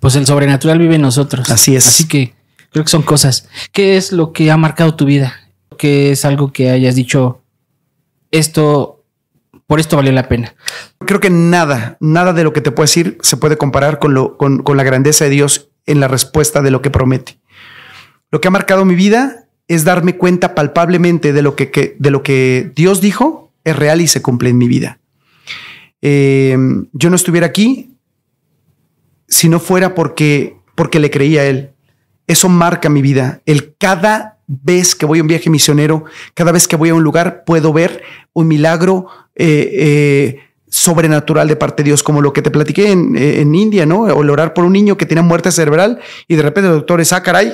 Pues 0.00 0.16
el 0.16 0.26
sobrenatural 0.26 0.78
vive 0.78 0.96
en 0.96 1.02
nosotros. 1.02 1.50
Así 1.50 1.76
es. 1.76 1.86
Así 1.86 2.06
que 2.06 2.34
Creo 2.74 2.84
que 2.84 2.90
son 2.90 3.02
cosas. 3.02 3.48
¿Qué 3.72 3.96
es 3.96 4.12
lo 4.12 4.34
que 4.34 4.50
ha 4.50 4.58
marcado 4.58 4.94
tu 4.94 5.06
vida? 5.06 5.32
¿Qué 5.78 6.10
es 6.10 6.26
algo 6.26 6.52
que 6.52 6.68
hayas 6.68 6.94
dicho? 6.94 7.40
esto, 8.38 9.04
por 9.66 9.80
esto 9.80 9.96
valió 9.96 10.12
la 10.12 10.28
pena. 10.28 10.54
Creo 11.06 11.20
que 11.20 11.30
nada, 11.30 11.96
nada 12.00 12.32
de 12.32 12.44
lo 12.44 12.52
que 12.52 12.60
te 12.60 12.72
puedo 12.72 12.84
decir 12.84 13.16
se 13.22 13.36
puede 13.36 13.56
comparar 13.56 13.98
con, 13.98 14.12
lo, 14.12 14.36
con, 14.36 14.62
con 14.62 14.76
la 14.76 14.82
grandeza 14.82 15.24
de 15.24 15.30
Dios 15.30 15.70
en 15.86 16.00
la 16.00 16.08
respuesta 16.08 16.60
de 16.60 16.70
lo 16.70 16.82
que 16.82 16.90
promete. 16.90 17.38
Lo 18.30 18.40
que 18.40 18.48
ha 18.48 18.50
marcado 18.50 18.84
mi 18.84 18.94
vida 18.94 19.46
es 19.68 19.84
darme 19.84 20.16
cuenta 20.16 20.54
palpablemente 20.54 21.32
de 21.32 21.42
lo 21.42 21.54
que, 21.54 21.96
de 21.98 22.10
lo 22.10 22.22
que 22.22 22.72
Dios 22.74 23.00
dijo 23.00 23.52
es 23.62 23.76
real 23.76 24.00
y 24.00 24.08
se 24.08 24.20
cumple 24.20 24.50
en 24.50 24.58
mi 24.58 24.66
vida. 24.66 24.98
Eh, 26.02 26.56
yo 26.92 27.08
no 27.08 27.16
estuviera 27.16 27.46
aquí 27.46 27.96
si 29.28 29.48
no 29.48 29.60
fuera 29.60 29.94
porque, 29.94 30.56
porque 30.74 30.98
le 30.98 31.10
creía 31.10 31.42
a 31.42 31.44
Él. 31.44 31.70
Eso 32.26 32.48
marca 32.48 32.88
mi 32.88 33.02
vida. 33.02 33.40
El 33.46 33.74
cada 33.76 34.38
vez 34.46 34.94
que 34.94 35.06
voy 35.06 35.18
a 35.18 35.22
un 35.22 35.28
viaje 35.28 35.50
misionero, 35.50 36.04
cada 36.34 36.52
vez 36.52 36.68
que 36.68 36.76
voy 36.76 36.90
a 36.90 36.94
un 36.94 37.02
lugar, 37.02 37.44
puedo 37.44 37.72
ver 37.72 38.02
un 38.32 38.48
milagro 38.48 39.06
eh, 39.34 39.70
eh, 39.72 40.43
sobrenatural 40.74 41.46
de 41.46 41.54
parte 41.54 41.84
de 41.84 41.90
Dios, 41.90 42.02
como 42.02 42.20
lo 42.20 42.32
que 42.32 42.42
te 42.42 42.50
platiqué 42.50 42.90
en, 42.90 43.16
en, 43.16 43.54
India, 43.54 43.86
¿no? 43.86 44.00
O 44.00 44.22
el 44.24 44.30
orar 44.30 44.54
por 44.54 44.64
un 44.64 44.72
niño 44.72 44.96
que 44.96 45.06
tiene 45.06 45.22
muerte 45.22 45.52
cerebral 45.52 46.00
y 46.26 46.34
de 46.34 46.42
repente 46.42 46.68
el 46.68 46.74
doctor 46.74 47.00
es, 47.00 47.12
ah, 47.12 47.22
caray, 47.22 47.52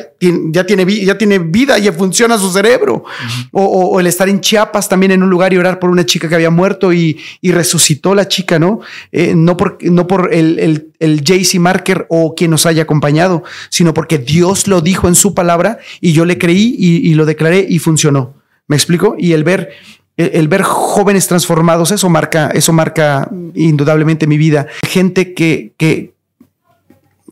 ya 0.50 0.64
tiene, 0.64 0.86
ya 1.04 1.18
tiene 1.18 1.38
vida, 1.38 1.76
ya 1.76 1.92
funciona 1.92 2.38
su 2.38 2.50
cerebro. 2.50 3.04
o, 3.52 4.00
el 4.00 4.06
estar 4.06 4.26
en 4.30 4.40
Chiapas 4.40 4.88
también 4.88 5.12
en 5.12 5.22
un 5.22 5.28
lugar 5.28 5.52
y 5.52 5.58
orar 5.58 5.78
por 5.78 5.90
una 5.90 6.06
chica 6.06 6.30
que 6.30 6.34
había 6.34 6.48
muerto 6.48 6.94
y, 6.94 7.20
y 7.42 7.52
resucitó 7.52 8.14
la 8.14 8.26
chica, 8.26 8.58
¿no? 8.58 8.80
Eh, 9.12 9.34
no 9.36 9.54
por, 9.54 9.76
no 9.82 10.06
por 10.06 10.32
el, 10.32 10.58
el, 10.58 10.88
el 10.98 11.22
JC 11.22 11.58
Marker 11.58 12.06
o 12.08 12.34
quien 12.34 12.50
nos 12.50 12.64
haya 12.64 12.84
acompañado, 12.84 13.44
sino 13.68 13.92
porque 13.92 14.16
Dios 14.16 14.66
lo 14.66 14.80
dijo 14.80 15.08
en 15.08 15.14
su 15.14 15.34
palabra 15.34 15.78
y 16.00 16.12
yo 16.12 16.24
le 16.24 16.38
creí 16.38 16.74
y, 16.78 17.10
y 17.10 17.12
lo 17.12 17.26
declaré 17.26 17.66
y 17.68 17.80
funcionó. 17.80 18.40
¿Me 18.66 18.76
explico? 18.76 19.16
Y 19.18 19.32
el 19.32 19.44
ver 19.44 19.70
el, 20.16 20.48
ver 20.48 20.62
jóvenes 20.62 21.26
transformados, 21.28 21.92
eso 21.92 22.08
marca, 22.08 22.50
eso 22.52 22.72
marca 22.72 23.30
indudablemente 23.54 24.26
mi 24.26 24.38
vida. 24.38 24.66
Gente 24.86 25.34
que, 25.34 25.72
que, 25.76 26.12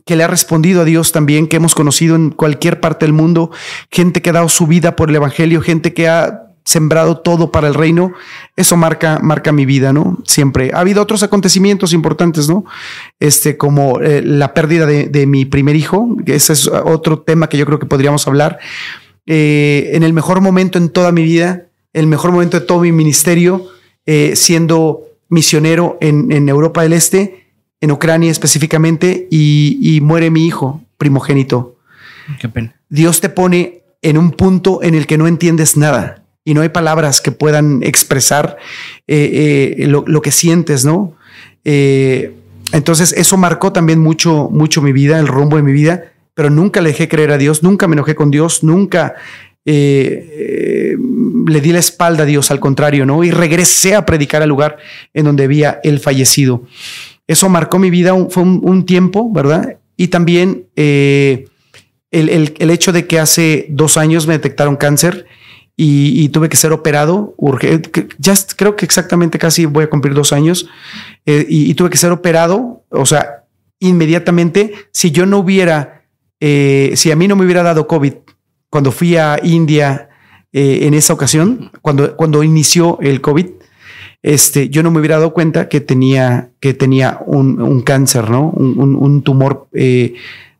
que 0.05 0.15
le 0.15 0.23
ha 0.23 0.27
respondido 0.27 0.81
a 0.81 0.85
Dios 0.85 1.11
también, 1.11 1.47
que 1.47 1.57
hemos 1.57 1.75
conocido 1.75 2.15
en 2.15 2.31
cualquier 2.31 2.79
parte 2.79 3.05
del 3.05 3.13
mundo, 3.13 3.51
gente 3.91 4.21
que 4.21 4.31
ha 4.31 4.33
dado 4.33 4.49
su 4.49 4.65
vida 4.65 4.95
por 4.95 5.09
el 5.09 5.15
Evangelio, 5.15 5.61
gente 5.61 5.93
que 5.93 6.07
ha 6.07 6.49
sembrado 6.69 7.17
todo 7.17 7.51
para 7.51 7.67
el 7.67 7.73
reino, 7.73 8.13
eso 8.55 8.77
marca, 8.77 9.19
marca 9.23 9.51
mi 9.51 9.65
vida, 9.65 9.91
¿no? 9.91 10.19
Siempre. 10.23 10.69
Ha 10.73 10.81
habido 10.81 11.01
otros 11.01 11.23
acontecimientos 11.23 11.93
importantes, 11.93 12.47
¿no? 12.47 12.63
Este, 13.19 13.57
como 13.57 13.99
eh, 14.01 14.21
la 14.21 14.53
pérdida 14.53 14.85
de, 14.85 15.25
mi 15.25 15.45
primer 15.45 15.75
hijo, 15.75 16.15
ese 16.27 16.53
es 16.53 16.67
otro 16.67 17.21
tema 17.21 17.49
que 17.49 17.57
yo 17.57 17.65
creo 17.65 17.79
que 17.79 17.87
podríamos 17.87 18.27
hablar. 18.27 18.59
Eh, 19.25 19.91
en 19.93 20.03
el 20.03 20.13
mejor 20.13 20.41
momento 20.41 20.77
en 20.77 20.89
toda 20.89 21.11
mi 21.11 21.23
vida, 21.23 21.68
el 21.93 22.07
mejor 22.07 22.31
momento 22.31 22.59
de 22.59 22.65
todo 22.65 22.81
mi 22.81 22.91
ministerio, 22.91 23.67
eh, 24.05 24.33
siendo 24.35 25.05
misionero 25.29 25.97
en, 26.01 26.49
Europa 26.49 26.83
del 26.83 26.93
Este, 26.93 27.47
en 27.81 27.91
Ucrania 27.91 28.31
específicamente, 28.31 29.27
y, 29.29 29.99
muere 30.01 30.29
mi 30.29 30.45
hijo 30.45 30.81
primogénito. 30.97 31.77
Qué 32.39 32.49
pena. 32.49 32.75
Dios 32.89 33.21
te 33.21 33.29
pone 33.29 33.81
en 34.01 34.17
un 34.17 34.31
punto 34.31 34.81
en 34.83 34.95
el 34.95 35.07
que 35.07 35.17
no 35.17 35.27
entiendes 35.27 35.77
nada 35.77 36.23
y 36.43 36.53
no 36.53 36.61
hay 36.61 36.69
palabras 36.69 37.21
que 37.21 37.31
puedan 37.31 37.83
expresar 37.83 38.57
eh, 39.07 39.75
eh, 39.77 39.87
lo, 39.87 40.21
que 40.21 40.31
sientes, 40.31 40.85
¿no? 40.85 41.15
entonces 42.71 43.13
eso 43.13 43.37
marcó 43.37 43.71
también 43.71 43.99
mucho, 43.99 44.49
mucho 44.51 44.81
mi 44.81 44.91
vida, 44.91 45.19
el 45.19 45.27
rumbo 45.27 45.57
de 45.57 45.63
mi 45.63 45.71
vida, 45.71 46.11
pero 46.33 46.49
nunca 46.49 46.81
le 46.81 46.89
dejé 46.89 47.07
creer 47.07 47.31
a 47.31 47.37
Dios, 47.37 47.61
nunca 47.61 47.87
me 47.87 47.93
enojé 47.93 48.15
con 48.15 48.31
Dios, 48.31 48.63
nunca 48.63 49.15
eh, 49.65 50.97
le 51.47 51.61
di 51.61 51.71
la 51.71 51.79
espalda 51.79 52.23
a 52.23 52.25
Dios, 52.25 52.51
al 52.51 52.59
contrario, 52.59 53.05
¿no? 53.05 53.23
Y 53.23 53.31
regresé 53.31 53.95
a 53.95 54.05
predicar 54.05 54.41
al 54.41 54.49
lugar 54.49 54.77
en 55.13 55.25
donde 55.25 55.43
había 55.43 55.79
él 55.83 55.99
fallecido. 55.99 56.63
Eso 57.27 57.49
marcó 57.49 57.77
mi 57.77 57.89
vida, 57.89 58.15
fue 58.29 58.43
un, 58.43 58.85
tiempo, 58.85 59.31
¿verdad? 59.31 59.77
Y 59.97 60.07
también 60.07 60.67
eh, 60.75 61.47
el, 62.11 62.69
hecho 62.71 62.91
de 62.91 63.05
que 63.05 63.19
hace 63.19 63.67
dos 63.69 63.97
años 63.97 64.25
me 64.25 64.33
detectaron 64.33 64.75
cáncer 64.75 65.27
y, 65.75 66.27
tuve 66.29 66.49
que 66.49 66.57
ser 66.57 66.73
operado, 66.73 67.35
ya 68.17 68.33
creo 68.57 68.75
que 68.75 68.83
exactamente 68.83 69.37
casi 69.37 69.65
voy 69.65 69.85
a 69.85 69.89
cumplir 69.89 70.13
dos 70.13 70.33
años, 70.33 70.67
eh, 71.25 71.45
y, 71.47 71.73
tuve 71.75 71.89
que 71.89 71.97
ser 71.97 72.11
operado, 72.11 72.83
o 72.89 73.05
sea, 73.05 73.45
inmediatamente, 73.79 74.73
si 74.91 75.11
yo 75.11 75.25
no 75.25 75.37
hubiera, 75.37 76.03
si 76.41 77.11
a 77.11 77.15
mí 77.15 77.27
no 77.27 77.35
me 77.35 77.45
hubiera 77.45 77.63
dado 77.63 77.87
COVID, 77.87 78.13
cuando 78.69 78.91
fui 78.91 79.17
a 79.17 79.39
India 79.43 80.09
eh, 80.51 80.79
en 80.83 80.93
esa 80.93 81.13
ocasión, 81.13 81.71
cuando, 81.81 82.15
cuando 82.15 82.43
inició 82.43 82.99
el 83.01 83.21
COVID, 83.21 83.47
este, 84.21 84.69
yo 84.69 84.83
no 84.83 84.91
me 84.91 84.99
hubiera 84.99 85.17
dado 85.17 85.33
cuenta 85.33 85.69
que 85.69 85.79
tenía, 85.79 86.49
que 86.59 86.73
tenía 86.73 87.19
un, 87.25 87.81
cáncer, 87.81 88.29
¿no? 88.29 88.49
Un, 88.49 89.21
tumor 89.23 89.67
eh, 89.73 90.15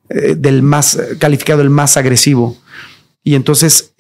eh, 0.10 0.36
del 0.38 0.62
más 0.64 0.98
calificado, 1.20 1.62
el 1.62 1.70
más 1.70 1.98
agresivo. 1.98 2.58
Y 3.24 3.36
entonces, 3.36 3.94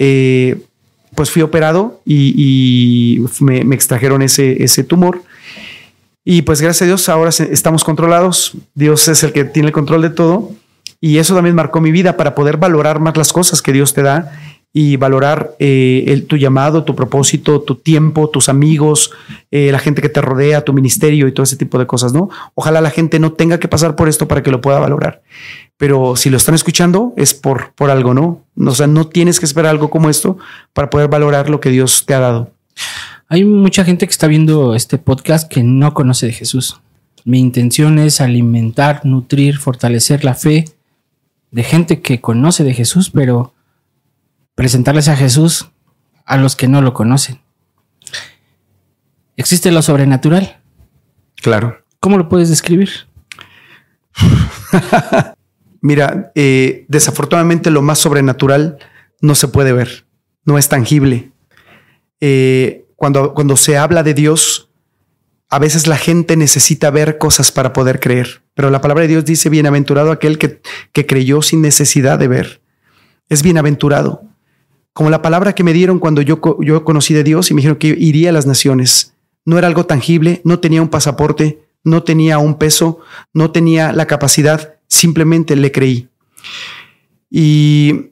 pues 1.16 1.30
fui 1.30 1.42
operado 1.42 2.02
y, 2.06 3.22
me, 3.42 3.64
me, 3.64 3.76
extrajeron 3.76 4.22
ese, 4.22 4.64
ese 4.64 4.84
tumor. 4.84 5.22
Y 6.24 6.44
pues 6.44 6.62
gracias 6.62 6.84
a 6.84 6.86
Dios 6.86 7.10
ahora 7.10 7.32
estamos 7.32 7.84
controlados. 7.84 8.54
Dios 8.76 9.08
es 9.08 9.24
el 9.24 9.34
que 9.34 9.46
tiene 9.46 9.68
el 9.68 9.74
control 9.74 10.04
de 10.04 10.10
todo. 10.12 10.52
Y 11.02 11.18
eso 11.18 11.36
también 11.36 11.56
marcó 11.56 11.80
mi 11.82 11.92
vida 11.92 12.18
para 12.18 12.36
poder 12.36 12.58
valorar 12.58 13.00
más 13.00 13.16
las 13.16 13.32
cosas 13.32 13.62
que 13.62 13.72
Dios 13.74 13.94
te 13.94 14.02
da 14.04 14.32
y 14.72 14.98
valorar 14.98 15.56
eh, 15.58 16.06
el, 16.08 16.26
tu 16.26 16.38
llamado, 16.38 16.84
tu 16.84 16.96
propósito, 16.96 17.62
tu 17.62 17.76
tiempo, 17.76 18.30
tus 18.30 18.50
amigos, 18.50 19.12
eh, 19.50 19.72
la 19.72 19.80
gente 19.80 20.02
que 20.02 20.10
te 20.10 20.22
rodea, 20.22 20.64
tu 20.64 20.74
ministerio 20.74 21.28
y 21.28 21.32
todo 21.32 21.44
ese 21.44 21.56
tipo 21.56 21.80
de 21.80 21.88
cosas, 21.88 22.14
¿no? 22.14 22.30
Ojalá 22.54 22.80
la 22.80 22.92
gente 22.92 23.20
no 23.20 23.34
tenga 23.34 23.60
que 23.60 23.68
pasar 23.68 23.96
por 23.96 24.10
esto 24.10 24.28
para 24.28 24.44
que 24.44 24.52
lo 24.52 24.62
pueda 24.62 24.80
valorar. 24.80 25.22
Pero 25.78 26.16
si 26.16 26.30
lo 26.30 26.38
están 26.38 26.54
escuchando 26.54 27.14
es 27.18 27.34
por, 27.34 27.72
por 27.74 27.90
algo, 27.90 28.14
¿no? 28.14 28.44
O 28.64 28.76
sea, 28.76 28.86
no 28.86 29.08
tienes 29.08 29.40
que 29.40 29.46
esperar 29.46 29.72
algo 29.72 29.90
como 29.90 30.10
esto 30.10 30.38
para 30.74 30.90
poder 30.90 31.10
valorar 31.10 31.50
lo 31.50 31.60
que 31.60 31.72
Dios 31.72 32.06
te 32.06 32.14
ha 32.14 32.20
dado. 32.20 32.52
Hay 33.28 33.46
mucha 33.46 33.84
gente 33.84 34.06
que 34.06 34.12
está 34.12 34.28
viendo 34.28 34.76
este 34.76 34.98
podcast 34.98 35.52
que 35.52 35.64
no 35.64 35.94
conoce 35.94 36.28
de 36.28 36.34
Jesús. 36.34 36.80
Mi 37.26 37.40
intención 37.40 37.98
es 37.98 38.22
alimentar, 38.22 39.02
nutrir, 39.04 39.58
fortalecer 39.58 40.24
la 40.24 40.36
fe 40.36 40.66
de 41.52 41.64
gente 41.64 42.02
que 42.02 42.22
conoce 42.22 42.64
de 42.64 42.74
Jesús, 42.74 43.12
pero 43.12 43.54
presentarles 44.56 45.08
a 45.08 45.16
Jesús 45.16 45.72
a 46.26 46.38
los 46.38 46.56
que 46.56 46.68
no 46.68 46.82
lo 46.82 46.94
conocen. 46.94 47.42
¿Existe 49.36 49.72
lo 49.72 49.82
sobrenatural? 49.82 50.60
Claro. 51.36 51.84
¿Cómo 52.00 52.18
lo 52.18 52.30
puedes 52.30 52.50
describir? 52.50 52.90
Mira, 55.82 56.32
eh, 56.36 56.86
desafortunadamente 56.88 57.72
lo 57.72 57.82
más 57.82 58.00
sobrenatural 58.00 58.78
no 59.22 59.36
se 59.36 59.48
puede 59.48 59.72
ver, 59.72 60.06
no 60.44 60.58
es 60.58 60.68
tangible. 60.70 61.32
Eh, 62.20 62.86
cuando, 62.96 63.34
cuando 63.34 63.56
se 63.56 63.78
habla 63.78 64.04
de 64.04 64.14
Dios, 64.14 64.69
a 65.50 65.60
veces 65.60 65.88
la 65.88 65.98
gente 65.98 66.38
necesita 66.38 66.92
ver 66.92 67.18
cosas 67.18 67.52
para 67.52 67.74
poder 67.74 68.00
creer, 68.00 68.44
pero 68.54 68.70
la 68.70 68.82
palabra 68.82 69.04
de 69.04 69.10
Dios 69.10 69.26
dice, 69.26 69.50
bienaventurado 69.50 70.12
aquel 70.12 70.38
que, 70.38 70.62
que 70.94 71.06
creyó 71.06 71.42
sin 71.42 71.62
necesidad 71.62 72.20
de 72.20 72.28
ver. 72.28 72.62
Es 73.30 73.42
bienaventurado. 73.42 74.24
Como 74.94 75.10
la 75.10 75.22
palabra 75.22 75.54
que 75.54 75.64
me 75.64 75.74
dieron 75.74 76.00
cuando 76.00 76.22
yo, 76.22 76.40
yo 76.62 76.84
conocí 76.84 77.14
de 77.14 77.24
Dios 77.24 77.50
y 77.50 77.54
me 77.54 77.62
dijeron 77.62 77.78
que 77.78 77.88
iría 77.88 78.30
a 78.30 78.34
las 78.34 78.46
naciones. 78.46 79.14
No 79.46 79.58
era 79.58 79.68
algo 79.68 79.86
tangible, 79.86 80.42
no 80.44 80.60
tenía 80.60 80.82
un 80.82 80.90
pasaporte, 80.90 81.64
no 81.84 82.04
tenía 82.04 82.38
un 82.38 82.56
peso, 82.56 83.00
no 83.34 83.52
tenía 83.52 83.92
la 83.94 84.06
capacidad, 84.06 84.76
simplemente 84.88 85.56
le 85.56 85.72
creí. 85.72 86.10
Y 87.30 88.12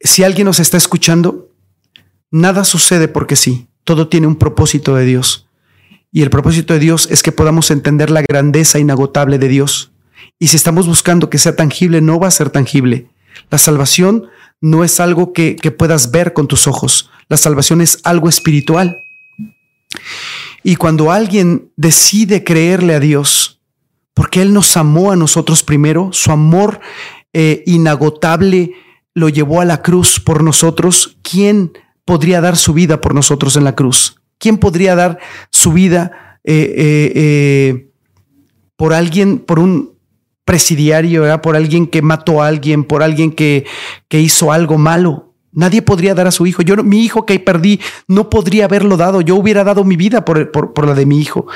si 0.00 0.24
alguien 0.24 0.46
nos 0.46 0.60
está 0.60 0.76
escuchando, 0.76 1.50
nada 2.30 2.64
sucede 2.64 3.08
porque 3.08 3.36
sí, 3.36 3.68
todo 3.84 4.08
tiene 4.08 4.26
un 4.26 4.36
propósito 4.36 4.94
de 4.94 5.04
Dios. 5.04 5.45
Y 6.16 6.22
el 6.22 6.30
propósito 6.30 6.72
de 6.72 6.80
Dios 6.80 7.08
es 7.10 7.22
que 7.22 7.30
podamos 7.30 7.70
entender 7.70 8.08
la 8.08 8.22
grandeza 8.22 8.78
inagotable 8.78 9.38
de 9.38 9.48
Dios. 9.48 9.92
Y 10.38 10.46
si 10.46 10.56
estamos 10.56 10.86
buscando 10.86 11.28
que 11.28 11.36
sea 11.36 11.56
tangible, 11.56 12.00
no 12.00 12.18
va 12.18 12.28
a 12.28 12.30
ser 12.30 12.48
tangible. 12.48 13.10
La 13.50 13.58
salvación 13.58 14.24
no 14.62 14.82
es 14.82 14.98
algo 14.98 15.34
que, 15.34 15.58
puedas 15.76 16.12
ver 16.12 16.32
con 16.32 16.48
tus 16.48 16.66
ojos. 16.68 17.10
La 17.28 17.36
salvación 17.36 17.82
es 17.82 17.98
algo 18.02 18.30
espiritual. 18.30 18.96
Y 20.62 20.76
cuando 20.76 21.12
alguien 21.12 21.70
decide 21.76 22.44
creerle 22.44 22.94
a 22.94 23.00
Dios, 23.00 23.60
porque 24.14 24.40
Él 24.40 24.54
nos 24.54 24.74
amó 24.78 25.12
a 25.12 25.16
nosotros 25.16 25.62
primero, 25.62 26.14
su 26.14 26.32
amor 26.32 26.80
eh, 27.34 27.62
inagotable 27.66 28.72
lo 29.12 29.28
llevó 29.28 29.60
a 29.60 29.66
la 29.66 29.82
cruz 29.82 30.18
por 30.18 30.42
nosotros, 30.42 31.18
¿quién 31.20 31.72
podría 32.06 32.40
dar 32.40 32.56
su 32.56 32.72
vida 32.72 33.02
por 33.02 33.14
nosotros 33.14 33.54
en 33.56 33.64
la 33.64 33.74
cruz? 33.74 34.15
¿Quién 34.38 34.58
podría 34.58 34.94
dar 34.94 35.18
su 35.50 35.72
vida 35.72 36.38
eh, 36.44 36.74
eh, 36.76 37.12
eh, 37.14 37.90
por 38.76 38.92
alguien, 38.92 39.38
por 39.38 39.58
un 39.58 39.96
presidiario, 40.44 41.40
por 41.40 41.56
alguien 41.56 41.86
que 41.86 42.02
mató 42.02 42.42
a 42.42 42.48
alguien, 42.48 42.84
por 42.84 43.02
alguien 43.02 43.32
que, 43.32 43.66
que 44.08 44.20
hizo 44.20 44.52
algo 44.52 44.78
malo? 44.78 45.34
Nadie 45.52 45.80
podría 45.80 46.14
dar 46.14 46.26
a 46.26 46.32
su 46.32 46.46
hijo. 46.46 46.60
Yo, 46.60 46.76
mi 46.84 47.02
hijo 47.02 47.24
que 47.24 47.40
perdí, 47.40 47.80
no 48.08 48.28
podría 48.28 48.66
haberlo 48.66 48.98
dado. 48.98 49.22
Yo 49.22 49.36
hubiera 49.36 49.64
dado 49.64 49.84
mi 49.84 49.96
vida 49.96 50.22
por, 50.22 50.86
la 50.86 50.94
de 50.94 51.06
mi 51.06 51.18
hijo. 51.18 51.46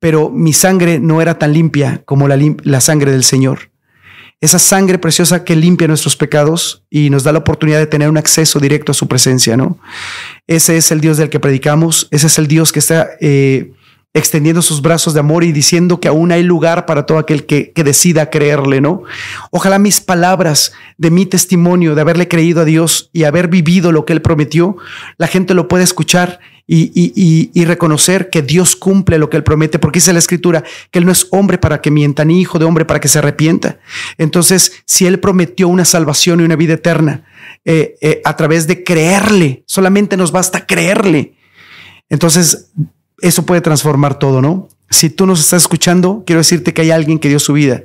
Pero 0.00 0.30
mi 0.30 0.52
sangre 0.52 0.98
no 0.98 1.22
era 1.22 1.38
tan 1.38 1.52
limpia 1.52 2.02
como 2.04 2.26
la 2.26 2.80
sangre 2.80 3.12
del 3.12 3.22
Señor. 3.22 3.70
Esa 4.40 4.58
sangre 4.58 4.98
preciosa 4.98 5.44
que 5.44 5.56
limpia 5.56 5.88
nuestros 5.88 6.14
pecados 6.14 6.82
y 6.90 7.08
nos 7.08 7.24
da 7.24 7.32
la 7.32 7.38
oportunidad 7.38 7.78
de 7.78 7.86
tener 7.86 8.10
un 8.10 8.18
acceso 8.18 8.60
directo 8.60 8.92
a 8.92 8.94
su 8.94 9.08
presencia, 9.08 9.56
¿no? 9.56 9.78
Ese 10.46 10.76
es 10.76 10.90
el 10.92 11.00
Dios 11.00 11.16
del 11.16 11.30
que 11.30 11.40
predicamos. 11.40 12.06
Ese 12.10 12.26
es 12.26 12.38
el 12.38 12.46
Dios 12.46 12.70
que 12.70 12.80
está 12.80 13.08
eh, 13.20 13.72
extendiendo 14.16 14.62
sus 14.62 14.80
brazos 14.80 15.12
de 15.12 15.20
amor 15.20 15.44
y 15.44 15.52
diciendo 15.52 16.00
que 16.00 16.08
aún 16.08 16.32
hay 16.32 16.42
lugar 16.42 16.86
para 16.86 17.04
todo 17.04 17.18
aquel 17.18 17.44
que, 17.44 17.72
decida 17.76 18.30
creerle, 18.30 18.80
¿no? 18.80 19.02
Ojalá 19.50 19.78
mis 19.78 20.00
palabras 20.00 20.72
de 20.96 21.10
mi 21.10 21.26
testimonio, 21.26 21.94
de 21.94 22.00
haberle 22.00 22.26
creído 22.26 22.62
a 22.62 22.64
Dios 22.64 23.10
y 23.12 23.24
haber 23.24 23.48
vivido 23.48 23.92
lo 23.92 24.06
que 24.06 24.14
Él 24.14 24.22
prometió, 24.22 24.78
la 25.18 25.26
gente 25.26 25.52
lo 25.52 25.68
pueda 25.68 25.84
escuchar 25.84 26.40
y, 26.66 27.64
reconocer 27.64 28.28
que 28.30 28.42
Dios 28.42 28.76
cumple 28.76 29.18
lo 29.18 29.30
que 29.30 29.36
Él 29.36 29.44
promete, 29.44 29.78
porque 29.78 29.98
dice 29.98 30.12
la 30.12 30.18
Escritura 30.18 30.64
que 30.90 30.98
Él 30.98 31.06
no 31.06 31.12
es 31.12 31.28
hombre 31.30 31.58
para 31.58 31.80
que 31.80 31.90
mienta, 31.90 32.24
ni 32.24 32.40
hijo 32.40 32.58
de 32.58 32.64
hombre 32.64 32.84
para 32.84 33.00
que 33.00 33.08
se 33.08 33.18
arrepienta. 33.18 33.78
Entonces, 34.18 34.72
si 34.84 35.06
Él 35.06 35.20
prometió 35.20 35.68
una 35.68 35.84
salvación 35.84 36.40
y 36.40 36.44
una 36.44 36.56
vida 36.56 36.74
eterna 36.74 37.24
eh, 37.64 37.96
eh, 38.00 38.20
a 38.24 38.36
través 38.36 38.66
de 38.66 38.84
creerle, 38.84 39.64
solamente 39.66 40.16
nos 40.16 40.32
basta 40.32 40.66
creerle. 40.66 41.34
Entonces, 42.08 42.70
eso 43.20 43.46
puede 43.46 43.60
transformar 43.60 44.18
todo, 44.18 44.42
¿no? 44.42 44.68
Si 44.90 45.10
tú 45.10 45.26
nos 45.26 45.40
estás 45.40 45.62
escuchando, 45.62 46.22
quiero 46.26 46.40
decirte 46.40 46.72
que 46.72 46.82
hay 46.82 46.90
alguien 46.90 47.18
que 47.18 47.28
dio 47.28 47.38
su 47.38 47.52
vida 47.52 47.82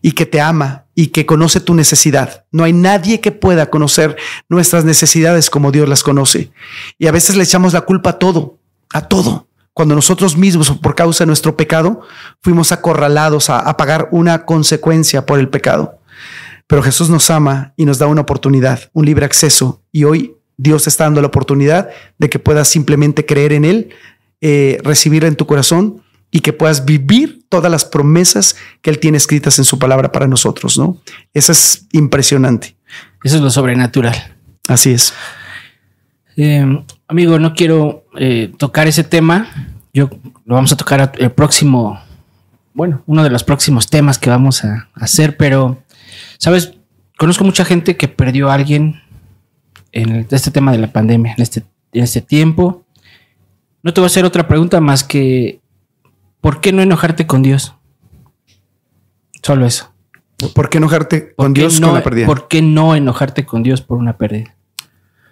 y 0.00 0.12
que 0.12 0.26
te 0.26 0.40
ama 0.40 0.86
y 0.94 1.08
que 1.08 1.24
conoce 1.24 1.60
tu 1.60 1.74
necesidad. 1.74 2.44
No 2.50 2.64
hay 2.64 2.72
nadie 2.72 3.20
que 3.20 3.32
pueda 3.32 3.70
conocer 3.70 4.16
nuestras 4.48 4.84
necesidades 4.84 5.50
como 5.50 5.70
Dios 5.70 5.88
las 5.88 6.02
conoce. 6.02 6.50
Y 6.98 7.06
a 7.06 7.12
veces 7.12 7.36
le 7.36 7.44
echamos 7.44 7.72
la 7.72 7.82
culpa 7.82 8.10
a 8.10 8.18
todo, 8.18 8.58
a 8.92 9.06
todo. 9.08 9.46
Cuando 9.72 9.94
nosotros 9.94 10.36
mismos, 10.36 10.70
por 10.70 10.94
causa 10.94 11.24
de 11.24 11.28
nuestro 11.28 11.56
pecado, 11.56 12.02
fuimos 12.42 12.72
acorralados 12.72 13.48
a, 13.48 13.74
pagar 13.76 14.08
una 14.10 14.44
consecuencia 14.44 15.24
por 15.24 15.38
el 15.38 15.48
pecado. 15.48 16.00
Pero 16.66 16.82
Jesús 16.82 17.08
nos 17.08 17.30
ama 17.30 17.72
y 17.76 17.86
nos 17.86 17.98
da 17.98 18.06
una 18.06 18.22
oportunidad, 18.22 18.90
un 18.92 19.06
libre 19.06 19.24
acceso. 19.24 19.82
Y 19.92 20.04
hoy 20.04 20.36
Dios 20.58 20.86
está 20.86 21.04
dando 21.04 21.20
la 21.20 21.28
oportunidad 21.28 21.88
de 22.18 22.28
que 22.28 22.38
puedas 22.38 22.68
simplemente 22.68 23.24
creer 23.24 23.52
en 23.52 23.64
Él 23.64 23.90
eh, 24.44 24.80
recibir 24.82 25.24
en 25.24 25.36
tu 25.36 25.46
corazón 25.46 26.02
y 26.34 26.40
que 26.40 26.54
puedas 26.54 26.86
vivir 26.86 27.44
todas 27.50 27.70
las 27.70 27.84
promesas 27.84 28.56
que 28.80 28.88
Él 28.88 28.98
tiene 28.98 29.18
escritas 29.18 29.58
en 29.58 29.64
su 29.64 29.78
palabra 29.78 30.10
para 30.10 30.26
nosotros, 30.26 30.78
¿no? 30.78 30.96
Eso 31.34 31.52
es 31.52 31.86
impresionante. 31.92 32.74
Eso 33.22 33.36
es 33.36 33.42
lo 33.42 33.50
sobrenatural. 33.50 34.16
Así 34.66 34.92
es. 34.92 35.12
Em, 36.34 36.84
amigo, 37.06 37.38
no 37.38 37.52
quiero 37.52 38.06
eh, 38.18 38.50
tocar 38.56 38.88
ese 38.88 39.04
tema. 39.04 39.46
Yo 39.92 40.08
lo 40.46 40.54
vamos 40.54 40.72
a 40.72 40.76
tocar 40.76 41.12
el 41.18 41.30
próximo, 41.32 42.00
bueno, 42.72 43.02
uno 43.06 43.22
de 43.22 43.30
los 43.30 43.44
próximos 43.44 43.88
temas 43.88 44.18
que 44.18 44.30
vamos 44.30 44.64
a 44.64 44.88
hacer, 44.94 45.36
pero, 45.36 45.82
¿sabes? 46.38 46.72
Conozco 47.18 47.44
mucha 47.44 47.66
gente 47.66 47.98
que 47.98 48.08
perdió 48.08 48.50
a 48.50 48.54
alguien 48.54 49.02
en 49.92 50.26
este 50.30 50.50
tema 50.50 50.72
de 50.72 50.78
la 50.78 50.90
pandemia, 50.90 51.34
en 51.36 51.42
este, 51.42 51.62
en 51.92 52.04
este 52.04 52.22
tiempo. 52.22 52.86
No 53.82 53.92
te 53.92 54.00
voy 54.00 54.06
a 54.06 54.08
hacer 54.08 54.24
otra 54.24 54.48
pregunta 54.48 54.80
más 54.80 55.04
que 55.04 55.61
¿por 56.42 56.60
qué 56.60 56.72
no 56.72 56.82
enojarte 56.82 57.26
con 57.26 57.40
Dios? 57.40 57.74
Solo 59.42 59.64
eso. 59.64 59.90
¿Por 60.54 60.68
qué 60.68 60.76
enojarte 60.76 61.34
con 61.34 61.54
Dios 61.54 61.80
no, 61.80 61.86
con 61.86 61.96
la 61.96 62.02
pérdida? 62.02 62.26
¿Por 62.26 62.48
qué 62.48 62.60
no 62.60 62.94
enojarte 62.94 63.46
con 63.46 63.62
Dios 63.62 63.80
por 63.80 63.96
una 63.96 64.18
pérdida? 64.18 64.54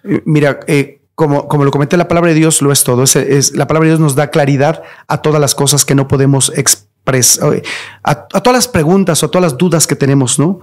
Eh, 0.03 0.23
mira, 0.25 0.61
eh, 0.65 1.01
como, 1.13 1.47
como 1.47 1.65
lo 1.65 1.71
comenté, 1.71 1.97
la 1.97 2.07
palabra 2.07 2.29
de 2.29 2.35
Dios 2.35 2.63
lo 2.63 2.71
es 2.71 2.83
todo. 2.83 3.03
Es, 3.03 3.55
la 3.55 3.67
palabra 3.67 3.85
de 3.85 3.91
Dios 3.91 3.99
nos 3.99 4.15
da 4.15 4.31
claridad 4.31 4.81
a 5.07 5.21
todas 5.21 5.39
las 5.39 5.53
cosas 5.53 5.85
que 5.85 5.93
no 5.93 6.07
podemos 6.07 6.51
expresar, 6.55 7.61
a, 8.03 8.11
a, 8.11 8.41
todas 8.41 8.57
las 8.57 8.67
preguntas 8.67 9.21
o 9.21 9.27
a 9.27 9.31
todas 9.31 9.51
las 9.51 9.57
dudas 9.57 9.85
que 9.85 9.95
tenemos, 9.95 10.39
¿no? 10.39 10.61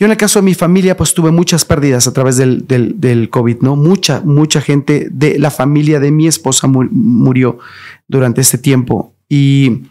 Yo 0.00 0.06
en 0.06 0.12
el 0.12 0.16
caso 0.16 0.38
de 0.38 0.44
mi 0.44 0.54
familia, 0.54 0.96
pues 0.96 1.12
tuve 1.12 1.30
muchas 1.30 1.66
pérdidas 1.66 2.06
a 2.06 2.14
través 2.14 2.38
del, 2.38 2.66
del, 2.66 3.28
COVID, 3.28 3.58
¿no? 3.60 3.76
Mucha, 3.76 4.22
mucha 4.22 4.62
gente 4.62 5.08
de 5.10 5.38
la 5.38 5.50
familia 5.50 6.00
de 6.00 6.10
mi 6.10 6.26
esposa 6.26 6.66
murió 6.68 7.58
durante 8.08 8.40
este 8.40 8.56
tiempo. 8.56 9.12
Y 9.30 9.84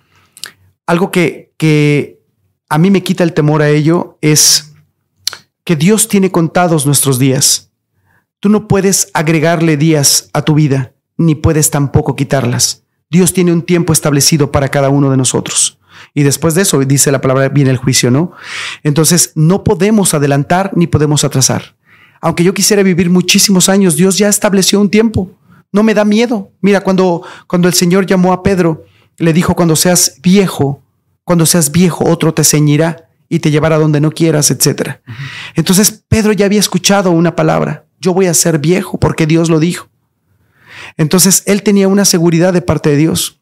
algo 0.85 1.09
que, 1.09 1.53
que 1.57 2.19
a 2.69 2.77
mí 2.77 2.91
me 2.91 3.01
quita 3.01 3.23
el 3.23 3.33
temor 3.33 3.63
a 3.63 3.69
ello 3.69 4.19
es 4.21 4.73
que 5.63 5.75
Dios 5.75 6.07
tiene 6.07 6.29
contados 6.29 6.85
nuestros 6.85 7.17
días. 7.17 7.71
Tú 8.39 8.49
no 8.49 8.67
puedes 8.67 9.09
agregarle 9.13 9.77
días 9.77 10.29
a 10.33 10.43
tu 10.43 10.53
vida, 10.53 10.93
ni 11.17 11.35
puedes 11.35 11.71
tampoco 11.71 12.15
quitarlas. 12.15 12.83
Dios 13.09 13.33
tiene 13.33 13.51
un 13.51 13.63
tiempo 13.63 13.93
establecido 13.93 14.51
para 14.51 14.69
cada 14.69 14.89
uno 14.89 15.09
de 15.09 15.17
nosotros. 15.17 15.79
Y 16.13 16.23
después 16.23 16.55
de 16.55 16.61
eso, 16.61 16.79
dice 16.79 17.11
la 17.11 17.21
palabra, 17.21 17.49
viene 17.49 17.71
el 17.71 17.77
juicio, 17.77 18.11
¿no? 18.11 18.31
Entonces, 18.83 19.31
no 19.35 19.63
podemos 19.63 20.13
adelantar 20.13 20.71
ni 20.75 20.87
podemos 20.87 21.23
atrasar. 21.23 21.75
Aunque 22.21 22.43
yo 22.43 22.53
quisiera 22.53 22.83
vivir 22.83 23.09
muchísimos 23.09 23.69
años, 23.69 23.95
Dios 23.95 24.17
ya 24.17 24.27
estableció 24.27 24.79
un 24.79 24.89
tiempo. 24.89 25.31
No 25.71 25.83
me 25.83 25.93
da 25.93 26.03
miedo. 26.03 26.51
Mira, 26.61 26.81
cuando, 26.81 27.23
cuando 27.47 27.67
el 27.67 27.73
Señor 27.73 28.05
llamó 28.05 28.33
a 28.33 28.43
Pedro, 28.43 28.85
le 29.19 29.33
dijo, 29.33 29.55
cuando 29.55 29.75
seas 29.75 30.19
viejo, 30.21 30.81
cuando 31.23 31.45
seas 31.45 31.71
viejo, 31.71 32.09
otro 32.09 32.33
te 32.33 32.43
ceñirá 32.43 33.09
y 33.29 33.39
te 33.39 33.51
llevará 33.51 33.77
donde 33.77 34.01
no 34.01 34.11
quieras, 34.11 34.49
etc. 34.49 34.97
Entonces, 35.55 36.03
Pedro 36.07 36.33
ya 36.33 36.45
había 36.45 36.59
escuchado 36.59 37.11
una 37.11 37.35
palabra. 37.35 37.85
Yo 37.99 38.13
voy 38.13 38.25
a 38.25 38.33
ser 38.33 38.57
viejo 38.57 38.99
porque 38.99 39.27
Dios 39.27 39.49
lo 39.49 39.59
dijo. 39.59 39.89
Entonces, 40.97 41.43
él 41.45 41.61
tenía 41.61 41.87
una 41.87 42.05
seguridad 42.05 42.53
de 42.53 42.61
parte 42.61 42.89
de 42.89 42.97
Dios. 42.97 43.39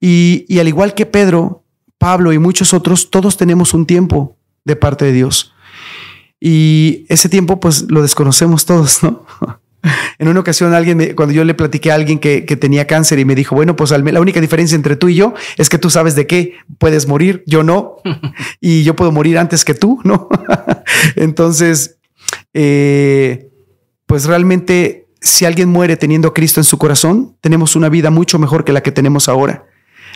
Y, 0.00 0.44
y 0.48 0.58
al 0.58 0.68
igual 0.68 0.94
que 0.94 1.06
Pedro, 1.06 1.64
Pablo 1.96 2.32
y 2.32 2.38
muchos 2.38 2.74
otros, 2.74 3.10
todos 3.10 3.36
tenemos 3.36 3.72
un 3.72 3.86
tiempo 3.86 4.36
de 4.64 4.76
parte 4.76 5.04
de 5.06 5.12
Dios. 5.12 5.54
Y 6.40 7.06
ese 7.08 7.28
tiempo, 7.28 7.60
pues 7.60 7.82
lo 7.88 8.02
desconocemos 8.02 8.66
todos, 8.66 9.02
¿no? 9.02 9.24
En 10.18 10.28
una 10.28 10.40
ocasión, 10.40 10.74
alguien, 10.74 11.14
cuando 11.14 11.34
yo 11.34 11.44
le 11.44 11.54
platiqué 11.54 11.90
a 11.90 11.96
alguien 11.96 12.18
que, 12.18 12.42
tenía 12.60 12.86
cáncer 12.86 13.18
y 13.18 13.24
me 13.24 13.34
dijo, 13.34 13.54
bueno, 13.54 13.76
pues 13.76 13.90
la 13.90 14.20
única 14.20 14.40
diferencia 14.40 14.76
entre 14.76 14.96
tú 14.96 15.08
y 15.08 15.16
yo 15.16 15.34
es 15.56 15.68
que 15.68 15.78
tú 15.78 15.90
sabes 15.90 16.14
de 16.14 16.26
qué 16.26 16.54
puedes 16.78 17.08
morir, 17.08 17.42
yo 17.46 17.62
no, 17.62 17.96
y 18.60 18.84
yo 18.84 18.94
puedo 18.94 19.12
morir 19.12 19.38
antes 19.38 19.64
que 19.64 19.74
tú, 19.74 20.00
¿no? 20.04 20.28
Entonces, 21.16 21.96
eh, 22.54 23.48
pues 24.06 24.26
realmente, 24.26 25.08
si 25.20 25.44
alguien 25.44 25.68
muere 25.68 25.96
teniendo 25.96 26.28
a 26.28 26.34
Cristo 26.34 26.60
en 26.60 26.64
su 26.64 26.78
corazón, 26.78 27.36
tenemos 27.40 27.76
una 27.76 27.88
vida 27.88 28.10
mucho 28.10 28.38
mejor 28.38 28.64
que 28.64 28.72
la 28.72 28.82
que 28.82 28.92
tenemos 28.92 29.28
ahora. 29.28 29.66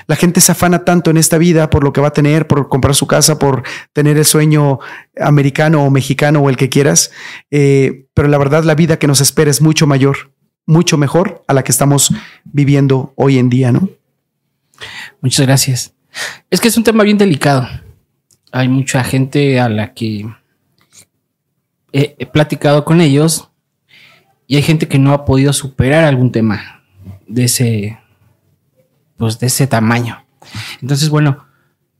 La 0.07 0.17
gente 0.17 0.41
se 0.41 0.53
afana 0.53 0.85
tanto 0.85 1.11
en 1.11 1.17
esta 1.17 1.39
vida 1.39 1.69
por 1.71 1.83
lo 1.83 1.93
que 1.93 2.01
va 2.01 2.09
a 2.09 2.13
tener, 2.13 2.47
por 2.47 2.69
comprar 2.69 2.95
su 2.95 3.07
casa, 3.07 3.39
por 3.39 3.63
tener 3.93 4.17
el 4.17 4.25
sueño 4.25 4.79
americano 5.21 5.85
o 5.85 5.91
mexicano 5.91 6.41
o 6.41 6.51
el 6.51 6.57
que 6.57 6.69
quieras. 6.69 7.11
Eh, 7.51 8.07
pero 8.15 8.29
la 8.29 8.39
verdad, 8.39 8.65
la 8.65 8.75
vida 8.75 8.99
que 8.99 9.07
nos 9.07 9.21
espera 9.21 9.51
es 9.51 9.61
mucho 9.61 9.87
mayor, 9.87 10.33
mucho 10.65 10.97
mejor 10.97 11.45
a 11.49 11.55
la 11.55 11.65
que 11.65 11.73
estamos 11.73 12.13
viviendo 12.45 13.13
hoy 13.17 13.39
en 13.39 13.49
día, 13.49 13.73
¿no? 13.73 13.89
Muchas 15.21 15.47
gracias. 15.47 15.95
Es 16.51 16.61
que 16.61 16.69
es 16.69 16.77
un 16.77 16.85
tema 16.85 17.03
bien 17.03 17.19
delicado. 17.19 17.69
Hay 18.53 18.69
mucha 18.69 19.03
gente 19.03 19.59
a 19.61 19.69
la 19.69 19.93
que 19.93 20.27
he 21.93 22.27
platicado 22.27 22.85
con 22.85 23.01
ellos 23.01 23.51
y 24.47 24.57
hay 24.57 24.63
gente 24.63 24.87
que 24.87 24.99
no 24.99 25.13
ha 25.13 25.25
podido 25.25 25.53
superar 25.53 26.05
algún 26.05 26.31
tema 26.31 26.85
de 27.27 27.45
ese, 27.45 27.99
pues 29.17 29.39
de 29.39 29.47
ese 29.47 29.67
tamaño. 29.67 30.25
Entonces, 30.81 31.09
bueno, 31.09 31.47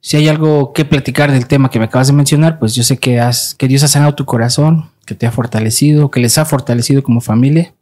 si 0.01 0.17
hay 0.17 0.29
algo 0.29 0.73
que 0.73 0.85
platicar 0.85 1.33
del 1.33 1.47
tema 1.47 1.71
que 1.71 1.79
me 1.79 1.87
acabas 1.87 2.07
de 2.07 2.13
mencionar, 2.13 2.59
pues 2.59 2.75
yo 2.75 2.83
sé 2.83 2.99
que, 2.99 3.21
has, 3.21 3.55
que 3.55 3.69
Dios 3.69 3.83
ha 3.83 3.89
sanado 3.89 4.15
tu 4.15 4.25
corazón, 4.25 4.91
que 5.05 5.15
te 5.15 5.27
ha 5.27 5.33
fortalecido, 5.33 6.11
que 6.11 6.21
les 6.21 6.39
ha 6.39 6.45
fortalecido 6.45 7.03
como 7.03 7.21
familia 7.21 7.75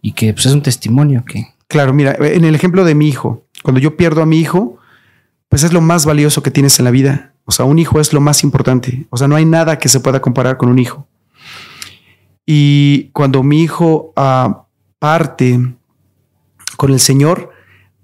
y 0.00 0.12
que 0.12 0.32
pues, 0.32 0.46
es 0.46 0.52
un 0.52 0.62
testimonio 0.62 1.24
que... 1.24 1.48
Claro, 1.66 1.92
mira, 1.92 2.16
en 2.20 2.44
el 2.44 2.54
ejemplo 2.54 2.84
de 2.84 2.94
mi 2.94 3.08
hijo, 3.08 3.46
cuando 3.62 3.80
yo 3.80 3.96
pierdo 3.96 4.22
a 4.22 4.26
mi 4.26 4.38
hijo, 4.38 4.78
pues 5.48 5.64
es 5.64 5.72
lo 5.72 5.80
más 5.80 6.04
valioso 6.04 6.42
que 6.42 6.50
tienes 6.50 6.78
en 6.78 6.84
la 6.84 6.90
vida. 6.90 7.32
O 7.46 7.52
sea, 7.52 7.64
un 7.64 7.78
hijo 7.78 8.00
es 8.00 8.12
lo 8.12 8.20
más 8.20 8.44
importante. 8.44 9.06
O 9.10 9.16
sea, 9.16 9.28
no 9.28 9.36
hay 9.36 9.44
nada 9.44 9.78
que 9.78 9.88
se 9.88 10.00
pueda 10.00 10.20
comparar 10.20 10.56
con 10.56 10.68
un 10.68 10.78
hijo. 10.78 11.06
Y 12.46 13.08
cuando 13.12 13.42
mi 13.42 13.62
hijo 13.62 14.12
ah, 14.16 14.66
parte 14.98 15.58
con 16.76 16.92
el 16.92 17.00
Señor, 17.00 17.53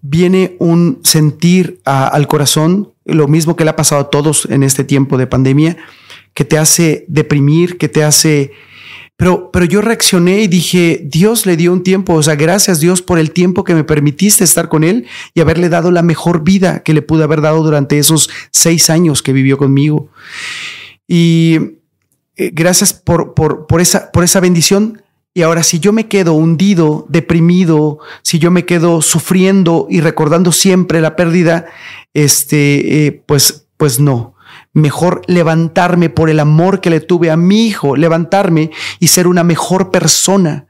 viene 0.03 0.57
un 0.59 1.01
sentir 1.05 1.81
al 1.85 2.27
corazón, 2.27 2.93
lo 3.05 3.29
mismo 3.29 3.57
que 3.57 3.65
le 3.65 3.71
ha 3.71 3.77
pasado 3.77 4.03
a 4.03 4.11
todos 4.11 4.47
en 4.51 4.63
este 4.63 4.85
tiempo 4.85 5.19
de 5.19 5.27
pandemia, 5.27 5.77
que 6.35 6.45
te 6.45 6.59
hace 6.59 7.05
deprimir, 7.09 7.79
que 7.79 7.89
te 7.89 8.05
hace... 8.05 8.53
Pero, 9.17 9.51
pero 9.51 9.67
yo 9.67 9.83
reaccioné 9.83 10.41
y 10.41 10.47
dije, 10.47 11.03
Dios 11.05 11.45
le 11.45 11.59
dio 11.59 11.75
un 11.75 11.83
tiempo, 11.83 12.15
o 12.15 12.23
sea, 12.23 12.37
gracias 12.37 12.81
Dios 12.81 13.03
por 13.03 13.19
el 13.19 13.33
tiempo 13.33 13.65
que 13.65 13.75
me 13.75 13.85
permitiste 13.85 14.45
estar 14.45 14.71
con 14.71 14.83
él 14.83 15.07
y 15.35 15.43
haberle 15.43 15.69
dado 15.69 15.91
la 15.91 16.01
mejor 16.03 16.43
vida 16.43 16.83
que 16.83 16.95
le 16.95 17.03
pude 17.03 17.25
haber 17.25 17.43
dado 17.43 17.63
durante 17.63 17.99
esos 17.99 18.31
seis 18.51 18.89
años 18.89 19.23
que 19.23 19.35
vivió 19.35 19.59
conmigo. 19.59 20.09
Y 21.07 21.59
eh, 22.37 22.51
gracias 22.55 22.95
por, 22.95 23.35
por, 23.35 23.67
por, 23.67 23.83
esa, 23.83 24.11
por 24.11 24.25
esa 24.25 24.41
bendición 24.41 25.00
Y 25.33 25.43
ahora, 25.43 25.63
si 25.63 25.79
yo 25.79 25.93
me 25.93 26.09
quedo 26.09 26.35
hundido, 26.35 27.07
deprimido, 27.09 27.99
si 28.23 28.41
yo 28.41 28.51
me 28.51 28.65
quedo 28.67 29.01
sufriendo 29.01 29.87
y 29.89 30.01
recordando 30.01 30.51
siempre 30.51 31.01
la 31.01 31.15
pérdida, 31.15 31.67
este, 32.15 33.07
eh, 33.07 33.23
pues, 33.27 33.67
pues 33.77 34.01
no. 34.01 34.35
Mejor 34.73 35.23
levantarme 35.29 36.11
por 36.11 36.31
el 36.31 36.41
amor 36.41 36.81
que 36.81 36.91
le 36.91 37.01
tuve 37.01 37.31
a 37.31 37.37
mi 37.37 37.67
hijo, 37.67 37.95
levantarme 37.95 38.73
y 38.99 39.07
ser 39.07 39.29
una 39.29 39.45
mejor 39.45 39.93
persona, 39.93 40.67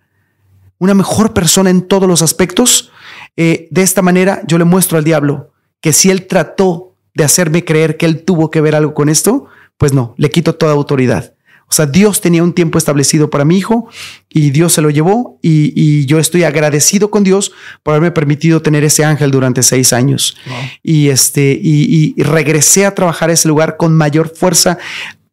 una 0.78 0.92
mejor 0.92 1.32
persona 1.32 1.70
en 1.70 1.82
todos 1.82 2.06
los 2.06 2.20
aspectos. 2.20 2.92
Eh, 3.36 3.66
de 3.70 3.82
esta 3.82 4.02
manera, 4.02 4.42
yo 4.46 4.58
le 4.58 4.64
muestro 4.64 4.98
al 4.98 5.04
diablo 5.04 5.52
que 5.80 5.94
si 5.94 6.10
él 6.10 6.26
trató 6.26 6.94
de 7.14 7.24
hacerme 7.24 7.64
creer 7.64 7.96
que 7.96 8.04
él 8.04 8.24
tuvo 8.24 8.50
que 8.50 8.60
ver 8.60 8.74
algo 8.74 8.92
con 8.92 9.08
esto, 9.08 9.46
pues 9.78 9.94
no, 9.94 10.14
le 10.18 10.28
quito 10.28 10.54
toda 10.54 10.72
autoridad. 10.72 11.32
O 11.70 11.74
sea, 11.74 11.86
Dios 11.86 12.20
tenía 12.20 12.42
un 12.42 12.52
tiempo 12.52 12.78
establecido 12.78 13.30
para 13.30 13.44
mi 13.44 13.56
hijo 13.56 13.88
y 14.28 14.50
Dios 14.50 14.72
se 14.72 14.82
lo 14.82 14.90
llevó 14.90 15.38
y, 15.40 16.04
yo 16.06 16.18
estoy 16.18 16.42
agradecido 16.42 17.10
con 17.10 17.22
Dios 17.22 17.52
por 17.84 17.94
haberme 17.94 18.10
permitido 18.10 18.60
tener 18.60 18.82
ese 18.82 19.04
ángel 19.04 19.30
durante 19.30 19.62
seis 19.62 19.92
años. 19.92 20.36
Y 20.82 21.10
este, 21.10 21.52
y, 21.62 22.14
y, 22.16 22.22
regresé 22.22 22.86
a 22.86 22.94
trabajar 22.94 23.30
a 23.30 23.34
ese 23.34 23.46
lugar 23.46 23.76
con 23.76 23.94
mayor 23.94 24.34
fuerza 24.34 24.78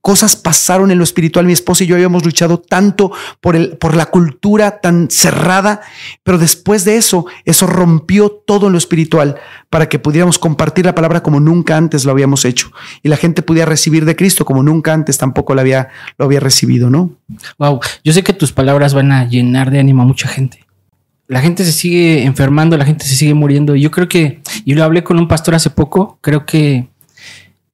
cosas 0.07 0.37
pasaron 0.37 0.89
en 0.89 0.97
lo 0.97 1.03
espiritual. 1.03 1.45
Mi 1.45 1.51
esposa 1.51 1.83
y 1.83 1.87
yo 1.87 1.95
habíamos 1.95 2.23
luchado 2.23 2.59
tanto 2.59 3.11
por, 3.41 3.57
el, 3.57 3.75
por 3.75 3.93
la 3.93 4.05
cultura 4.05 4.79
tan 4.79 5.09
cerrada, 5.11 5.81
pero 6.23 6.37
después 6.37 6.85
de 6.85 6.95
eso, 6.95 7.25
eso 7.43 7.67
rompió 7.67 8.29
todo 8.29 8.67
en 8.67 8.71
lo 8.71 8.77
espiritual 8.77 9.35
para 9.69 9.89
que 9.89 9.99
pudiéramos 9.99 10.39
compartir 10.39 10.85
la 10.85 10.95
palabra 10.95 11.21
como 11.21 11.41
nunca 11.41 11.75
antes 11.75 12.05
lo 12.05 12.11
habíamos 12.11 12.45
hecho 12.45 12.71
y 13.03 13.09
la 13.09 13.17
gente 13.17 13.41
pudiera 13.41 13.69
recibir 13.69 14.05
de 14.05 14.15
Cristo 14.15 14.45
como 14.45 14.63
nunca 14.63 14.93
antes 14.93 15.17
tampoco 15.17 15.53
lo 15.53 15.59
había, 15.59 15.89
lo 16.17 16.23
había 16.23 16.39
recibido, 16.39 16.89
¿no? 16.89 17.11
Wow, 17.57 17.81
yo 18.01 18.13
sé 18.13 18.23
que 18.23 18.31
tus 18.31 18.53
palabras 18.53 18.93
van 18.93 19.11
a 19.11 19.27
llenar 19.27 19.71
de 19.71 19.79
ánimo 19.81 20.03
a 20.03 20.05
mucha 20.05 20.29
gente. 20.29 20.65
La 21.27 21.41
gente 21.41 21.65
se 21.65 21.73
sigue 21.73 22.23
enfermando, 22.23 22.77
la 22.77 22.85
gente 22.85 23.03
se 23.03 23.15
sigue 23.15 23.33
muriendo. 23.33 23.75
Yo 23.75 23.91
creo 23.91 24.07
que, 24.07 24.39
y 24.63 24.73
lo 24.73 24.85
hablé 24.85 25.03
con 25.03 25.19
un 25.19 25.27
pastor 25.27 25.53
hace 25.53 25.69
poco, 25.69 26.17
creo 26.21 26.45
que 26.45 26.87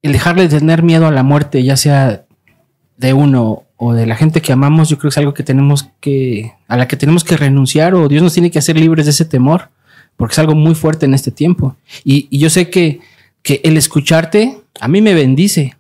el 0.03 0.11
dejarle 0.11 0.47
de 0.47 0.59
tener 0.59 0.83
miedo 0.83 1.07
a 1.07 1.11
la 1.11 1.23
muerte, 1.23 1.63
ya 1.63 1.75
sea 1.75 2.25
de 2.97 3.13
uno 3.13 3.63
o 3.77 3.93
de 3.93 4.05
la 4.05 4.15
gente 4.15 4.41
que 4.41 4.53
amamos, 4.53 4.89
yo 4.89 4.97
creo 4.97 5.09
que 5.09 5.13
es 5.13 5.17
algo 5.17 5.33
que 5.33 5.43
tenemos 5.43 5.89
que, 5.99 6.53
a 6.67 6.77
la 6.77 6.87
que 6.87 6.95
tenemos 6.95 7.23
que 7.23 7.35
renunciar 7.35 7.95
o 7.95 8.07
Dios 8.07 8.21
nos 8.21 8.33
tiene 8.33 8.51
que 8.51 8.59
hacer 8.59 8.77
libres 8.77 9.05
de 9.05 9.11
ese 9.11 9.25
temor, 9.25 9.69
porque 10.15 10.33
es 10.33 10.39
algo 10.39 10.55
muy 10.55 10.75
fuerte 10.75 11.05
en 11.05 11.13
este 11.13 11.31
tiempo. 11.31 11.75
Y, 12.03 12.37
yo 12.37 12.49
sé 12.49 12.69
que, 12.69 12.99
que 13.41 13.61
el 13.63 13.77
escucharte 13.77 14.57
a 14.79 14.87
mí 14.87 15.01
me 15.01 15.13
bendice, 15.13 15.75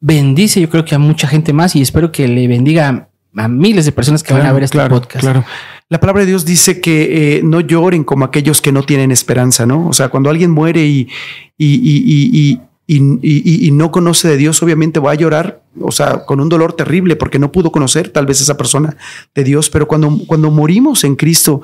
bendice 0.00 0.60
yo 0.60 0.68
creo 0.68 0.84
que 0.84 0.94
a 0.94 0.98
mucha 0.98 1.28
gente 1.28 1.52
más 1.52 1.74
y 1.76 1.82
espero 1.82 2.12
que 2.12 2.28
le 2.28 2.46
bendiga 2.48 3.08
a, 3.36 3.48
miles 3.48 3.84
de 3.84 3.92
personas 3.92 4.22
que 4.24 4.32
van 4.32 4.46
a 4.46 4.52
ver 4.52 4.64
este 4.64 4.78
podcast. 4.88 5.20
Claro. 5.20 5.44
La 5.88 6.00
palabra 6.00 6.22
de 6.22 6.26
Dios 6.26 6.44
dice 6.44 6.80
que 6.80 7.36
eh, 7.36 7.40
no 7.44 7.60
lloren 7.60 8.02
como 8.02 8.24
aquellos 8.24 8.60
que 8.60 8.72
no 8.72 8.82
tienen 8.82 9.12
esperanza, 9.12 9.64
¿no? 9.64 9.86
O 9.86 9.92
sea, 9.92 10.08
cuando 10.08 10.28
alguien 10.28 10.50
muere 10.50 10.84
y, 10.84 11.08
y, 11.56 11.76
y, 11.76 12.60
no 12.88 13.92
conoce 13.92 14.28
de 14.28 14.36
Dios, 14.36 14.62
obviamente 14.62 14.98
va 14.98 15.12
a 15.12 15.14
llorar, 15.14 15.62
o 15.80 15.92
sea, 15.92 16.24
con 16.24 16.40
un 16.40 16.48
dolor 16.48 16.72
terrible 16.72 17.16
porque 17.16 17.38
no 17.38 17.52
pudo 17.52 17.70
conocer 17.70 18.08
tal 18.08 18.26
vez 18.26 18.40
esa 18.40 18.56
persona 18.56 18.96
de 19.34 19.44
Dios, 19.44 19.68
pero 19.68 19.86
cuando, 19.86 20.18
cuando 20.26 20.50
morimos 20.50 21.04
en 21.04 21.14
Cristo, 21.14 21.60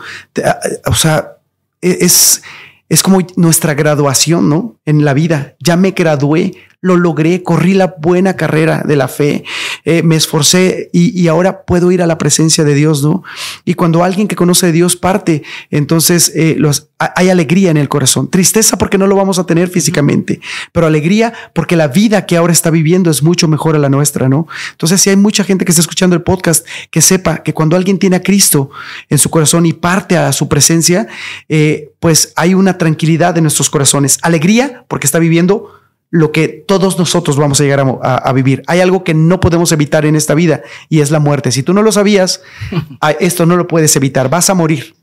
o 0.87 0.95
sea, 0.95 1.39
e, 1.81 1.99
es, 2.01 2.43
es 2.89 3.03
como 3.03 3.19
nuestra 3.37 3.75
graduación, 3.75 4.49
¿no? 4.49 4.77
En 4.85 5.05
la 5.05 5.15
vida. 5.15 5.55
Ya 5.61 5.77
me 5.77 5.93
gradué, 5.93 6.55
lo 6.81 6.97
logré, 6.97 7.43
corrí 7.43 7.73
la 7.73 7.95
buena 7.99 8.37
carrera 8.37 8.83
de 8.87 8.97
la 8.97 9.09
fe, 9.09 9.45
eh, 9.85 10.03
me 10.03 10.17
esforcé 10.17 10.89
y, 10.93 11.29
ahora 11.29 11.65
puedo 11.65 11.93
ir 11.93 12.03
a 12.03 12.07
la 12.07 12.19
presencia 12.19 12.65
de 12.65 12.75
Dios, 12.75 13.03
¿no? 13.03 13.23
Y 13.65 13.75
cuando 13.75 14.05
alguien 14.05 14.29
que 14.29 14.37
conoce 14.37 14.67
de 14.67 14.73
Dios 14.73 14.97
parte, 14.97 15.43
entonces 15.71 16.33
eh, 16.35 16.57
los, 16.59 16.89
hay 16.99 17.29
alegría 17.29 17.71
en 17.71 17.77
el 17.77 17.89
corazón, 17.89 18.31
tristeza 18.31 18.79
porque 18.79 18.99
no 18.99 19.07
lo 19.07 19.17
vamos 19.17 19.39
a 19.39 19.47
tener 19.47 19.69
físicamente, 19.69 20.41
pero 20.73 20.87
alegría 20.87 21.33
porque 21.55 21.77
la 21.77 21.89
vida 21.89 22.27
que 22.27 22.37
ahora 22.37 22.53
está 22.53 22.71
viviendo 22.71 23.11
es 23.11 23.23
mucho 23.23 23.49
mejor 23.49 23.77
a 23.77 23.79
la 23.79 23.89
nuestra, 23.89 24.29
¿no? 24.29 24.47
Entonces, 24.73 25.01
si 25.01 25.11
hay 25.11 25.17
mucha 25.17 25.45
gente 25.45 25.65
que 25.65 25.73
está 25.73 25.83
escuchando 25.83 26.17
el 26.17 26.23
podcast, 26.23 26.67
que 26.91 27.01
sepa 27.01 27.43
que 27.43 27.53
cuando 27.53 27.77
alguien 27.77 27.99
tiene 27.99 28.17
a 28.17 28.23
Cristo 28.23 28.71
en 29.09 29.19
su 29.19 29.31
corazón 29.31 29.67
y 29.67 29.73
parte 29.73 30.17
a 30.17 30.33
su 30.33 30.49
presencia, 30.49 31.09
eh, 31.49 31.93
pues 32.01 32.33
hay 32.37 32.55
una 32.55 32.79
tranquilidad 32.79 33.37
en 33.37 33.45
nuestros 33.45 33.71
corazones, 33.71 34.19
alegría 34.23 34.85
porque 34.89 35.07
está 35.07 35.19
viviendo 35.19 35.84
lo 36.15 36.31
que 36.31 36.47
todos 36.47 36.97
nosotros 36.97 37.37
vamos 37.37 37.61
a 37.61 37.65
llegar 37.65 37.85
a, 38.01 38.33
vivir. 38.33 38.63
Hay 38.69 38.79
algo 38.79 39.03
que 39.03 39.15
no 39.15 39.41
podemos 39.41 39.73
evitar 39.73 40.07
en 40.07 40.15
esta 40.15 40.33
vida 40.35 40.63
y 40.89 41.01
es 41.01 41.11
la 41.11 41.19
muerte. 41.19 41.51
Si 41.51 41.65
tú 41.65 41.75
no 41.75 41.83
lo 41.83 41.91
sabías, 41.91 42.41
esto 43.19 43.47
no 43.47 43.57
lo 43.57 43.67
puedes 43.67 43.97
evitar. 43.97 44.31
Vas 44.31 44.49
a 44.49 44.55
morir. 44.55 44.95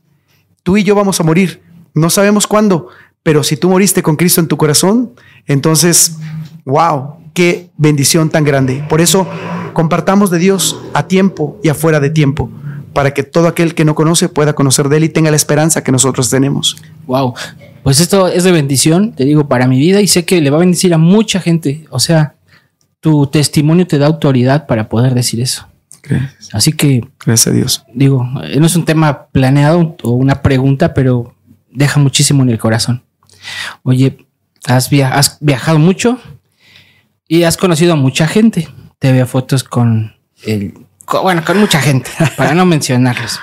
Tú 0.62 0.78
y 0.78 0.84
yo 0.84 0.94
vamos 0.94 1.20
a 1.20 1.22
morir. 1.22 1.60
No 1.92 2.08
sabemos 2.08 2.46
cuándo, 2.46 2.88
pero 3.22 3.42
si 3.42 3.58
tú 3.58 3.68
moriste 3.68 4.02
con 4.02 4.16
Cristo 4.16 4.40
en 4.40 4.48
tu 4.48 4.56
corazón, 4.56 5.12
entonces, 5.46 6.16
wow, 6.64 7.16
qué 7.34 7.68
bendición 7.76 8.30
tan 8.30 8.44
grande. 8.44 8.82
Por 8.88 9.02
eso 9.02 9.28
compartamos 9.74 10.30
de 10.30 10.38
Dios 10.38 10.80
a 10.94 11.08
tiempo 11.08 11.60
y 11.62 11.68
afuera 11.68 12.00
de 12.00 12.08
tiempo 12.08 12.48
para 12.92 13.14
que 13.14 13.22
todo 13.22 13.48
aquel 13.48 13.74
que 13.74 13.84
no 13.84 13.94
conoce 13.94 14.28
pueda 14.28 14.54
conocer 14.54 14.88
de 14.88 14.98
Él 14.98 15.04
y 15.04 15.08
tenga 15.08 15.30
la 15.30 15.36
esperanza 15.36 15.82
que 15.82 15.92
nosotros 15.92 16.30
tenemos. 16.30 16.76
Wow. 17.06 17.34
Pues 17.82 18.00
esto 18.00 18.28
es 18.28 18.44
de 18.44 18.52
bendición, 18.52 19.12
te 19.12 19.24
digo, 19.24 19.48
para 19.48 19.66
mi 19.66 19.78
vida 19.78 20.00
y 20.00 20.06
sé 20.06 20.24
que 20.24 20.40
le 20.40 20.50
va 20.50 20.56
a 20.58 20.60
bendecir 20.60 20.94
a 20.94 20.98
mucha 20.98 21.40
gente. 21.40 21.84
O 21.90 21.98
sea, 21.98 22.34
tu 23.00 23.26
testimonio 23.26 23.86
te 23.86 23.98
da 23.98 24.06
autoridad 24.06 24.66
para 24.66 24.88
poder 24.88 25.14
decir 25.14 25.40
eso. 25.40 25.66
Así 26.52 26.72
que. 26.72 27.06
Gracias 27.24 27.46
a 27.46 27.50
Dios. 27.50 27.84
Digo, 27.92 28.24
no 28.24 28.66
es 28.66 28.76
un 28.76 28.84
tema 28.84 29.26
planeado 29.26 29.96
o 30.02 30.10
una 30.10 30.42
pregunta, 30.42 30.94
pero 30.94 31.34
deja 31.70 32.00
muchísimo 32.00 32.42
en 32.42 32.50
el 32.50 32.58
corazón. 32.58 33.02
Oye, 33.82 34.26
has, 34.66 34.90
has 34.92 35.38
viajado 35.40 35.78
mucho 35.78 36.18
y 37.28 37.44
has 37.44 37.56
conocido 37.56 37.94
a 37.94 37.96
mucha 37.96 38.26
gente. 38.26 38.68
Te 38.98 39.12
veo 39.12 39.26
fotos 39.26 39.64
con 39.64 40.14
el. 40.44 40.74
Bueno, 41.20 41.44
con 41.44 41.58
mucha 41.58 41.80
gente, 41.80 42.10
para 42.36 42.54
no 42.54 42.64
mencionarlos. 42.66 43.40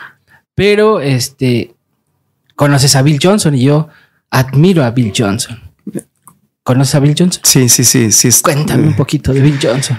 Pero 0.56 1.00
este. 1.00 1.76
Conoces 2.56 2.98
a 2.98 3.02
Bill 3.02 3.20
Johnson 3.22 3.56
y 3.56 3.64
yo 3.64 3.88
admiro 4.30 4.84
a 4.84 4.92
Bill 4.92 5.14
Johnson. 5.16 5.58
¿Conoces 6.62 6.96
a 6.96 7.00
Bill 7.00 7.16
Johnson? 7.18 7.42
Sí, 7.46 7.70
sí, 7.70 7.86
sí. 7.86 8.12
sí 8.12 8.30
Cuéntame 8.42 8.86
un 8.86 8.96
poquito 8.96 9.32
de 9.32 9.40
Bill 9.40 9.58
Johnson. 9.62 9.98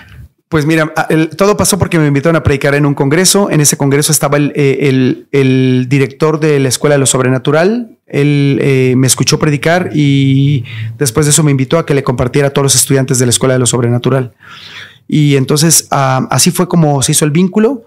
Pues 0.51 0.66
mira, 0.66 0.93
todo 1.37 1.57
pasó 1.57 1.79
porque 1.79 1.97
me 2.01 2.09
invitaron 2.09 2.35
a 2.35 2.43
predicar 2.43 2.75
en 2.75 2.85
un 2.85 2.93
congreso. 2.93 3.51
En 3.53 3.61
ese 3.61 3.77
congreso 3.77 4.11
estaba 4.11 4.37
el, 4.37 4.53
eh, 4.57 5.85
director 5.89 6.41
de 6.41 6.59
la 6.59 6.68
Escuela 6.68 6.97
de 6.97 6.99
lo 6.99 7.07
Sobrenatural. 7.07 7.99
Él 8.09 8.59
eh, 8.61 8.95
me 8.97 9.07
escuchó 9.07 9.39
predicar 9.39 9.91
y 9.95 10.64
después 10.99 11.27
de 11.27 11.31
eso 11.31 11.45
me 11.45 11.53
invitó 11.53 11.79
a 11.79 11.87
que 11.87 11.95
le 11.95 12.03
compartiera 12.03 12.49
a 12.49 12.51
todos 12.51 12.64
los 12.64 12.75
estudiantes 12.75 13.21
de 13.21 13.27
la 13.27 13.31
Escuela 13.31 13.55
de 13.55 13.61
lo 13.61 13.66
Sobrenatural. 13.66 14.33
Y 15.13 15.35
entonces 15.35 15.89
ah, 15.91 16.29
así 16.31 16.53
fue 16.53 16.69
como 16.69 17.03
se 17.03 17.13
hizo 17.13 17.25
el 17.25 17.33
vínculo. 17.33 17.83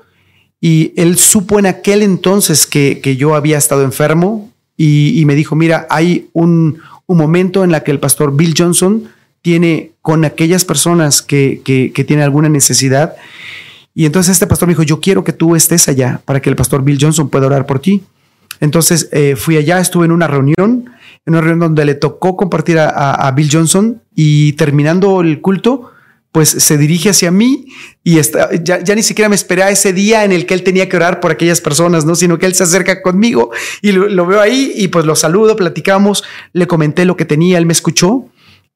Y 0.59 0.91
él 0.97 1.17
supo 1.17 1.57
en 1.57 1.65
aquel 1.65 2.01
entonces 2.01 2.67
que, 2.67 2.99
que 3.01 3.15
yo 3.15 3.35
había 3.35 3.57
estado 3.57 3.83
enfermo, 3.83 4.53
y, 4.75 5.23
me 5.25 5.35
dijo, 5.35 5.55
mira, 5.55 5.87
hay 5.89 6.29
un, 6.33 6.79
momento 7.07 7.63
en 7.63 7.73
el 7.75 7.83
que 7.83 7.91
el 7.91 7.99
pastor 7.99 8.35
Bill 8.35 8.55
Johnson 8.57 9.03
tiene 9.41 9.91
con 10.01 10.25
aquellas 10.25 10.65
personas 10.65 11.21
que, 11.21 11.61
que, 11.63 12.03
tienen 12.03 12.23
alguna 12.23 12.49
necesidad. 12.49 13.15
Y 13.93 14.05
entonces 14.05 14.33
este 14.33 14.47
pastor 14.47 14.67
me 14.67 14.73
dijo, 14.73 14.83
yo 14.83 14.99
quiero 14.99 15.23
que 15.23 15.31
tú 15.31 15.55
estés 15.55 15.87
allá 15.87 16.21
para 16.25 16.41
que 16.41 16.49
el 16.49 16.55
pastor 16.55 16.83
Bill 16.83 16.97
Johnson 16.99 17.29
pueda 17.29 17.45
orar 17.45 17.65
por 17.65 17.79
ti. 17.79 18.01
Entonces 18.59 19.09
eh, 19.11 19.35
fui 19.35 19.57
allá, 19.57 19.79
estuve 19.79 20.05
en 20.05 20.11
una 20.11 20.27
reunión, 20.27 20.89
en 21.25 21.33
una 21.33 21.41
reunión 21.41 21.59
donde 21.59 21.85
le 21.85 21.95
tocó 21.95 22.35
compartir 22.35 22.79
a 22.79 23.31
Bill 23.35 23.49
Johnson 23.51 24.01
y 24.15 24.53
terminando 24.53 25.21
el 25.21 25.39
culto, 25.39 25.92
pues 26.33 26.49
se 26.49 26.79
dirige 26.79 27.11
hacia 27.11 27.29
mí 27.29 27.67
y 28.03 28.17
está, 28.17 28.49
ya, 28.55 28.79
ni 28.95 29.03
siquiera 29.03 29.29
me 29.29 29.35
esperé 29.35 29.61
a 29.61 29.69
ese 29.69 29.93
día 29.93 30.25
en 30.25 30.31
el 30.31 30.47
que 30.47 30.55
él 30.55 30.63
tenía 30.63 30.89
que 30.89 30.97
orar 30.97 31.19
por 31.19 31.29
aquellas 31.29 31.61
personas, 31.61 32.05
¿no? 32.05 32.15
Sino 32.15 32.39
que 32.39 32.47
él 32.47 32.55
se 32.55 32.63
acerca 32.63 33.03
conmigo 33.03 33.51
y 33.83 33.91
lo, 33.91 34.25
veo 34.25 34.41
ahí 34.41 34.73
y 34.75 34.87
pues 34.87 35.05
lo 35.05 35.15
saludo, 35.15 35.55
platicamos, 35.55 36.23
le 36.51 36.65
comenté 36.65 37.05
lo 37.05 37.15
que 37.15 37.25
tenía, 37.25 37.59
él 37.59 37.67
me 37.67 37.73
escuchó 37.73 38.25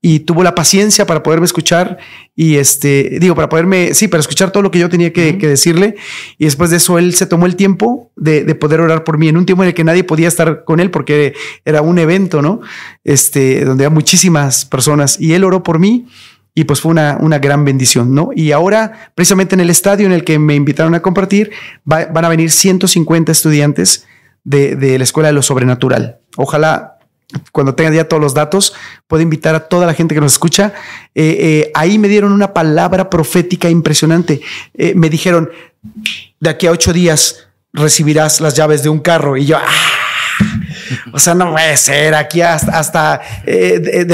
y 0.03 0.19
tuvo 0.19 0.43
la 0.43 0.53
paciencia 0.53 1.07
para 1.07 1.23
poderme 1.23 1.47
escuchar 1.47 1.97
y 2.35 2.57
este, 2.57 3.17
digo, 3.19 3.33
para 3.33 3.49
poderme, 3.49 3.95
sí, 3.95 4.07
para 4.07 4.21
escuchar 4.21 4.51
todo 4.51 4.61
lo 4.61 4.69
que 4.69 4.77
yo 4.77 4.87
tenía 4.87 5.11
que, 5.11 5.33
decirle. 5.33 5.95
Y 6.37 6.45
después 6.45 6.69
de 6.69 6.77
eso, 6.77 6.99
él 6.99 7.15
se 7.15 7.25
tomó 7.25 7.47
el 7.47 7.55
tiempo 7.55 8.11
de, 8.15 8.43
de, 8.43 8.53
poder 8.53 8.81
orar 8.81 9.03
por 9.03 9.17
mí 9.17 9.29
en 9.29 9.35
un 9.35 9.47
tiempo 9.47 9.63
en 9.63 9.69
el 9.69 9.73
que 9.73 9.83
nadie 9.83 10.03
podía 10.03 10.27
estar 10.27 10.63
con 10.63 10.79
él 10.79 10.91
porque 10.91 11.33
era 11.65 11.81
un 11.81 11.97
evento, 11.97 12.43
¿no? 12.43 12.61
Este, 13.03 13.65
donde 13.65 13.85
había 13.85 13.95
muchísimas 13.95 14.65
personas 14.65 15.19
y 15.19 15.33
él 15.33 15.43
oró 15.43 15.63
por 15.63 15.79
mí 15.79 16.05
y 16.57 16.63
pues 16.63 16.81
fue 16.81 16.89
una, 16.89 17.19
una, 17.21 17.37
gran 17.37 17.65
bendición, 17.65 18.15
¿no? 18.15 18.31
Y 18.33 18.51
ahora, 18.51 19.11
precisamente 19.13 19.53
en 19.53 19.59
el 19.59 19.69
estadio 19.69 20.07
en 20.07 20.11
el 20.11 20.23
que 20.23 20.39
me 20.39 20.55
invitaron 20.55 20.95
a 20.95 21.03
compartir, 21.03 21.51
van 21.85 22.25
a 22.25 22.29
venir 22.29 22.49
150 22.49 23.31
estudiantes 23.31 24.07
de, 24.43 24.75
de, 24.75 24.97
la 24.97 25.03
Escuela 25.03 25.27
de 25.27 25.33
lo 25.33 25.43
Sobrenatural. 25.43 26.17
Ojalá, 26.35 26.97
cuando 27.51 27.75
tenga 27.75 27.91
ya 27.91 28.07
todos 28.07 28.19
los 28.19 28.33
datos, 28.33 28.73
pueda 29.05 29.21
invitar 29.21 29.53
a 29.53 29.67
toda 29.67 29.85
la 29.85 29.93
gente 29.93 30.15
que 30.15 30.21
nos 30.21 30.33
escucha. 30.33 30.73
Eh, 31.13 31.37
eh, 31.39 31.71
ahí 31.75 31.99
me 31.99 32.07
dieron 32.07 32.31
una 32.31 32.55
palabra 32.55 33.07
profética 33.07 33.69
impresionante. 33.69 34.41
Eh, 34.73 34.93
me 34.95 35.11
dijeron, 35.11 35.51
de 36.39 36.49
aquí 36.49 36.65
a 36.65 36.71
ocho 36.71 36.91
días 36.91 37.49
recibirás 37.71 38.41
las 38.41 38.55
llaves 38.55 38.81
de 38.81 38.89
un 38.89 38.97
carro. 38.97 39.37
Y 39.37 39.45
yo, 39.45 39.57
¡ah! 39.57 40.06
O 41.13 41.19
sea, 41.19 41.33
no 41.33 41.51
puede 41.51 41.75
ser 41.77 42.15
aquí 42.15 42.41
hasta, 42.41 42.77
hasta 42.77 43.21
eh, 43.45 44.05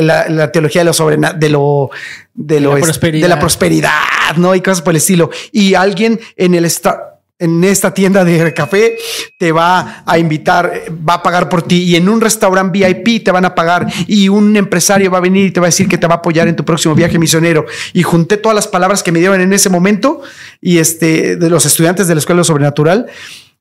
la, 0.00 0.52
teología 0.52 0.82
de 0.82 0.84
lo 0.84 0.92
sobrenatural, 0.92 1.40
de 1.40 1.48
lo, 1.48 1.90
de, 2.34 2.60
lo 2.60 2.74
de 2.74 3.28
la 3.28 3.38
prosperidad, 3.38 4.36
¿no? 4.36 4.54
Y 4.54 4.60
cosas 4.60 4.82
por 4.82 4.92
el 4.92 4.98
estilo. 4.98 5.30
Y 5.52 5.74
alguien 5.74 6.20
en 6.36 6.54
el 6.54 6.64
en 7.38 7.64
esta 7.64 7.92
tienda 7.92 8.24
de 8.24 8.54
café 8.54 8.96
te 9.38 9.52
va 9.52 10.02
a 10.06 10.18
invitar, 10.18 10.84
va 11.06 11.14
a 11.14 11.22
pagar 11.22 11.48
por 11.48 11.62
ti 11.62 11.82
y 11.82 11.96
en 11.96 12.08
un 12.08 12.20
restaurante 12.20 12.78
VIP 12.78 13.24
te 13.24 13.30
van 13.30 13.44
a 13.44 13.54
pagar 13.54 13.86
y 14.06 14.28
un 14.28 14.56
empresario 14.56 15.10
va 15.10 15.18
a 15.18 15.20
venir 15.20 15.46
y 15.46 15.50
te 15.50 15.60
va 15.60 15.66
a 15.66 15.68
decir 15.68 15.86
que 15.86 15.98
te 15.98 16.06
va 16.06 16.14
a 16.14 16.18
apoyar 16.18 16.48
en 16.48 16.56
tu 16.56 16.64
próximo 16.64 16.94
viaje 16.94 17.18
misionero. 17.18 17.66
Y 17.92 18.02
junté 18.02 18.38
todas 18.38 18.54
las 18.54 18.66
palabras 18.66 19.02
que 19.02 19.12
me 19.12 19.18
dieron 19.18 19.40
en 19.40 19.52
ese 19.52 19.68
momento 19.68 20.22
y 20.62 20.78
este 20.78 21.36
de 21.36 21.50
los 21.50 21.66
estudiantes 21.66 22.08
de 22.08 22.14
la 22.14 22.20
Escuela 22.20 22.42
Sobrenatural 22.42 23.06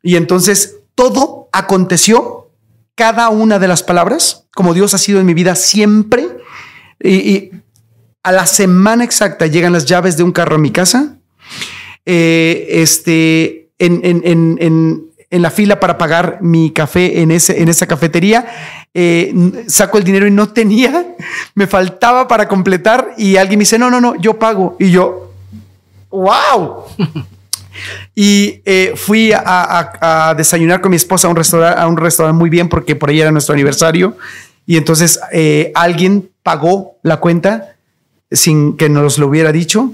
y 0.01 0.15
entonces 0.15 0.77
todo 0.95 1.49
aconteció, 1.51 2.49
cada 2.95 3.29
una 3.29 3.59
de 3.59 3.67
las 3.67 3.83
palabras, 3.83 4.47
como 4.53 4.73
Dios 4.73 4.93
ha 4.93 4.97
sido 4.97 5.19
en 5.19 5.25
mi 5.25 5.33
vida 5.33 5.55
siempre 5.55 6.27
y, 7.03 7.51
a 8.23 8.31
la 8.31 8.47
semana 8.47 9.03
exacta 9.03 9.45
llegan 9.45 9.73
las 9.73 9.85
llaves 9.85 10.17
de 10.17 10.23
un 10.23 10.31
carro 10.31 10.55
a 10.55 10.59
mi 10.59 10.71
casa. 10.71 11.17
Eh, 12.05 12.67
este 12.69 13.69
en, 13.77 15.11
la 15.29 15.51
fila 15.51 15.79
para 15.79 15.97
pagar 15.97 16.39
mi 16.41 16.71
café 16.71 17.21
en, 17.21 17.29
ese, 17.29 17.61
en 17.61 17.69
esa 17.69 17.85
cafetería. 17.85 18.47
Eh, 18.93 19.63
saco 19.67 19.97
el 19.97 20.03
dinero 20.03 20.25
y 20.25 20.31
no 20.31 20.49
tenía, 20.49 21.15
me 21.55 21.67
faltaba 21.67 22.27
para 22.27 22.47
completar 22.47 23.13
y 23.17 23.35
alguien 23.37 23.59
me 23.59 23.63
dice, 23.63 23.77
no, 23.77 23.91
no, 23.91 24.01
no, 24.01 24.15
yo 24.15 24.39
pago. 24.39 24.75
Y 24.79 24.89
yo, 24.89 25.31
wow. 26.09 26.85
y 28.13 28.61
eh, 28.65 28.93
fui 28.95 29.31
a, 29.33 30.33
desayunar 30.37 30.81
con 30.81 30.91
mi 30.91 30.97
esposa 30.97 31.27
a 31.27 31.31
un 31.31 31.35
restaurante, 31.35 31.79
a 31.79 31.87
un 31.87 31.97
restaurante 31.97 32.37
muy 32.37 32.49
bien 32.49 32.69
porque 32.69 32.95
por 32.95 33.09
ahí 33.09 33.21
era 33.21 33.31
nuestro 33.31 33.53
aniversario. 33.53 34.17
Y 34.65 34.77
entonces 34.77 35.19
eh, 35.31 35.71
alguien 35.75 36.29
pagó 36.43 36.97
la 37.03 37.17
cuenta 37.17 37.75
sin 38.31 38.77
que 38.77 38.89
nos 38.89 39.17
lo 39.17 39.27
hubiera 39.27 39.51
dicho. 39.51 39.91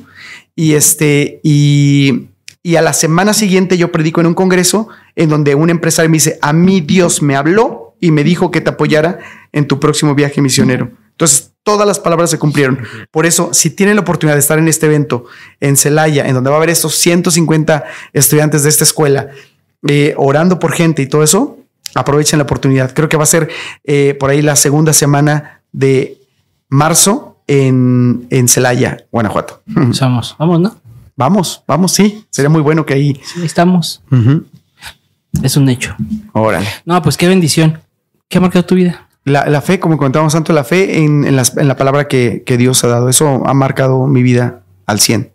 Y 0.56 0.74
este, 0.74 1.40
y 1.44 2.28
y 2.64 2.76
a 2.76 2.82
la 2.82 2.94
semana 2.94 3.34
siguiente 3.34 3.78
yo 3.78 3.92
predico 3.92 4.22
en 4.22 4.28
un 4.28 4.34
congreso 4.36 4.88
en 5.16 5.30
donde 5.30 5.56
un 5.56 5.70
empresario 5.70 6.10
me 6.10 6.18
dice, 6.18 6.38
a 6.42 6.54
mí 6.54 6.82
Dios 6.82 7.22
me 7.22 7.36
habló 7.36 7.96
y 8.00 8.12
me 8.12 8.24
dijo 8.24 8.52
que 8.52 8.62
te 8.62 8.70
apoyara 8.70 9.20
en 9.52 9.68
tu 9.68 9.80
próximo 9.80 10.14
viaje 10.14 10.42
misionero. 10.42 10.92
Entonces, 11.12 11.51
todas 11.64 11.88
las 11.88 12.00
palabras 12.00 12.30
se 12.30 12.40
cumplieron. 12.40 12.80
Por 13.12 13.26
eso, 13.26 13.54
si 13.54 13.70
tienen 13.70 13.96
la 13.96 14.02
oportunidad 14.02 14.36
de 14.36 14.40
estar 14.40 14.60
en 14.60 14.68
este 14.68 14.88
evento 14.88 15.26
en 15.60 15.78
Celaya, 15.78 16.28
en 16.28 16.34
donde 16.34 16.50
va 16.50 16.56
a 16.56 16.58
haber 16.58 16.70
estos 16.70 16.96
150 16.96 17.84
estudiantes 18.14 18.64
de 18.64 18.70
esta 18.70 18.84
escuela, 18.84 19.30
eh, 19.88 20.14
orando 20.18 20.60
por 20.60 20.74
gente 20.74 21.02
y 21.02 21.08
todo 21.08 21.24
eso, 21.24 21.58
aprovechen 21.96 22.40
la 22.40 22.44
oportunidad. 22.44 22.94
Creo 22.94 23.10
que 23.10 23.18
va 23.18 23.24
a 23.24 23.28
ser 23.28 23.50
eh, 23.84 24.16
por 24.20 24.30
ahí 24.30 24.42
la 24.42 24.56
segunda 24.56 24.94
semana 24.94 25.62
de 25.72 26.18
marzo 26.70 27.38
en, 27.48 28.28
en 28.30 28.48
Celaya, 28.48 29.06
Guanajuato. 29.12 29.62
Vamos, 29.68 30.36
vamos, 30.38 30.60
¿no? 30.60 30.76
Vamos, 31.16 31.64
vamos, 31.68 31.92
sí. 31.92 32.26
Sería 32.30 32.50
muy 32.50 32.62
bueno 32.62 32.86
que 32.86 32.94
ahí. 32.94 33.22
Sí, 33.24 33.44
estamos. 33.44 34.02
Es 35.44 35.56
un 35.58 35.70
hecho. 35.70 35.96
Órale. 36.34 36.68
No, 36.86 37.00
pues 37.02 37.18
qué 37.18 37.28
bendición. 37.28 37.80
¿Qué 38.28 38.38
ha 38.38 38.42
marcado 38.42 38.66
tu 38.66 38.76
vida? 38.76 39.08
La, 39.24 39.62
fe, 39.62 39.80
como 39.80 39.98
comentábamos 39.98 40.34
tanto, 40.34 40.52
la 40.52 40.64
fe 40.64 40.98
en, 40.98 41.36
la 41.36 41.76
palabra 41.78 42.08
que, 42.08 42.44
Dios 42.58 42.84
ha 42.84 42.88
dado. 42.88 43.10
Eso 43.10 43.44
ha 43.46 43.54
marcado 43.54 44.08
mi 44.08 44.24
vida 44.24 44.64
al 44.86 45.00
100. 45.00 45.32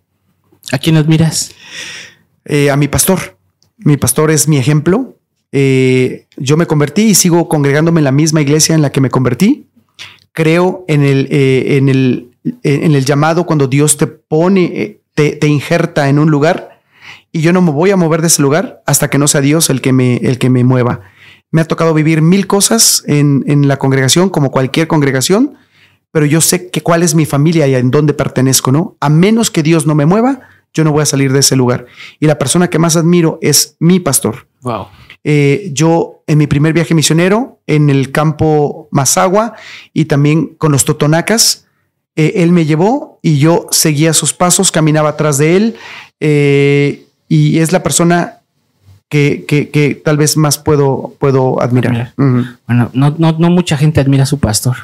¿A 0.72 0.78
quién 0.78 0.96
admiras? 0.96 1.52
Eh, 2.44 2.70
a 2.70 2.76
mi 2.76 2.88
pastor. 2.88 3.38
Mi 3.78 3.96
pastor 3.96 4.30
es 4.30 4.48
mi 4.48 4.58
ejemplo. 4.58 5.18
Eh, 5.52 6.26
yo 6.36 6.56
me 6.56 6.66
convertí 6.66 7.02
y 7.02 7.14
sigo 7.14 7.48
congregándome 7.48 8.00
en 8.00 8.04
la 8.04 8.12
misma 8.12 8.40
iglesia 8.40 8.74
en 8.74 8.82
la 8.82 8.90
que 8.90 9.00
me 9.00 9.10
convertí. 9.10 9.68
Creo 10.32 10.84
en 10.88 11.02
el, 11.02 11.28
eh, 11.30 11.76
en 11.76 11.88
el, 11.88 12.30
en 12.62 12.94
el 12.94 13.04
llamado 13.04 13.46
cuando 13.46 13.68
Dios 13.68 13.96
te 13.96 14.06
pone 14.06 15.00
te, 15.16 15.46
injerta 15.46 16.08
en 16.08 16.18
un 16.18 16.30
lugar 16.30 16.80
y 17.32 17.40
yo 17.40 17.52
no 17.52 17.62
me 17.62 17.72
voy 17.72 17.90
a 17.90 17.96
mover 17.96 18.20
de 18.20 18.28
ese 18.28 18.42
lugar 18.42 18.82
hasta 18.86 19.08
que 19.08 19.18
no 19.18 19.26
sea 19.26 19.40
Dios 19.40 19.70
el 19.70 19.80
que 19.80 19.92
me, 19.92 20.16
el 20.18 20.38
que 20.38 20.50
me 20.50 20.62
mueva. 20.62 21.00
Me 21.50 21.60
ha 21.60 21.64
tocado 21.64 21.94
vivir 21.94 22.22
mil 22.22 22.46
cosas 22.46 23.02
en, 23.06 23.68
la 23.68 23.78
congregación, 23.78 24.28
como 24.30 24.50
cualquier 24.50 24.88
congregación, 24.88 25.54
pero 26.10 26.26
yo 26.26 26.40
sé 26.40 26.70
que 26.70 26.82
cuál 26.82 27.02
es 27.02 27.14
mi 27.14 27.26
familia 27.26 27.66
y 27.66 27.74
en 27.74 27.90
dónde 27.90 28.14
pertenezco, 28.14 28.72
¿no? 28.72 28.96
A 29.00 29.08
menos 29.08 29.50
que 29.50 29.62
Dios 29.62 29.86
no 29.86 29.94
me 29.94 30.06
mueva, 30.06 30.40
yo 30.72 30.84
no 30.84 30.92
voy 30.92 31.02
a 31.02 31.06
salir 31.06 31.32
de 31.32 31.40
ese 31.40 31.56
lugar. 31.56 31.86
Y 32.20 32.26
la 32.26 32.38
persona 32.38 32.68
que 32.68 32.78
más 32.78 32.96
admiro 32.96 33.38
es 33.40 33.76
mi 33.78 34.00
pastor. 34.00 34.46
Wow. 34.62 34.88
Eh, 35.24 35.70
yo 35.72 36.22
en 36.28 36.38
mi 36.38 36.46
primer 36.46 36.72
viaje 36.72 36.94
misionero 36.94 37.60
en 37.66 37.90
el 37.90 38.12
campo 38.12 38.88
Mazagua 38.92 39.54
y 39.92 40.04
también 40.04 40.54
con 40.54 40.70
los 40.70 40.84
Totonacas, 40.84 41.66
eh, 42.14 42.34
él 42.36 42.52
me 42.52 42.64
llevó 42.64 43.18
y 43.22 43.38
yo 43.38 43.66
seguía 43.70 44.12
sus 44.12 44.32
pasos, 44.32 44.70
caminaba 44.70 45.10
atrás 45.10 45.38
de 45.38 45.56
él 45.56 45.76
eh, 46.20 47.06
y 47.28 47.58
es 47.58 47.72
la 47.72 47.82
persona 47.82 48.35
que, 49.08 50.00
tal 50.04 50.16
vez 50.16 50.36
más 50.36 50.58
puedo, 50.58 51.14
puedo 51.18 51.60
admirar. 51.62 52.12
Bueno, 52.16 52.90
no, 52.92 53.10
no, 53.16 53.50
mucha 53.50 53.76
gente 53.76 54.00
admira 54.00 54.24
a 54.24 54.26
su 54.26 54.38
pastor 54.38 54.76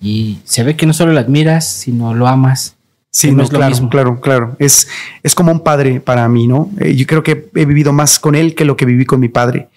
y 0.00 0.38
se 0.44 0.62
ve 0.62 0.76
que 0.76 0.86
no 0.86 0.92
solo 0.92 1.12
lo 1.12 1.20
admiras, 1.20 1.68
sino 1.68 2.14
lo 2.14 2.26
amas. 2.28 2.76
Sí, 3.10 3.32
no, 3.32 3.42
es 3.42 3.50
claro, 3.50 3.88
claro, 3.88 4.20
claro. 4.20 4.56
Es, 4.58 4.86
es 5.22 5.34
como 5.34 5.50
un 5.50 5.60
padre 5.60 5.98
para 6.00 6.28
mí, 6.28 6.46
¿no? 6.46 6.70
Eh, 6.78 6.94
yo 6.94 7.06
creo 7.06 7.22
que 7.22 7.48
he 7.54 7.64
vivido 7.64 7.92
más 7.92 8.18
con 8.18 8.34
él 8.34 8.54
que 8.54 8.64
lo 8.64 8.76
que 8.76 8.84
viví 8.84 9.06
con 9.06 9.18
mi 9.18 9.28
padre 9.28 9.68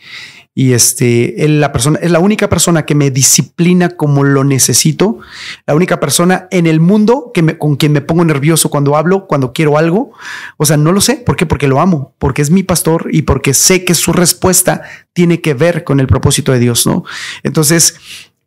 y 0.53 0.73
este, 0.73 1.45
él, 1.45 1.61
la 1.61 1.71
persona, 1.71 1.97
es 2.01 2.11
la 2.11 2.19
única 2.19 2.49
persona 2.49 2.85
que 2.85 2.93
me 2.93 3.09
disciplina 3.09 3.89
como 3.89 4.23
lo 4.23 4.43
necesito, 4.43 5.19
la 5.65 5.75
única 5.75 6.01
persona 6.01 6.47
en 6.51 6.67
el 6.67 6.81
mundo 6.81 7.31
que 7.33 7.41
me, 7.41 7.57
con 7.57 7.77
quien 7.77 7.93
me 7.93 8.01
pongo 8.01 8.25
nervioso 8.25 8.69
cuando 8.69 8.97
hablo, 8.97 9.27
cuando 9.27 9.53
quiero 9.53 9.77
algo. 9.77 10.11
O 10.57 10.65
sea, 10.65 10.75
no 10.75 10.91
lo 10.91 10.99
sé. 10.99 11.15
¿Por 11.15 11.37
qué? 11.37 11.45
Porque 11.45 11.69
lo 11.69 11.79
amo, 11.79 12.13
porque 12.19 12.41
es 12.41 12.51
mi 12.51 12.63
pastor 12.63 13.07
y 13.13 13.21
porque 13.21 13.53
sé 13.53 13.85
que 13.85 13.95
su 13.95 14.11
respuesta 14.11 14.81
tiene 15.13 15.39
que 15.39 15.53
ver 15.53 15.85
con 15.85 16.01
el 16.01 16.07
propósito 16.07 16.51
de 16.51 16.59
Dios, 16.59 16.85
¿no? 16.85 17.05
Entonces, 17.43 17.95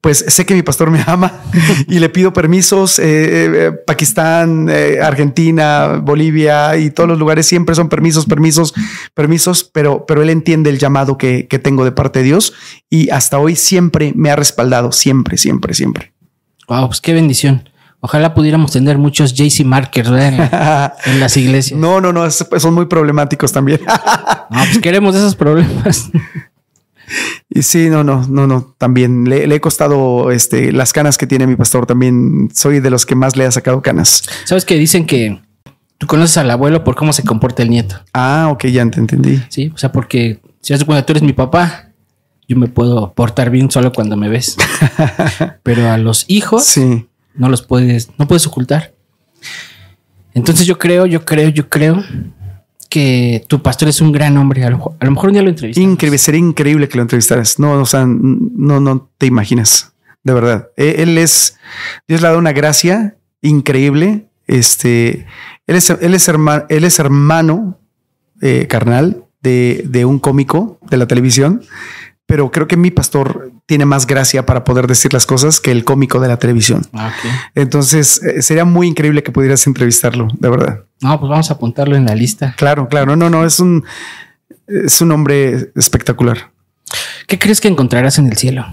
pues 0.05 0.23
sé 0.29 0.45
que 0.45 0.55
mi 0.55 0.61
pastor 0.61 0.91
me 0.91 1.03
ama 1.07 1.41
y 1.89 1.99
le 1.99 2.11
pido 2.11 2.35
permisos. 2.35 2.99
Eh, 2.99 3.05
eh, 3.07 3.73
Pakistán, 3.87 4.69
eh, 4.69 4.99
Argentina, 5.03 5.99
Bolivia 6.03 6.77
y 6.77 6.91
todos 6.91 7.09
los 7.09 7.19
lugares 7.19 7.47
siempre 7.47 7.75
son 7.75 7.89
permisos, 7.89 8.27
permisos, 8.27 8.75
permisos, 9.15 9.65
pero, 9.65 10.05
pero 10.05 10.21
él 10.21 10.29
entiende 10.29 10.69
el 10.69 10.79
llamado 10.79 11.17
que, 11.17 11.49
tengo 11.63 11.87
de 11.87 11.93
parte 11.93 12.19
de 12.19 12.27
Dios 12.27 12.53
y 12.91 13.09
hasta 13.09 13.39
hoy 13.39 13.57
siempre 13.57 14.13
me 14.15 14.29
ha 14.29 14.37
respaldado, 14.37 14.93
siempre, 14.93 15.39
siempre, 15.39 15.73
siempre. 15.73 16.13
Wow, 16.69 16.89
pues 16.89 17.01
qué 17.01 17.15
bendición. 17.15 17.67
Ojalá 18.01 18.35
pudiéramos 18.35 18.73
tener 18.73 18.99
muchos 18.99 19.33
JC 19.33 19.65
Markers 19.65 20.11
en, 20.11 20.35
en, 21.07 21.21
las 21.21 21.35
iglesias. 21.39 21.81
No, 21.81 22.03
no, 22.03 22.13
no, 22.13 22.31
son 22.31 22.75
muy 22.75 22.85
problemáticos 22.85 23.53
también. 23.53 23.81
no, 23.87 24.65
pues 24.65 24.79
queremos 24.81 25.17
esos 25.17 25.35
problemas. 25.35 26.11
Y 27.49 27.63
sí, 27.63 27.89
no, 27.89 28.05
no, 28.05 28.27
no, 28.27 28.47
no. 28.47 28.75
También 28.79 29.25
le, 29.25 29.45
he 29.45 29.61
costado 29.61 30.31
este, 30.31 30.73
las 30.73 30.93
canas 30.93 31.19
que 31.19 31.27
tiene 31.27 31.47
mi 31.47 31.57
pastor. 31.57 31.87
También 31.87 32.51
soy 32.53 32.81
de 32.81 32.91
los 32.91 33.07
que 33.07 33.15
más 33.15 33.37
le 33.37 33.47
ha 33.47 33.51
sacado 33.51 33.83
canas. 33.83 34.25
Sabes 34.45 34.65
que 34.65 34.77
dicen 34.77 35.07
que 35.07 35.41
tú 35.99 36.07
conoces 36.07 36.37
al 36.37 36.51
abuelo 36.51 36.85
por 36.85 36.95
cómo 36.95 37.13
se 37.13 37.23
comporta 37.23 37.63
el 37.63 37.71
nieto. 37.71 37.97
Ah, 38.13 38.49
ok, 38.51 38.67
ya 38.67 38.89
te 38.91 38.99
entendí. 38.99 39.41
Sí, 39.49 39.71
o 39.75 39.79
sea, 39.79 39.93
porque 39.93 40.41
si 40.61 40.75
hace 40.75 40.85
cuando 40.85 41.05
tú 41.05 41.13
eres 41.13 41.23
mi 41.23 41.33
papá, 41.33 41.91
yo 42.49 42.57
me 42.57 42.69
puedo 42.69 43.13
portar 43.15 43.51
bien 43.51 43.71
solo 43.71 43.93
cuando 43.93 44.17
me 44.17 44.29
ves. 44.29 44.57
Pero 45.63 45.91
a 45.91 45.99
los 45.99 46.25
hijos 46.29 46.65
sí. 46.65 47.07
no 47.35 47.49
los 47.49 47.63
puedes, 47.63 48.11
no 48.19 48.27
puedes 48.27 48.47
ocultar. 48.47 48.95
Entonces 50.35 50.67
yo 50.67 50.79
creo, 50.79 51.07
yo 51.07 51.25
creo, 51.25 51.49
yo 51.49 51.69
creo 51.69 52.03
que 52.95 53.45
tu 53.49 53.61
pastor 53.61 53.89
es 53.89 54.01
un 54.01 54.13
gran 54.13 54.37
hombre. 54.37 54.63
A 54.63 54.71
lo, 54.71 54.79
mejor 55.01 55.31
un 55.31 55.33
día 55.33 55.43
lo 55.43 55.49
entrevistas. 55.49 55.83
Increíble, 55.83 56.17
sería 56.17 56.39
increíble 56.39 56.89
que 56.89 56.97
lo 56.97 57.03
entrevistaras. 57.03 57.59
No, 57.59 57.73
o 57.73 57.87
sea, 57.87 58.07
no, 58.07 58.79
no 58.79 59.11
te 59.19 59.27
imaginas. 59.27 59.93
De 60.23 60.33
verdad. 60.33 60.69
E, 60.77 61.03
él 61.03 61.19
es, 61.19 61.57
Dios 62.07 62.21
le 62.21 62.29
ha 62.29 62.31
dado 62.31 62.39
una 62.39 62.53
gracia 62.53 63.17
increíble. 63.43 64.27
Este, 64.47 65.27
él 65.67 65.75
es, 65.75 65.91
él 65.91 66.15
es, 66.15 66.29
hermano, 66.29 66.67
él 66.69 66.85
es 66.85 67.01
hermano 67.01 67.81
eh, 68.41 68.69
carnal 68.69 69.25
de, 69.43 69.83
de 69.89 70.05
un 70.05 70.21
cómico 70.21 70.79
de 70.89 70.97
la 70.97 71.09
televisión 71.09 71.63
pero 72.27 72.51
creo 72.51 72.67
que 72.67 72.77
mi 72.77 72.91
pastor 72.91 73.53
tiene 73.67 73.85
más 73.85 74.07
gracia 74.07 74.47
para 74.47 74.65
poder 74.65 74.87
decir 74.87 75.13
las 75.13 75.27
cosas 75.27 75.61
que 75.61 75.71
el 75.71 75.85
cómico 75.85 76.21
de 76.21 76.29
la 76.29 76.39
televisión. 76.39 76.83
Ah, 76.93 77.13
Entonces 77.55 78.23
eh, 78.23 78.41
sería 78.41 78.65
muy 78.65 78.87
increíble 78.87 79.23
que 79.23 79.31
pudieras 79.31 79.67
entrevistarlo, 79.67 80.29
de 80.39 80.49
verdad. 80.49 80.85
No, 81.05 81.21
pues 81.21 81.29
vamos 81.29 81.51
a 81.51 81.55
apuntarlo 81.55 81.97
en 81.97 82.07
la 82.07 82.15
lista. 82.15 82.55
Claro, 82.57 82.89
claro. 82.89 83.15
No, 83.15 83.29
no, 83.29 83.45
es 83.45 83.61
un, 83.61 83.85
es 84.67 85.03
un 85.03 85.13
hombre 85.13 85.71
espectacular. 85.77 86.51
¿Qué 87.27 87.39
crees 87.39 87.61
que 87.61 87.69
encontrarás 87.69 88.19
en 88.19 88.27
el 88.27 88.39
cielo? 88.39 88.65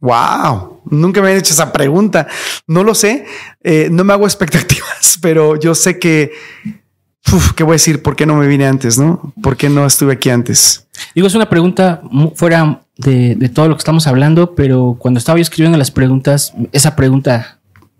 Wow, 0.00 0.80
nunca 0.90 1.22
me 1.22 1.30
han 1.30 1.36
hecho 1.36 1.54
esa 1.54 1.72
pregunta. 1.72 2.26
No 2.66 2.82
lo 2.82 2.96
sé, 2.96 3.26
eh, 3.62 3.88
no 3.92 4.02
me 4.02 4.12
hago 4.12 4.24
expectativas, 4.26 5.20
pero 5.22 5.54
yo 5.54 5.72
sé 5.76 6.00
que 6.00 6.32
¿qué 7.54 7.62
voy 7.62 7.72
a 7.72 7.74
decir? 7.74 8.02
¿Por 8.02 8.16
qué 8.16 8.26
no 8.26 8.34
me 8.34 8.48
vine 8.48 8.66
antes? 8.66 8.98
¿No? 8.98 9.32
¿Por 9.40 9.56
qué 9.56 9.68
no 9.68 9.86
estuve 9.86 10.14
aquí 10.14 10.30
antes? 10.30 10.88
Digo, 11.14 11.28
es 11.28 11.34
una 11.36 11.48
pregunta 11.48 12.02
fuera 12.34 12.80
de, 12.96 13.36
de 13.36 13.48
todo 13.48 13.68
lo 13.68 13.76
que 13.76 13.82
estamos 13.82 14.08
hablando, 14.08 14.56
pero 14.56 14.96
cuando 14.98 15.18
estaba 15.18 15.38
yo 15.38 15.42
escribiendo 15.42 15.78
las 15.78 15.92
preguntas, 15.92 16.54
esa 16.72 16.96
pregunta 16.96 17.57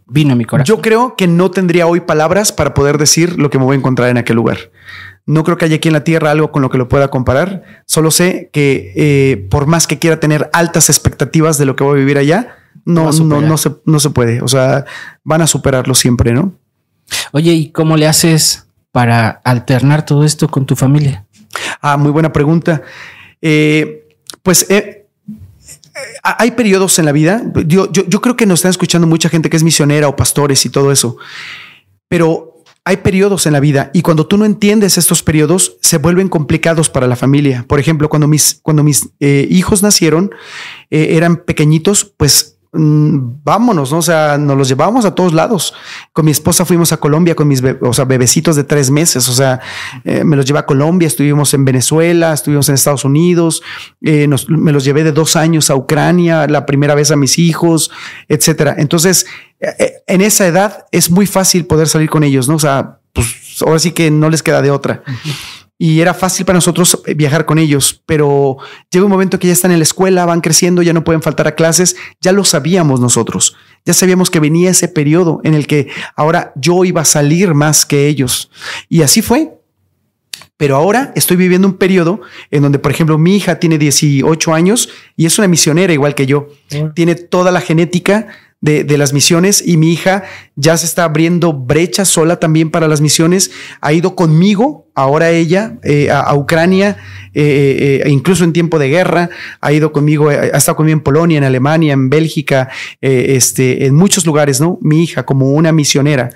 vino 0.08 0.32
a 0.32 0.36
mi 0.36 0.44
corazón. 0.44 0.76
Yo 0.76 0.82
creo 0.82 1.14
que 1.16 1.26
no 1.26 1.50
tendría 1.50 1.86
hoy 1.86 2.00
palabras 2.00 2.52
para 2.52 2.74
poder 2.74 2.98
decir 2.98 3.38
lo 3.38 3.50
que 3.50 3.58
me 3.58 3.64
voy 3.64 3.74
a 3.74 3.78
encontrar 3.78 4.08
en 4.08 4.18
aquel 4.18 4.36
lugar. 4.36 4.70
No 5.26 5.44
creo 5.44 5.58
que 5.58 5.66
haya 5.66 5.76
aquí 5.76 5.88
en 5.88 5.92
la 5.92 6.04
tierra 6.04 6.30
algo 6.30 6.50
con 6.50 6.62
lo 6.62 6.70
que 6.70 6.78
lo 6.78 6.88
pueda 6.88 7.08
comparar. 7.08 7.82
Solo 7.86 8.10
sé 8.10 8.48
que 8.52 8.92
eh, 8.96 9.36
por 9.50 9.66
más 9.66 9.86
que 9.86 9.98
quiera 9.98 10.20
tener 10.20 10.48
altas 10.52 10.88
expectativas 10.88 11.58
de 11.58 11.66
lo 11.66 11.76
que 11.76 11.84
voy 11.84 11.96
a 11.96 12.00
vivir 12.00 12.16
allá, 12.16 12.56
no, 12.86 13.12
no, 13.12 13.42
no, 13.42 13.58
se, 13.58 13.72
no 13.84 14.00
se 14.00 14.10
puede. 14.10 14.40
O 14.40 14.48
sea, 14.48 14.86
van 15.24 15.42
a 15.42 15.46
superarlo 15.46 15.94
siempre, 15.94 16.32
¿no? 16.32 16.54
Oye, 17.32 17.52
¿y 17.52 17.70
cómo 17.70 17.96
le 17.98 18.06
haces 18.06 18.68
para 18.90 19.28
alternar 19.44 20.06
todo 20.06 20.24
esto 20.24 20.48
con 20.48 20.64
tu 20.64 20.76
familia? 20.76 21.26
Ah, 21.82 21.98
muy 21.98 22.10
buena 22.10 22.32
pregunta. 22.32 22.82
Eh, 23.42 24.08
pues 24.42 24.66
eh, 24.70 24.97
hay 26.22 26.50
periodos 26.52 26.98
en 26.98 27.04
la 27.04 27.12
vida. 27.12 27.42
Yo, 27.66 27.90
creo 28.20 28.36
que 28.36 28.46
nos 28.46 28.60
están 28.60 28.70
escuchando 28.70 29.06
mucha 29.06 29.28
gente 29.28 29.50
que 29.50 29.56
es 29.56 29.62
misionera 29.62 30.08
o 30.08 30.16
pastores 30.16 30.64
y 30.66 30.70
todo 30.70 30.92
eso. 30.92 31.16
Pero 32.08 32.62
hay 32.84 32.98
periodos 32.98 33.46
en 33.46 33.52
la 33.52 33.60
vida 33.60 33.90
y 33.92 34.02
cuando 34.02 34.26
tú 34.26 34.38
no 34.38 34.44
entiendes 34.46 34.96
estos 34.96 35.22
periodos 35.22 35.76
se 35.82 35.98
vuelven 35.98 36.28
complicados 36.28 36.88
para 36.88 37.06
la 37.06 37.16
familia. 37.16 37.64
Por 37.68 37.80
ejemplo, 37.80 38.08
cuando 38.08 38.26
mis, 38.28 38.60
cuando 38.62 38.82
mis 38.82 39.08
eh, 39.20 39.46
hijos 39.50 39.82
nacieron, 39.82 40.30
eh, 40.90 41.08
eran 41.10 41.36
pequeñitos, 41.36 42.04
pues 42.04 42.57
vámonos, 42.70 43.92
¿no? 43.92 43.98
O 43.98 44.02
sea, 44.02 44.36
nos 44.36 44.56
los 44.56 44.68
llevábamos 44.68 45.04
a 45.04 45.14
todos 45.14 45.32
lados. 45.32 45.74
Con 46.12 46.26
mi 46.26 46.30
esposa 46.30 46.64
fuimos 46.64 46.92
a 46.92 46.98
Colombia 46.98 47.34
con 47.34 47.48
mis 47.48 47.62
o 47.80 47.92
sea, 47.92 48.04
bebecitos 48.04 48.56
de 48.56 48.64
tres 48.64 48.90
meses, 48.90 49.28
o 49.28 49.32
sea, 49.32 49.60
eh, 50.04 50.22
me 50.24 50.36
los 50.36 50.44
llevé 50.44 50.58
a 50.58 50.66
Colombia, 50.66 51.06
estuvimos 51.06 51.54
en 51.54 51.64
Venezuela, 51.64 52.32
estuvimos 52.32 52.68
en 52.68 52.74
Estados 52.74 53.04
Unidos, 53.04 53.62
me 54.00 54.72
los 54.72 54.84
llevé 54.84 55.04
de 55.04 55.12
dos 55.12 55.36
años 55.36 55.70
a 55.70 55.76
Ucrania, 55.76 56.46
la 56.46 56.66
primera 56.66 56.94
vez 56.94 57.10
a 57.10 57.16
mis 57.16 57.38
hijos, 57.38 57.90
etcétera. 58.28 58.74
Entonces, 58.78 59.26
eh, 59.60 59.74
eh, 59.78 59.92
en 60.06 60.20
esa 60.20 60.46
edad 60.46 60.86
es 60.92 61.10
muy 61.10 61.26
fácil 61.26 61.64
poder 61.66 61.88
salir 61.88 62.10
con 62.10 62.22
ellos, 62.22 62.48
¿no? 62.48 62.56
O 62.56 62.60
sea, 62.60 62.98
pues 63.12 63.62
ahora 63.64 63.78
sí 63.78 63.92
que 63.92 64.10
no 64.10 64.30
les 64.30 64.42
queda 64.42 64.62
de 64.62 64.70
otra. 64.70 65.02
Y 65.80 66.00
era 66.00 66.12
fácil 66.12 66.44
para 66.44 66.56
nosotros 66.56 67.00
eh, 67.06 67.14
viajar 67.14 67.46
con 67.46 67.58
ellos, 67.58 68.02
pero 68.04 68.56
llega 68.90 69.04
un 69.04 69.12
momento 69.12 69.38
que 69.38 69.46
ya 69.46 69.52
están 69.52 69.70
en 69.70 69.78
la 69.78 69.84
escuela, 69.84 70.26
van 70.26 70.40
creciendo, 70.40 70.82
ya 70.82 70.92
no 70.92 71.04
pueden 71.04 71.22
faltar 71.22 71.46
a 71.46 71.54
clases, 71.54 71.94
ya 72.20 72.32
lo 72.32 72.44
sabíamos 72.44 72.98
nosotros, 73.00 73.56
ya 73.84 73.94
sabíamos 73.94 74.28
que 74.28 74.40
venía 74.40 74.70
ese 74.70 74.88
periodo 74.88 75.40
en 75.44 75.54
el 75.54 75.68
que 75.68 75.88
ahora 76.16 76.52
yo 76.56 76.84
iba 76.84 77.02
a 77.02 77.04
salir 77.04 77.54
más 77.54 77.86
que 77.86 78.08
ellos. 78.08 78.50
Y 78.88 79.02
así 79.02 79.22
fue. 79.22 79.54
Pero 80.56 80.74
ahora 80.74 81.12
estoy 81.14 81.36
viviendo 81.36 81.68
un 81.68 81.74
periodo 81.74 82.20
en 82.50 82.62
donde, 82.62 82.80
por 82.80 82.90
ejemplo, 82.90 83.16
mi 83.16 83.36
hija 83.36 83.60
tiene 83.60 83.78
18 83.78 84.52
años 84.52 84.88
y 85.16 85.24
es 85.24 85.38
una 85.38 85.46
misionera 85.46 85.92
igual 85.92 86.16
que 86.16 86.26
yo. 86.26 86.48
Tiene 86.94 87.14
toda 87.14 87.52
la 87.52 87.60
genética 87.60 88.26
de, 88.60 88.98
las 88.98 89.12
misiones 89.12 89.62
y 89.64 89.76
mi 89.76 89.92
hija 89.92 90.24
ya 90.56 90.76
se 90.76 90.86
está 90.86 91.04
abriendo 91.04 91.52
brecha 91.52 92.04
sola 92.04 92.40
también 92.40 92.70
para 92.70 92.88
las 92.88 93.00
misiones. 93.00 93.52
Ha 93.80 93.92
ido 93.92 94.16
conmigo, 94.16 94.88
ahora 94.94 95.30
ella, 95.30 95.78
eh, 95.84 96.10
a, 96.10 96.34
Ucrania, 96.34 96.96
eh, 97.34 98.02
eh, 98.04 98.10
incluso 98.10 98.42
en 98.42 98.52
tiempo 98.52 98.78
de 98.78 98.88
guerra, 98.88 99.30
ha 99.60 99.72
ido 99.72 99.92
conmigo, 99.92 100.28
ha 100.28 100.56
estado 100.56 100.76
conmigo 100.76 100.98
en 100.98 101.04
Polonia, 101.04 101.38
en 101.38 101.44
Alemania, 101.44 101.92
en 101.92 102.10
Bélgica, 102.10 102.68
este, 103.00 103.86
en 103.86 103.94
muchos 103.94 104.26
lugares, 104.26 104.60
¿no? 104.60 104.78
Mi 104.82 105.04
hija 105.04 105.24
como 105.24 105.52
una 105.52 105.70
misionera. 105.70 106.30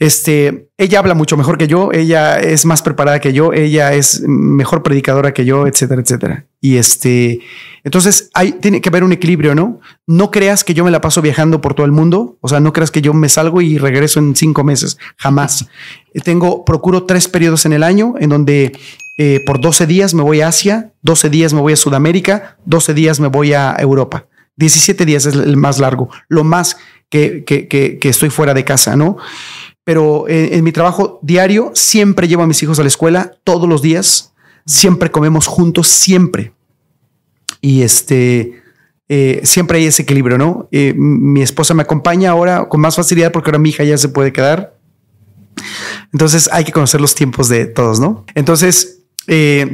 Este, 0.00 0.68
ella 0.78 1.00
habla 1.00 1.14
mucho 1.14 1.36
mejor 1.36 1.58
que 1.58 1.66
yo, 1.66 1.90
ella 1.92 2.38
es 2.38 2.64
más 2.64 2.82
preparada 2.82 3.20
que 3.20 3.32
yo, 3.32 3.52
ella 3.52 3.94
es 3.94 4.22
mejor 4.28 4.84
predicadora 4.84 5.34
que 5.34 5.44
yo, 5.44 5.66
etcétera, 5.66 6.00
etcétera. 6.00 6.46
Y 6.60 6.76
este, 6.76 7.40
entonces 7.82 8.30
hay, 8.32 8.52
tiene 8.52 8.80
que 8.80 8.90
haber 8.90 9.02
un 9.02 9.10
equilibrio, 9.10 9.56
¿no? 9.56 9.80
No 10.06 10.30
creas 10.30 10.62
que 10.62 10.72
yo 10.72 10.84
me 10.84 10.92
la 10.92 11.00
paso 11.00 11.20
viajando 11.20 11.60
por 11.60 11.74
todo 11.74 11.84
el 11.84 11.90
mundo, 11.90 12.38
o 12.40 12.48
sea, 12.48 12.60
no 12.60 12.72
creas 12.72 12.92
que 12.92 13.02
yo 13.02 13.12
me 13.12 13.28
salgo 13.28 13.60
y 13.60 13.76
regreso 13.76 14.20
en 14.20 14.36
cinco 14.36 14.62
meses, 14.62 14.98
jamás. 15.16 15.66
Tengo, 16.22 16.64
procuro 16.64 17.02
tres 17.02 17.26
periodos 17.26 17.66
en 17.66 17.72
el 17.72 17.82
año 17.82 18.14
en 18.20 18.28
donde 18.28 18.78
eh, 19.18 19.42
por 19.44 19.60
12 19.60 19.88
días 19.88 20.14
me 20.14 20.22
voy 20.22 20.42
a 20.42 20.48
Asia, 20.48 20.92
12 21.02 21.28
días 21.28 21.52
me 21.52 21.60
voy 21.60 21.72
a 21.72 21.76
Sudamérica, 21.76 22.56
12 22.66 22.94
días 22.94 23.18
me 23.18 23.26
voy 23.26 23.52
a 23.52 23.74
Europa. 23.76 24.26
17 24.58 25.04
días 25.04 25.26
es 25.26 25.34
el 25.34 25.56
más 25.56 25.80
largo, 25.80 26.08
lo 26.28 26.44
más 26.44 26.76
que, 27.10 27.44
que, 27.44 27.68
que 27.68 28.08
estoy 28.08 28.30
fuera 28.30 28.54
de 28.54 28.64
casa, 28.64 28.96
¿no? 28.96 29.16
Pero 29.88 30.28
eh, 30.28 30.50
en, 30.52 30.64
mi 30.64 30.70
trabajo 30.70 31.18
diario 31.22 31.70
siempre 31.72 32.28
llevo 32.28 32.42
a 32.42 32.46
mis 32.46 32.62
hijos 32.62 32.78
a 32.78 32.82
la 32.82 32.88
escuela 32.88 33.32
todos 33.42 33.66
los 33.66 33.80
días, 33.80 34.34
siempre 34.66 35.10
comemos 35.10 35.46
juntos, 35.46 35.88
siempre. 35.88 36.52
Y 37.62 37.80
este, 37.80 38.60
eh, 39.08 39.40
siempre 39.44 39.78
hay 39.78 39.86
ese 39.86 40.02
equilibrio, 40.02 40.36
¿no? 40.36 40.68
Eh, 40.72 40.92
mi 40.94 41.40
esposa 41.40 41.72
me 41.72 41.80
acompaña 41.80 42.32
ahora 42.32 42.68
con 42.68 42.82
más 42.82 42.96
facilidad 42.96 43.32
porque 43.32 43.48
ahora 43.48 43.60
mi 43.60 43.70
hija 43.70 43.82
ya 43.82 43.96
se 43.96 44.10
puede 44.10 44.30
quedar. 44.30 44.76
Entonces 46.12 46.50
hay 46.52 46.64
que 46.64 46.72
conocer 46.72 47.00
los 47.00 47.14
tiempos 47.14 47.48
de 47.48 47.64
todos, 47.64 47.98
¿no? 47.98 48.26
Entonces, 48.34 49.04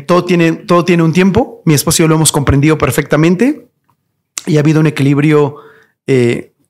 todo, 0.06 0.24
tiene, 0.24 0.52
todo 0.52 0.84
tiene 0.84 1.02
un 1.02 1.12
tiempo. 1.12 1.60
Mi 1.64 1.74
esposo 1.74 2.00
y 2.00 2.04
yo 2.04 2.08
lo 2.08 2.14
hemos 2.14 2.30
comprendido 2.30 2.78
perfectamente 2.78 3.66
y 4.46 4.58
ha 4.58 4.60
habido 4.60 4.78
un 4.78 4.86
equilibrio 4.86 5.56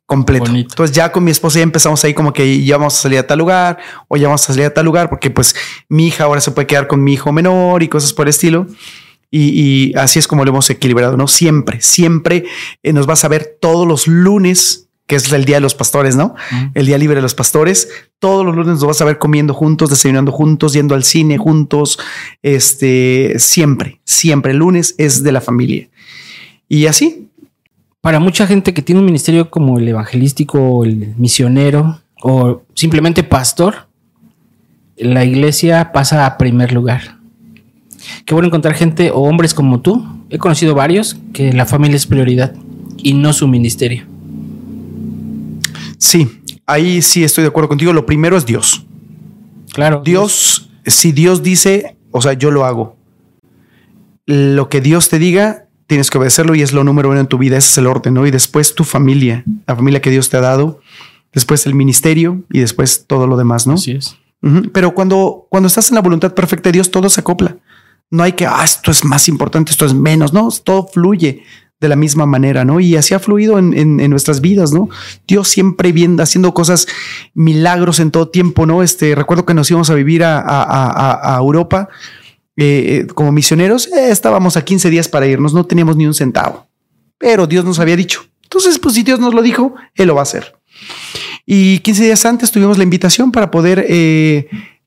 completo. 0.06 0.50
Entonces 0.54 0.94
ya 0.94 1.10
con 1.12 1.24
mi 1.24 1.30
esposa 1.30 1.58
ya 1.58 1.62
empezamos 1.62 2.04
ahí 2.04 2.14
como 2.14 2.32
que 2.32 2.64
ya 2.64 2.76
vamos 2.76 2.98
a 2.98 3.02
salir 3.02 3.18
a 3.18 3.26
tal 3.26 3.38
lugar 3.38 3.78
o 4.08 4.16
ya 4.16 4.28
vamos 4.28 4.42
a 4.42 4.52
salir 4.52 4.66
a 4.66 4.74
tal 4.74 4.84
lugar 4.84 5.08
porque 5.08 5.30
pues 5.30 5.54
mi 5.88 6.08
hija 6.08 6.24
ahora 6.24 6.40
se 6.40 6.50
puede 6.50 6.66
quedar 6.66 6.86
con 6.86 7.02
mi 7.02 7.14
hijo 7.14 7.32
menor 7.32 7.82
y 7.82 7.88
cosas 7.88 8.12
por 8.12 8.26
el 8.26 8.30
estilo. 8.30 8.66
Y, 9.36 9.92
así 9.96 10.20
es 10.20 10.28
como 10.28 10.44
lo 10.44 10.52
hemos 10.52 10.70
equilibrado, 10.70 11.16
¿no? 11.16 11.26
Siempre, 11.26 11.80
siempre 11.80 12.44
eh, 12.84 12.92
nos 12.92 13.06
vas 13.06 13.24
a 13.24 13.28
ver 13.28 13.58
todos 13.60 13.84
los 13.84 14.06
lunes, 14.06 14.88
que 15.08 15.16
es 15.16 15.32
el 15.32 15.44
día 15.44 15.56
de 15.56 15.60
los 15.60 15.74
pastores, 15.74 16.14
¿no? 16.14 16.36
El 16.74 16.86
día 16.86 16.98
libre 16.98 17.16
de 17.16 17.22
los 17.22 17.34
pastores. 17.34 17.88
Todos 18.20 18.46
los 18.46 18.54
lunes 18.54 18.74
nos 18.74 18.84
vas 18.84 19.00
a 19.00 19.04
ver 19.04 19.18
comiendo 19.18 19.52
juntos, 19.52 19.90
desayunando 19.90 20.30
juntos, 20.30 20.72
yendo 20.72 20.94
al 20.94 21.02
cine 21.02 21.36
juntos. 21.36 21.98
Este, 22.42 23.34
siempre, 23.38 24.00
siempre. 24.04 24.52
El 24.52 24.58
lunes 24.58 24.94
es 24.98 25.24
de 25.24 25.32
la 25.32 25.40
familia. 25.40 25.90
Y 26.68 26.86
así, 26.86 27.28
para 28.04 28.20
mucha 28.20 28.46
gente 28.46 28.74
que 28.74 28.82
tiene 28.82 28.98
un 28.98 29.06
ministerio 29.06 29.48
como 29.48 29.78
el 29.78 29.88
evangelístico 29.88 30.60
o 30.60 30.84
el 30.84 31.14
misionero 31.16 32.02
o 32.20 32.60
simplemente 32.74 33.22
pastor, 33.22 33.88
la 34.98 35.24
iglesia 35.24 35.90
pasa 35.90 36.26
a 36.26 36.36
primer 36.36 36.74
lugar. 36.74 37.16
Qué 38.26 38.34
bueno 38.34 38.48
encontrar 38.48 38.74
gente 38.74 39.10
o 39.10 39.20
hombres 39.20 39.54
como 39.54 39.80
tú. 39.80 40.04
He 40.28 40.36
conocido 40.36 40.74
varios 40.74 41.16
que 41.32 41.54
la 41.54 41.64
familia 41.64 41.96
es 41.96 42.06
prioridad 42.06 42.52
y 42.98 43.14
no 43.14 43.32
su 43.32 43.48
ministerio. 43.48 44.04
Sí, 45.96 46.28
ahí 46.66 47.00
sí 47.00 47.24
estoy 47.24 47.40
de 47.40 47.48
acuerdo 47.48 47.70
contigo. 47.70 47.94
Lo 47.94 48.04
primero 48.04 48.36
es 48.36 48.44
Dios. 48.44 48.84
Claro. 49.72 50.02
Dios, 50.04 50.68
si 50.84 51.12
Dios 51.12 51.42
dice, 51.42 51.96
o 52.10 52.20
sea, 52.20 52.34
yo 52.34 52.50
lo 52.50 52.66
hago. 52.66 52.98
Lo 54.26 54.68
que 54.68 54.82
Dios 54.82 55.08
te 55.08 55.18
diga, 55.18 55.63
tienes 55.86 56.10
que 56.10 56.18
obedecerlo 56.18 56.54
y 56.54 56.62
es 56.62 56.72
lo 56.72 56.84
número 56.84 57.10
uno 57.10 57.20
en 57.20 57.26
tu 57.26 57.38
vida, 57.38 57.56
ese 57.56 57.68
es 57.68 57.78
el 57.78 57.86
orden, 57.86 58.14
¿no? 58.14 58.26
Y 58.26 58.30
después 58.30 58.74
tu 58.74 58.84
familia, 58.84 59.44
la 59.66 59.76
familia 59.76 60.00
que 60.00 60.10
Dios 60.10 60.30
te 60.30 60.36
ha 60.36 60.40
dado, 60.40 60.80
después 61.32 61.66
el 61.66 61.74
ministerio 61.74 62.42
y 62.50 62.60
después 62.60 63.06
todo 63.06 63.26
lo 63.26 63.36
demás, 63.36 63.66
¿no? 63.66 63.74
Así 63.74 63.92
es. 63.92 64.16
Pero 64.74 64.94
cuando, 64.94 65.46
cuando 65.48 65.68
estás 65.68 65.88
en 65.88 65.94
la 65.94 66.02
voluntad 66.02 66.34
perfecta 66.34 66.68
de 66.68 66.74
Dios, 66.74 66.90
todo 66.90 67.08
se 67.08 67.20
acopla. 67.20 67.56
No 68.10 68.22
hay 68.22 68.32
que, 68.32 68.44
ah, 68.46 68.62
esto 68.62 68.90
es 68.90 69.02
más 69.02 69.26
importante, 69.28 69.70
esto 69.70 69.86
es 69.86 69.94
menos, 69.94 70.34
no, 70.34 70.50
todo 70.62 70.86
fluye 70.86 71.42
de 71.80 71.88
la 71.88 71.96
misma 71.96 72.26
manera, 72.26 72.62
¿no? 72.62 72.78
Y 72.78 72.94
así 72.96 73.14
ha 73.14 73.18
fluido 73.18 73.58
en, 73.58 73.96
nuestras 74.10 74.42
vidas, 74.42 74.72
¿no? 74.72 74.90
Dios 75.26 75.48
siempre 75.48 75.92
viene 75.92 76.22
haciendo 76.22 76.52
cosas, 76.52 76.86
milagros 77.32 78.00
en 78.00 78.10
todo 78.10 78.28
tiempo, 78.28 78.66
¿no? 78.66 78.82
Este, 78.82 79.14
recuerdo 79.14 79.46
que 79.46 79.54
nos 79.54 79.70
íbamos 79.70 79.88
a 79.88 79.94
vivir 79.94 80.22
a, 80.24 80.42
a 80.42 81.38
Europa 81.38 81.88
eh, 82.56 83.02
eh, 83.02 83.06
como 83.12 83.32
misioneros, 83.32 83.88
eh, 83.88 84.10
estábamos 84.10 84.56
a 84.56 84.64
15 84.64 84.88
días 84.88 85.08
para 85.08 85.26
irnos, 85.26 85.52
no 85.52 85.66
teníamos 85.66 85.96
ni 85.96 86.06
un 86.06 86.14
centavo, 86.14 86.68
pero 87.18 87.48
Dios 87.48 87.64
nos 87.64 87.80
había 87.80 87.96
dicho. 87.96 88.24
Entonces, 88.44 88.78
pues 88.78 88.94
si 88.94 89.02
Dios 89.02 89.18
nos 89.18 89.34
lo 89.34 89.42
dijo, 89.42 89.74
Él 89.96 90.06
lo 90.06 90.14
va 90.14 90.20
a 90.20 90.22
hacer. 90.22 90.54
Y 91.44 91.80
15 91.80 92.04
días 92.04 92.24
antes 92.24 92.52
tuvimos 92.52 92.78
la 92.78 92.84
invitación 92.84 93.32
para 93.32 93.50
poder 93.50 93.86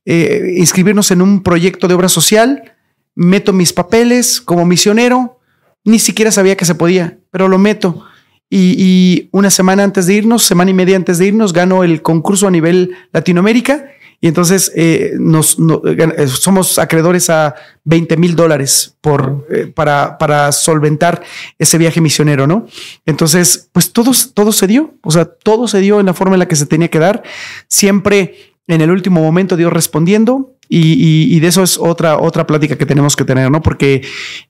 inscribirnos 0.06 1.12
en 1.12 1.22
un 1.22 1.44
proyecto 1.44 1.88
de 1.88 1.94
obra 1.94 2.08
social. 2.08 2.76
Meto 3.16 3.52
mis 3.52 3.74
papeles 3.74 4.40
como 4.40 4.66
misionero, 4.66 5.40
ni 5.84 6.00
siquiera 6.00 6.32
sabía 6.32 6.56
que 6.56 6.66
se 6.66 6.76
podía, 6.76 7.20
pero 7.32 7.48
lo 7.48 7.58
meto. 7.58 8.06
Y, 8.50 8.76
y, 8.78 9.30
una 9.34 9.50
semana 9.50 9.84
antes 9.84 10.08
de 10.08 10.14
irnos, 10.14 10.44
semana 10.44 10.72
y 10.72 10.74
media 10.74 10.96
antes 10.96 11.18
de 11.18 11.28
irnos, 11.28 11.52
gano 11.52 11.84
el 11.84 12.02
concurso 12.02 12.48
a 12.48 12.52
nivel 12.52 12.96
Latinoamérica 13.12 13.86
y 14.20 14.28
entonces 14.28 14.72
eh, 14.76 15.14
nos, 15.20 15.58
eh, 15.86 16.28
somos 16.28 16.80
acreedores 16.80 17.30
a 17.30 17.54
20 17.84 18.18
mil 18.18 18.36
dólares 18.36 18.98
por, 19.00 19.46
eh, 19.52 19.68
para, 19.68 20.18
para 20.18 20.52
solventar 20.52 21.22
ese 21.60 21.78
viaje 21.78 22.02
misionero, 22.02 22.48
¿no? 22.48 22.66
Entonces, 23.06 23.70
pues 23.72 23.94
todo, 23.94 24.12
todo 24.34 24.52
se 24.52 24.66
dio, 24.66 24.96
o 25.04 25.12
sea, 25.12 25.26
todo 25.26 25.68
se 25.68 25.80
dio 25.82 26.00
en 26.00 26.08
la 26.08 26.16
forma 26.16 26.36
en 26.36 26.40
la 26.40 26.48
que 26.48 26.56
se 26.56 26.66
tenía 26.66 26.88
que 26.88 26.98
dar. 26.98 27.22
Siempre 27.68 28.56
en 28.66 28.82
el 28.82 28.90
último 28.90 29.22
momento 29.22 29.56
Dios 29.56 29.72
respondiendo 29.72 30.56
y, 30.68 31.40
de 31.40 31.48
eso 31.48 31.64
es 31.64 31.78
otra, 31.78 32.20
otra 32.20 32.46
plática 32.46 32.78
que 32.78 32.86
tenemos 32.86 33.16
que 33.16 33.24
tener, 33.24 33.50
¿no? 33.52 33.62
Porque 33.62 34.02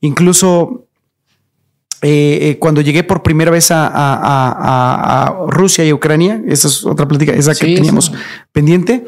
incluso 0.02 0.87
eh, 2.02 2.40
eh, 2.42 2.58
cuando 2.60 2.82
llegué 2.82 3.04
por 3.04 3.24
primera 3.24 3.50
vez 3.50 3.70
a, 3.72 5.36
Rusia 5.48 5.84
y 5.84 5.92
Ucrania, 5.92 6.42
esa 6.48 6.68
es 6.68 6.86
otra 6.86 7.08
plática, 7.08 7.34
esa 7.34 7.56
que 7.56 7.74
teníamos 7.76 8.12
pendiente, 8.52 9.06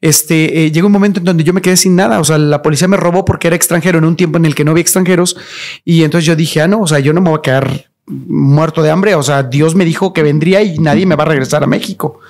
este, 0.00 0.64
eh, 0.64 0.72
llegó 0.72 0.86
un 0.86 0.92
momento 0.92 1.18
en 1.20 1.26
donde 1.26 1.44
yo 1.44 1.52
me 1.52 1.60
quedé 1.60 1.76
sin 1.76 1.96
nada, 1.96 2.18
o 2.18 2.24
sea, 2.24 2.38
la 2.38 2.62
policía 2.62 2.88
me 2.88 2.96
robó 2.96 3.24
porque 3.24 3.48
era 3.48 3.56
extranjero 3.56 3.98
en 3.98 4.04
un 4.04 4.16
tiempo 4.16 4.38
en 4.38 4.46
el 4.46 4.54
que 4.54 4.64
no 4.64 4.70
había 4.70 4.82
extranjeros 4.82 5.36
y 5.84 6.02
entonces 6.02 6.26
yo 6.26 6.34
dije, 6.34 6.62
ah, 6.62 6.68
no, 6.68 6.80
o 6.80 6.86
sea, 6.86 6.98
yo 6.98 7.12
no 7.12 7.20
me 7.20 7.28
voy 7.28 7.38
a 7.38 7.42
quedar 7.42 7.90
muerto 8.06 8.82
de 8.82 8.90
hambre, 8.90 9.14
o 9.14 9.22
sea, 9.22 9.42
Dios 9.42 9.74
me 9.74 9.84
dijo 9.84 10.12
que 10.12 10.22
vendría 10.22 10.62
y 10.62 10.78
nadie 10.78 11.04
me 11.04 11.16
va 11.16 11.24
a 11.24 11.28
regresar 11.28 11.62
a 11.62 11.66
México. 11.66 12.20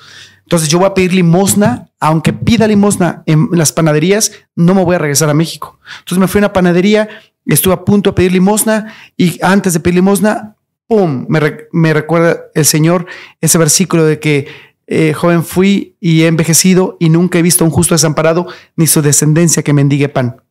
Entonces 0.43 0.69
yo 0.69 0.79
voy 0.81 0.89
a 0.89 0.95
pedir 0.95 1.15
limosna, 1.15 1.89
aunque 2.01 2.33
pida 2.33 2.67
limosna 2.67 3.23
en 3.27 3.51
las 3.53 3.71
panaderías, 3.71 4.33
no 4.57 4.75
me 4.75 4.83
voy 4.83 4.97
a 4.97 4.99
regresar 4.99 5.31
a 5.31 5.35
México. 5.35 5.79
Entonces 6.01 6.19
me 6.19 6.27
fui 6.27 6.41
a 6.41 6.41
una 6.41 6.53
panadería, 6.53 7.09
estuve 7.55 7.75
a 7.75 7.85
punto 7.85 8.11
de 8.11 8.15
pedir 8.15 8.33
limosna 8.33 8.95
y 9.17 9.39
antes 9.43 9.73
de 9.73 9.81
pedir 9.81 9.97
limosna, 9.97 10.57
¡pum! 10.87 11.27
Me, 11.29 11.93
recuerda 11.93 12.41
el 12.55 12.65
Señor 12.65 13.07
ese 13.41 13.59
versículo 13.59 14.05
de 14.05 14.19
que 14.19 14.49
eh, 14.87 15.13
joven 15.13 15.45
fui 15.45 15.97
y 16.01 16.23
he 16.23 16.27
envejecido 16.27 16.97
y 16.99 17.11
nunca 17.11 17.39
he 17.39 17.43
visto 17.43 17.65
a 17.65 17.67
un 17.69 17.73
justo 17.73 17.95
desamparado 17.95 18.49
ni 18.77 18.87
su 18.87 19.03
descendencia 19.03 19.63
que 19.63 19.73
mendigue 19.73 20.09
pan. 20.09 20.43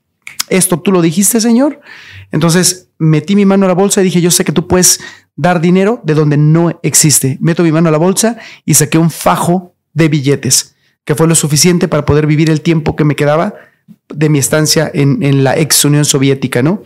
Esto 0.47 0.79
tú 0.79 0.91
lo 0.91 1.01
dijiste, 1.01 1.41
Señor. 1.41 1.81
Entonces 2.31 2.89
metí 2.97 3.35
mi 3.35 3.45
mano 3.45 3.65
a 3.65 3.67
la 3.67 3.73
bolsa 3.73 4.01
y 4.01 4.05
dije, 4.05 4.21
yo 4.21 4.31
sé 4.31 4.45
que 4.45 4.51
tú 4.51 4.67
puedes 4.67 4.99
dar 5.35 5.61
dinero 5.61 6.01
de 6.03 6.13
donde 6.13 6.37
no 6.37 6.79
existe. 6.83 7.37
Meto 7.41 7.63
mi 7.63 7.71
mano 7.71 7.89
a 7.89 7.91
la 7.91 7.97
bolsa 7.97 8.37
y 8.65 8.73
saqué 8.73 8.97
un 8.97 9.11
fajo 9.11 9.75
de 9.93 10.07
billetes, 10.07 10.75
que 11.03 11.15
fue 11.15 11.27
lo 11.27 11.35
suficiente 11.35 11.87
para 11.87 12.05
poder 12.05 12.27
vivir 12.27 12.49
el 12.49 12.61
tiempo 12.61 12.95
que 12.95 13.03
me 13.03 13.15
quedaba 13.15 13.53
de 14.09 14.29
mi 14.29 14.39
estancia 14.39 14.89
en, 14.93 15.43
la 15.43 15.57
ex 15.57 15.85
Unión 15.85 16.05
Soviética, 16.05 16.63
¿no? 16.63 16.83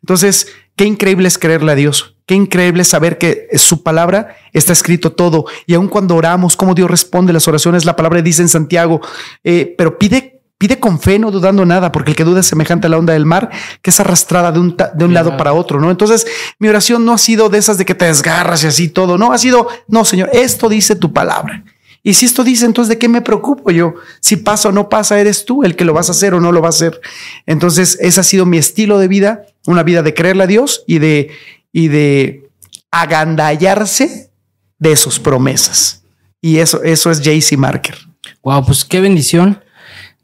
Entonces, 0.00 0.48
qué 0.76 0.84
increíble 0.84 1.28
es 1.28 1.38
creerle 1.38 1.72
a 1.72 1.76
Dios, 1.76 2.16
qué 2.26 2.34
increíble 2.34 2.82
es 2.82 2.88
saber 2.88 3.18
que 3.18 3.48
su 3.54 3.82
palabra 3.82 4.36
está 4.52 4.72
escrito 4.72 5.12
todo 5.12 5.46
y 5.66 5.74
aun 5.74 5.88
cuando 5.88 6.16
oramos, 6.16 6.56
cómo 6.56 6.74
Dios 6.74 6.90
responde 6.90 7.32
las 7.32 7.46
oraciones, 7.46 7.84
la 7.84 7.96
palabra 7.96 8.22
dice 8.22 8.42
en 8.42 8.48
Santiago, 8.48 9.00
eh, 9.44 9.74
pero 9.76 9.98
pide 9.98 10.34
Pide 10.56 10.78
con 10.78 11.00
fe, 11.00 11.18
no 11.18 11.32
dudando 11.32 11.66
nada, 11.66 11.90
porque 11.90 12.12
el 12.12 12.16
que 12.16 12.22
duda 12.22 12.40
es 12.40 12.46
semejante 12.46 12.86
a 12.86 12.90
la 12.90 12.96
onda 12.96 13.12
del 13.12 13.26
mar, 13.26 13.50
que 13.82 13.90
es 13.90 13.98
arrastrada 13.98 14.52
de 14.52 14.60
un, 14.60 14.76
de 14.94 15.04
un 15.04 15.12
lado 15.12 15.36
para 15.36 15.52
otro, 15.52 15.80
¿no? 15.80 15.90
Entonces, 15.90 16.26
mi 16.60 16.68
oración 16.68 17.04
no 17.04 17.12
ha 17.12 17.18
sido 17.18 17.48
de 17.48 17.58
esas 17.58 17.76
de 17.76 17.84
que 17.84 17.94
te 17.94 18.04
desgarras 18.04 18.62
y 18.62 18.68
así 18.68 18.88
todo, 18.88 19.18
no, 19.18 19.32
ha 19.32 19.38
sido, 19.38 19.68
no, 19.88 20.04
Señor, 20.04 20.30
esto 20.32 20.68
dice 20.68 20.94
tu 20.94 21.12
palabra. 21.12 21.64
Y 22.06 22.12
si 22.12 22.26
esto 22.26 22.44
dice, 22.44 22.66
entonces, 22.66 22.90
¿de 22.90 22.98
qué 22.98 23.08
me 23.08 23.22
preocupo 23.22 23.70
yo? 23.70 23.94
Si 24.20 24.36
pasa 24.36 24.68
o 24.68 24.72
no 24.72 24.90
pasa, 24.90 25.18
eres 25.18 25.46
tú 25.46 25.64
el 25.64 25.74
que 25.74 25.86
lo 25.86 25.94
vas 25.94 26.10
a 26.10 26.12
hacer 26.12 26.34
o 26.34 26.40
no 26.40 26.52
lo 26.52 26.60
va 26.60 26.68
a 26.68 26.70
hacer. 26.70 27.00
Entonces, 27.46 27.96
ese 27.98 28.20
ha 28.20 28.22
sido 28.22 28.44
mi 28.44 28.58
estilo 28.58 28.98
de 28.98 29.08
vida, 29.08 29.46
una 29.66 29.82
vida 29.82 30.02
de 30.02 30.12
creerle 30.12 30.44
a 30.44 30.46
Dios 30.46 30.84
y 30.86 30.98
de, 30.98 31.30
y 31.72 31.88
de 31.88 32.50
agandallarse 32.90 34.30
de 34.78 34.96
sus 34.96 35.18
promesas. 35.18 36.04
Y 36.42 36.58
eso, 36.58 36.82
eso 36.82 37.10
es 37.10 37.22
JC 37.22 37.56
Marker. 37.56 37.96
Wow, 38.42 38.66
pues 38.66 38.84
qué 38.84 39.00
bendición 39.00 39.62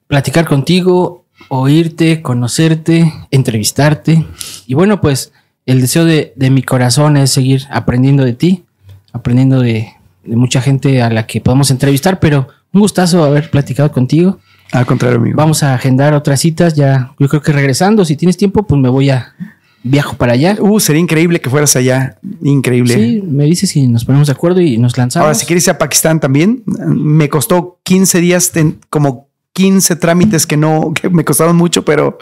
platicar 0.06 0.44
contigo, 0.44 1.24
oírte, 1.48 2.20
conocerte, 2.20 3.10
entrevistarte. 3.30 4.26
Y 4.66 4.74
bueno, 4.74 5.00
pues 5.00 5.32
el 5.64 5.80
deseo 5.80 6.04
de, 6.04 6.34
de 6.36 6.50
mi 6.50 6.62
corazón 6.62 7.16
es 7.16 7.30
seguir 7.30 7.62
aprendiendo 7.70 8.22
de 8.22 8.34
ti, 8.34 8.64
aprendiendo 9.12 9.60
de, 9.60 9.94
de 10.30 10.36
mucha 10.36 10.60
gente 10.60 11.02
a 11.02 11.10
la 11.10 11.26
que 11.26 11.40
podemos 11.40 11.70
entrevistar, 11.70 12.20
pero 12.20 12.48
un 12.72 12.80
gustazo 12.80 13.24
haber 13.24 13.50
platicado 13.50 13.90
contigo. 13.90 14.38
Al 14.72 14.86
contrario, 14.86 15.18
amigo. 15.18 15.36
Vamos 15.36 15.64
a 15.64 15.74
agendar 15.74 16.14
otras 16.14 16.40
citas 16.40 16.74
ya. 16.74 17.12
Yo 17.18 17.28
creo 17.28 17.42
que 17.42 17.52
regresando, 17.52 18.04
si 18.04 18.16
tienes 18.16 18.36
tiempo, 18.36 18.62
pues 18.62 18.80
me 18.80 18.88
voy 18.88 19.10
a 19.10 19.34
viajo 19.82 20.16
para 20.16 20.34
allá. 20.34 20.56
Uh, 20.60 20.78
sería 20.78 21.00
increíble 21.00 21.40
que 21.40 21.50
fueras 21.50 21.74
allá. 21.74 22.18
Increíble. 22.42 22.94
Sí, 22.94 23.22
me 23.26 23.44
dices 23.44 23.70
si 23.70 23.88
nos 23.88 24.04
ponemos 24.04 24.28
de 24.28 24.32
acuerdo 24.32 24.60
y 24.60 24.78
nos 24.78 24.96
lanzamos. 24.96 25.24
Ahora, 25.24 25.34
si 25.34 25.46
quieres 25.46 25.66
ir 25.66 25.72
a 25.72 25.78
Pakistán 25.78 26.20
también, 26.20 26.62
me 26.66 27.28
costó 27.28 27.80
15 27.82 28.20
días, 28.20 28.52
como 28.88 29.28
15 29.54 29.96
trámites 29.96 30.46
que 30.46 30.56
no, 30.56 30.92
que 30.94 31.10
me 31.10 31.24
costaron 31.24 31.56
mucho, 31.56 31.84
pero 31.84 32.18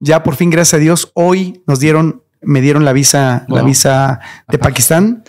ya 0.00 0.22
por 0.22 0.36
fin, 0.36 0.48
gracias 0.48 0.74
a 0.74 0.78
Dios, 0.78 1.12
hoy 1.14 1.62
nos 1.66 1.80
dieron, 1.80 2.22
me 2.40 2.62
dieron 2.62 2.86
la 2.86 2.94
visa, 2.94 3.44
la 3.48 3.62
visa 3.62 4.20
de 4.48 4.58
Pakistán. 4.58 5.24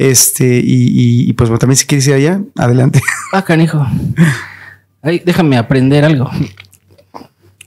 Este, 0.00 0.62
y, 0.64 1.30
pues 1.34 1.50
también 1.58 1.76
si 1.76 1.84
quieres 1.84 2.06
ir 2.06 2.14
allá, 2.14 2.40
adelante. 2.56 3.02
Ah, 3.34 3.44
canijo. 3.44 3.86
Ay, 5.02 5.20
déjame 5.24 5.58
aprender 5.58 6.06
algo. 6.06 6.30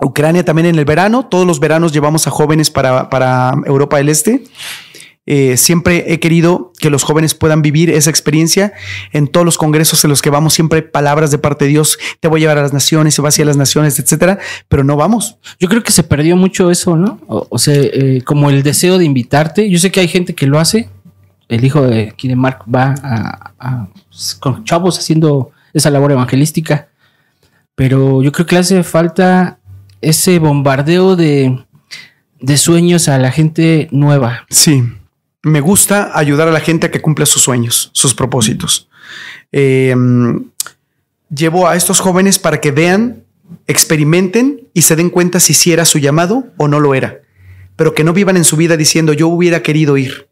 Ucrania 0.01 0.43
también 0.43 0.65
en 0.65 0.79
el 0.79 0.83
verano. 0.83 1.27
Todos 1.27 1.45
los 1.45 1.59
veranos 1.59 1.93
llevamos 1.93 2.25
a 2.25 2.31
jóvenes 2.31 2.71
para, 2.71 3.09
para 3.11 3.53
Europa 3.67 3.97
del 3.97 4.09
Este. 4.09 4.43
Eh, 5.27 5.57
siempre 5.57 6.11
he 6.11 6.19
querido 6.19 6.73
que 6.79 6.89
los 6.89 7.03
jóvenes 7.03 7.35
puedan 7.35 7.61
vivir 7.61 7.91
esa 7.91 8.09
experiencia 8.09 8.73
en 9.13 9.27
todos 9.27 9.45
los 9.45 9.59
congresos 9.59 10.03
en 10.03 10.09
los 10.09 10.21
que 10.21 10.31
vamos, 10.31 10.53
siempre 10.55 10.81
palabras 10.81 11.31
de 11.31 11.37
parte 11.37 11.63
de 11.63 11.69
Dios, 11.69 11.97
te 12.19 12.27
voy 12.27 12.39
a 12.39 12.41
llevar 12.41 12.57
a 12.57 12.63
las 12.63 12.73
naciones, 12.73 13.13
se 13.13 13.21
va 13.21 13.29
hacia 13.29 13.45
las 13.45 13.55
naciones, 13.55 13.99
etcétera, 13.99 14.39
pero 14.67 14.83
no 14.83 14.97
vamos. 14.97 15.37
Yo 15.59 15.69
creo 15.69 15.81
que 15.81 15.93
se 15.93 16.03
perdió 16.03 16.35
mucho 16.35 16.71
eso, 16.71 16.97
¿no? 16.97 17.21
O, 17.27 17.57
sea, 17.57 17.75
eh, 17.77 18.21
como 18.25 18.49
el 18.49 18.63
deseo 18.63 18.97
de 18.97 19.05
invitarte. 19.05 19.69
Yo 19.69 19.79
sé 19.79 19.91
que 19.91 20.01
hay 20.01 20.09
gente 20.09 20.33
que 20.33 20.45
lo 20.45 20.59
hace, 20.59 20.89
el 21.53 21.63
hijo 21.63 21.83
de 21.83 22.09
aquí 22.09 22.27
de 22.27 22.35
Mark 22.35 22.63
va 22.73 22.95
a, 23.03 23.87
con 24.39 24.63
chavos 24.63 24.97
haciendo 24.97 25.51
esa 25.73 25.91
labor 25.91 26.11
evangelística. 26.11 26.87
Pero 27.75 28.21
yo 28.23 28.31
creo 28.31 28.45
que 28.45 28.55
le 28.55 28.61
hace 28.61 28.83
falta 28.83 29.59
ese 30.01 30.39
bombardeo 30.39 31.15
de, 31.15 31.63
sueños 32.55 33.07
a 33.07 33.17
la 33.19 33.31
gente 33.31 33.87
nueva. 33.91 34.45
Sí, 34.49 34.83
me 35.43 35.61
gusta 35.61 36.17
ayudar 36.17 36.47
a 36.47 36.51
la 36.51 36.59
gente 36.59 36.87
a 36.87 36.91
que 36.91 37.01
cumpla 37.01 37.25
sus 37.25 37.43
sueños, 37.43 37.91
sus 37.93 38.13
propósitos. 38.13 38.89
Em, 39.51 40.45
llevo 41.29 41.67
a 41.67 41.75
estos 41.75 41.99
jóvenes 41.99 42.39
para 42.39 42.59
que 42.59 42.71
vean, 42.71 43.23
experimenten 43.67 44.67
y 44.73 44.81
se 44.83 44.95
den 44.95 45.09
cuenta 45.09 45.39
si 45.39 45.53
sí 45.53 45.71
era 45.71 45.85
su 45.85 45.99
llamado 45.99 46.47
o 46.57 46.67
no 46.67 46.79
lo 46.79 46.95
era, 46.95 47.21
pero 47.75 47.93
que 47.93 48.03
no 48.03 48.13
vivan 48.13 48.37
en 48.37 48.43
su 48.43 48.57
vida 48.57 48.77
diciendo 48.77 49.13
yo 49.13 49.27
hubiera 49.27 49.61
querido 49.61 49.97
ir 49.97 50.27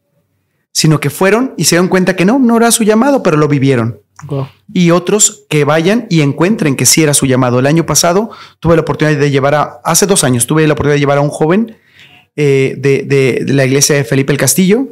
sino 0.72 1.00
que 1.00 1.10
fueron 1.10 1.54
y 1.56 1.64
se 1.64 1.76
dieron 1.76 1.88
cuenta 1.88 2.16
que 2.16 2.24
no, 2.24 2.38
no 2.38 2.56
era 2.56 2.70
su 2.70 2.82
llamado, 2.82 3.22
pero 3.22 3.36
lo 3.36 3.48
vivieron. 3.48 3.98
Y 4.72 4.90
otros 4.90 5.44
que 5.48 5.64
vayan 5.64 6.06
y 6.08 6.20
encuentren 6.20 6.76
que 6.76 6.86
sí 6.86 7.02
era 7.02 7.12
su 7.12 7.26
llamado. 7.26 7.58
El 7.58 7.66
año 7.66 7.84
pasado 7.84 8.30
tuve 8.60 8.76
la 8.76 8.82
oportunidad 8.82 9.18
de 9.18 9.30
llevar 9.30 9.54
a, 9.54 9.80
hace 9.84 10.06
dos 10.06 10.24
años, 10.24 10.46
tuve 10.46 10.66
la 10.66 10.74
oportunidad 10.74 10.94
de 10.94 11.00
llevar 11.00 11.18
a 11.18 11.22
un 11.22 11.28
joven 11.28 11.76
eh, 12.36 12.76
de, 12.78 13.44
la 13.48 13.64
iglesia 13.64 13.96
de 13.96 14.04
Felipe 14.04 14.32
el 14.32 14.38
Castillo, 14.38 14.86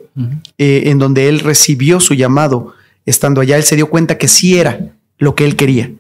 eh, 0.59 0.83
en 0.87 0.99
donde 0.99 1.28
él 1.28 1.41
recibió 1.41 2.01
su 2.01 2.14
llamado. 2.14 2.74
Estando 3.07 3.41
allá, 3.41 3.57
él 3.57 3.62
se 3.62 3.76
dio 3.76 3.89
cuenta 3.89 4.18
que 4.18 4.28
sí 4.28 4.59
era 4.59 4.93
lo 5.18 5.35
que 5.35 5.45
él 5.45 5.57
quería. 5.57 5.91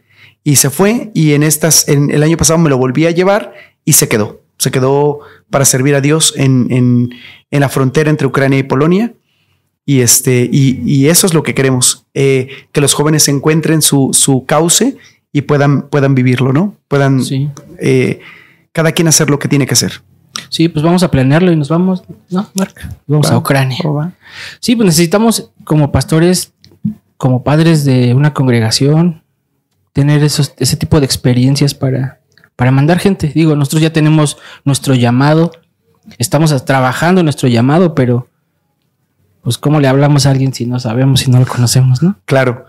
Y 0.44 0.56
se 0.56 0.70
fue 0.70 1.10
y 1.14 1.32
en 1.32 1.42
estas, 1.42 1.88
en 1.88 2.10
el 2.10 2.22
año 2.22 2.36
pasado 2.36 2.58
me 2.58 2.70
lo 2.70 2.78
volví 2.78 3.06
a 3.06 3.10
llevar 3.10 3.54
y 3.84 3.92
se 3.92 4.08
quedó. 4.08 4.40
Se 4.58 4.70
quedó 4.70 5.20
para 5.50 5.64
servir 5.64 5.94
a 5.94 6.00
Dios 6.00 6.34
en, 6.36 6.66
en, 6.70 7.10
en 7.50 7.60
la 7.60 7.68
frontera 7.68 8.10
entre 8.10 8.26
Ucrania 8.26 8.58
y 8.58 8.62
Polonia 8.64 9.14
y, 9.86 10.00
este, 10.00 10.48
y, 10.52 11.06
eso 11.06 11.26
es 11.26 11.34
lo 11.34 11.42
que 11.42 11.54
queremos, 11.54 12.06
eh, 12.14 12.48
que 12.72 12.80
los 12.80 12.94
jóvenes 12.94 13.26
encuentren 13.28 13.82
su, 13.82 14.10
su 14.12 14.44
cauce 14.46 14.96
y 15.32 15.42
puedan, 15.42 15.88
puedan 15.88 16.14
vivirlo, 16.14 16.52
¿no? 16.52 16.76
Puedan 16.88 17.22
eh, 17.78 18.20
cada 18.72 18.92
quien 18.92 19.08
hacer 19.08 19.30
lo 19.30 19.38
que 19.38 19.48
tiene 19.48 19.66
que 19.66 19.74
hacer. 19.74 20.02
Sí, 20.48 20.68
pues 20.68 20.84
vamos 20.84 21.02
a 21.02 21.10
planearlo 21.10 21.52
y 21.52 21.56
nos 21.56 21.68
vamos, 21.68 22.02
¿no, 22.28 22.48
Marc? 22.54 22.88
Vamos 23.06 23.30
a 23.30 23.38
Ucrania. 23.38 23.78
Sí, 24.60 24.76
pues 24.76 24.86
necesitamos 24.86 25.50
como 25.64 25.92
pastores, 25.92 26.52
como 27.16 27.42
padres 27.42 27.84
de 27.84 28.14
una 28.14 28.32
congregación, 28.32 29.22
tener 29.92 30.22
esos, 30.22 30.54
ese 30.58 30.76
tipo 30.76 31.00
de 31.00 31.06
experiencias 31.06 31.74
para, 31.74 32.20
para 32.56 32.70
mandar 32.70 32.98
gente. 32.98 33.32
Digo, 33.34 33.56
nosotros 33.56 33.82
ya 33.82 33.92
tenemos 33.92 34.38
nuestro 34.64 34.94
llamado, 34.94 35.52
estamos 36.18 36.64
trabajando 36.64 37.22
nuestro 37.22 37.48
llamado, 37.48 37.94
pero 37.94 38.28
pues 39.42 39.58
cómo 39.58 39.80
le 39.80 39.88
hablamos 39.88 40.26
a 40.26 40.30
alguien 40.30 40.52
si 40.52 40.66
no 40.66 40.78
sabemos, 40.78 41.20
si 41.20 41.30
no 41.30 41.38
lo 41.38 41.46
conocemos, 41.46 42.02
¿no? 42.02 42.16
Claro. 42.24 42.66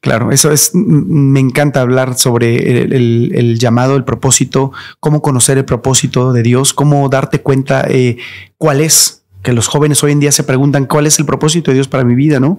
Claro, 0.00 0.30
eso 0.30 0.52
es, 0.52 0.70
me 0.72 1.40
encanta 1.40 1.80
hablar 1.80 2.16
sobre 2.16 2.82
el, 2.82 3.58
llamado, 3.58 3.96
el 3.96 4.04
propósito, 4.04 4.70
cómo 5.00 5.20
conocer 5.20 5.58
el 5.58 5.64
propósito 5.64 6.32
de 6.32 6.44
Dios, 6.44 6.74
cómo 6.74 7.08
darte 7.08 7.40
cuenta 7.40 7.84
eh, 7.88 8.18
cuál 8.56 8.82
es, 8.82 9.24
que 9.42 9.52
los 9.52 9.68
jóvenes 9.68 10.02
hoy 10.02 10.12
en 10.12 10.20
día 10.20 10.32
se 10.32 10.42
preguntan 10.42 10.86
cuál 10.86 11.06
es 11.06 11.18
el 11.18 11.24
propósito 11.24 11.70
de 11.70 11.76
Dios 11.76 11.88
para 11.88 12.04
mi 12.04 12.14
vida, 12.14 12.40
¿no? 12.40 12.58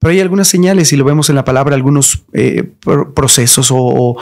Pero 0.00 0.12
hay 0.12 0.20
algunas 0.20 0.46
señales 0.46 0.92
y 0.92 0.96
lo 0.96 1.04
vemos 1.04 1.28
en 1.28 1.34
la 1.34 1.44
palabra, 1.44 1.74
algunos 1.74 2.22
eh, 2.32 2.70
procesos 3.14 3.70
o, 3.72 4.16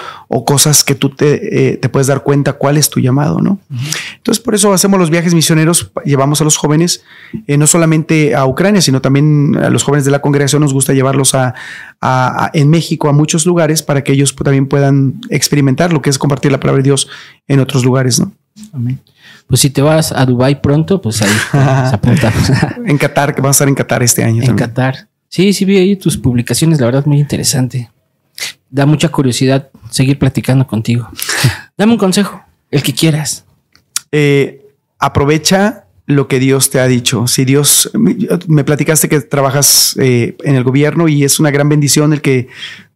cosas 0.47 0.85
que 0.85 0.95
tú 0.95 1.13
eh, 1.19 1.79
te, 1.83 1.89
puedes 1.91 2.07
dar 2.07 2.23
cuenta 2.23 2.55
cuál 2.55 2.79
es 2.79 2.89
tu 2.89 3.01
llamado, 3.01 3.41
¿no? 3.41 3.59
Entonces, 4.17 4.43
por 4.43 4.55
eso 4.55 4.73
hacemos 4.73 4.99
los 4.99 5.11
viajes 5.11 5.35
misioneros, 5.35 5.91
llevamos 6.05 6.41
a 6.41 6.45
los 6.45 6.57
jóvenes, 6.57 7.05
eh, 7.47 7.59
no 7.59 7.67
solamente 7.67 8.35
a 8.35 8.47
Ucrania, 8.47 8.81
sino 8.81 9.03
también 9.03 9.55
a 9.57 9.69
los 9.69 9.83
jóvenes 9.83 10.07
de 10.07 10.13
la 10.13 10.23
congregación, 10.23 10.63
nos 10.63 10.73
gusta 10.73 10.95
llevarlos 10.95 11.35
a, 11.35 11.55
en 12.55 12.71
México 12.71 13.09
a 13.09 13.13
muchos 13.13 13.45
lugares 13.45 13.83
para 13.83 14.03
que 14.03 14.13
ellos 14.13 14.35
también 14.35 14.67
puedan 14.69 15.21
experimentar 15.29 15.93
lo 15.93 16.01
que 16.01 16.09
es 16.09 16.19
compartir 16.19 16.53
la 16.53 16.61
palabra 16.61 16.83
de 16.83 16.85
Dios 16.85 17.09
en 17.49 17.61
otros 17.61 17.85
lugares, 17.85 18.19
¿no? 18.21 18.33
Amén 18.73 19.01
pues 19.47 19.61
si 19.61 19.71
te 19.71 19.83
vas 19.83 20.13
a 20.13 20.25
Dubai 20.27 20.61
pronto, 20.61 21.01
pues 21.01 21.23
ahí 21.23 21.29
se 21.51 21.59
apuntamos. 21.95 22.51
en 22.85 22.99
Qatar, 22.99 23.35
que 23.35 23.41
vas 23.41 23.51
a 23.51 23.53
estar 23.53 23.69
en 23.69 23.75
Qatar 23.75 24.03
este 24.03 24.25
año. 24.25 24.43
En 24.43 24.57
Qatar. 24.57 25.09
Sí, 25.29 25.53
sí 25.53 25.65
vi 25.65 25.77
ahí 25.77 25.97
tus 25.97 26.17
publicaciones, 26.17 26.81
la 26.81 26.87
verdad 26.87 27.07
muy 27.07 27.19
interesante. 27.19 27.91
Da 28.71 28.87
mucha 28.87 29.09
curiosidad 29.09 29.69
seguir 29.91 30.19
platicando 30.19 30.67
contigo. 30.67 31.09
Dame 31.79 31.93
un 31.93 31.99
consejo, 31.99 32.43
el 32.71 32.83
que 32.83 32.93
quieras. 32.93 33.45
Eh, 34.11 34.67
aprovecha 34.99 35.85
lo 36.07 36.29
que 36.29 36.39
Dios 36.39 36.71
te 36.71 36.81
ha 36.81 36.87
dicho. 36.87 37.27
Si 37.27 37.45
Dios, 37.45 37.91
me 37.95 38.65
platicaste 38.65 39.09
que 39.09 39.21
trabajas 39.21 39.97
eh, 40.01 40.37
en 40.45 40.55
el 40.55 40.63
gobierno 40.63 41.09
y 41.09 41.25
es 41.25 41.41
una 41.41 41.51
gran 41.51 41.69
bendición 41.69 42.13
el 42.13 42.23
que 42.23 42.49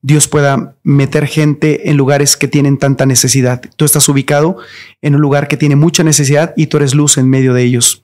Dios 0.02 0.28
pueda 0.28 0.76
meter 0.82 1.26
gente 1.26 1.90
en 1.90 1.96
lugares 1.96 2.36
que 2.36 2.48
tienen 2.48 2.78
tanta 2.78 3.06
necesidad. 3.06 3.60
Tú 3.76 3.84
estás 3.84 4.08
ubicado 4.08 4.56
en 5.02 5.14
un 5.14 5.20
lugar 5.20 5.48
que 5.48 5.56
tiene 5.56 5.76
mucha 5.76 6.02
necesidad 6.02 6.54
y 6.56 6.66
tú 6.66 6.78
eres 6.78 6.94
luz 6.94 7.18
en 7.18 7.28
medio 7.28 7.52
de 7.52 7.62
ellos. 7.64 8.02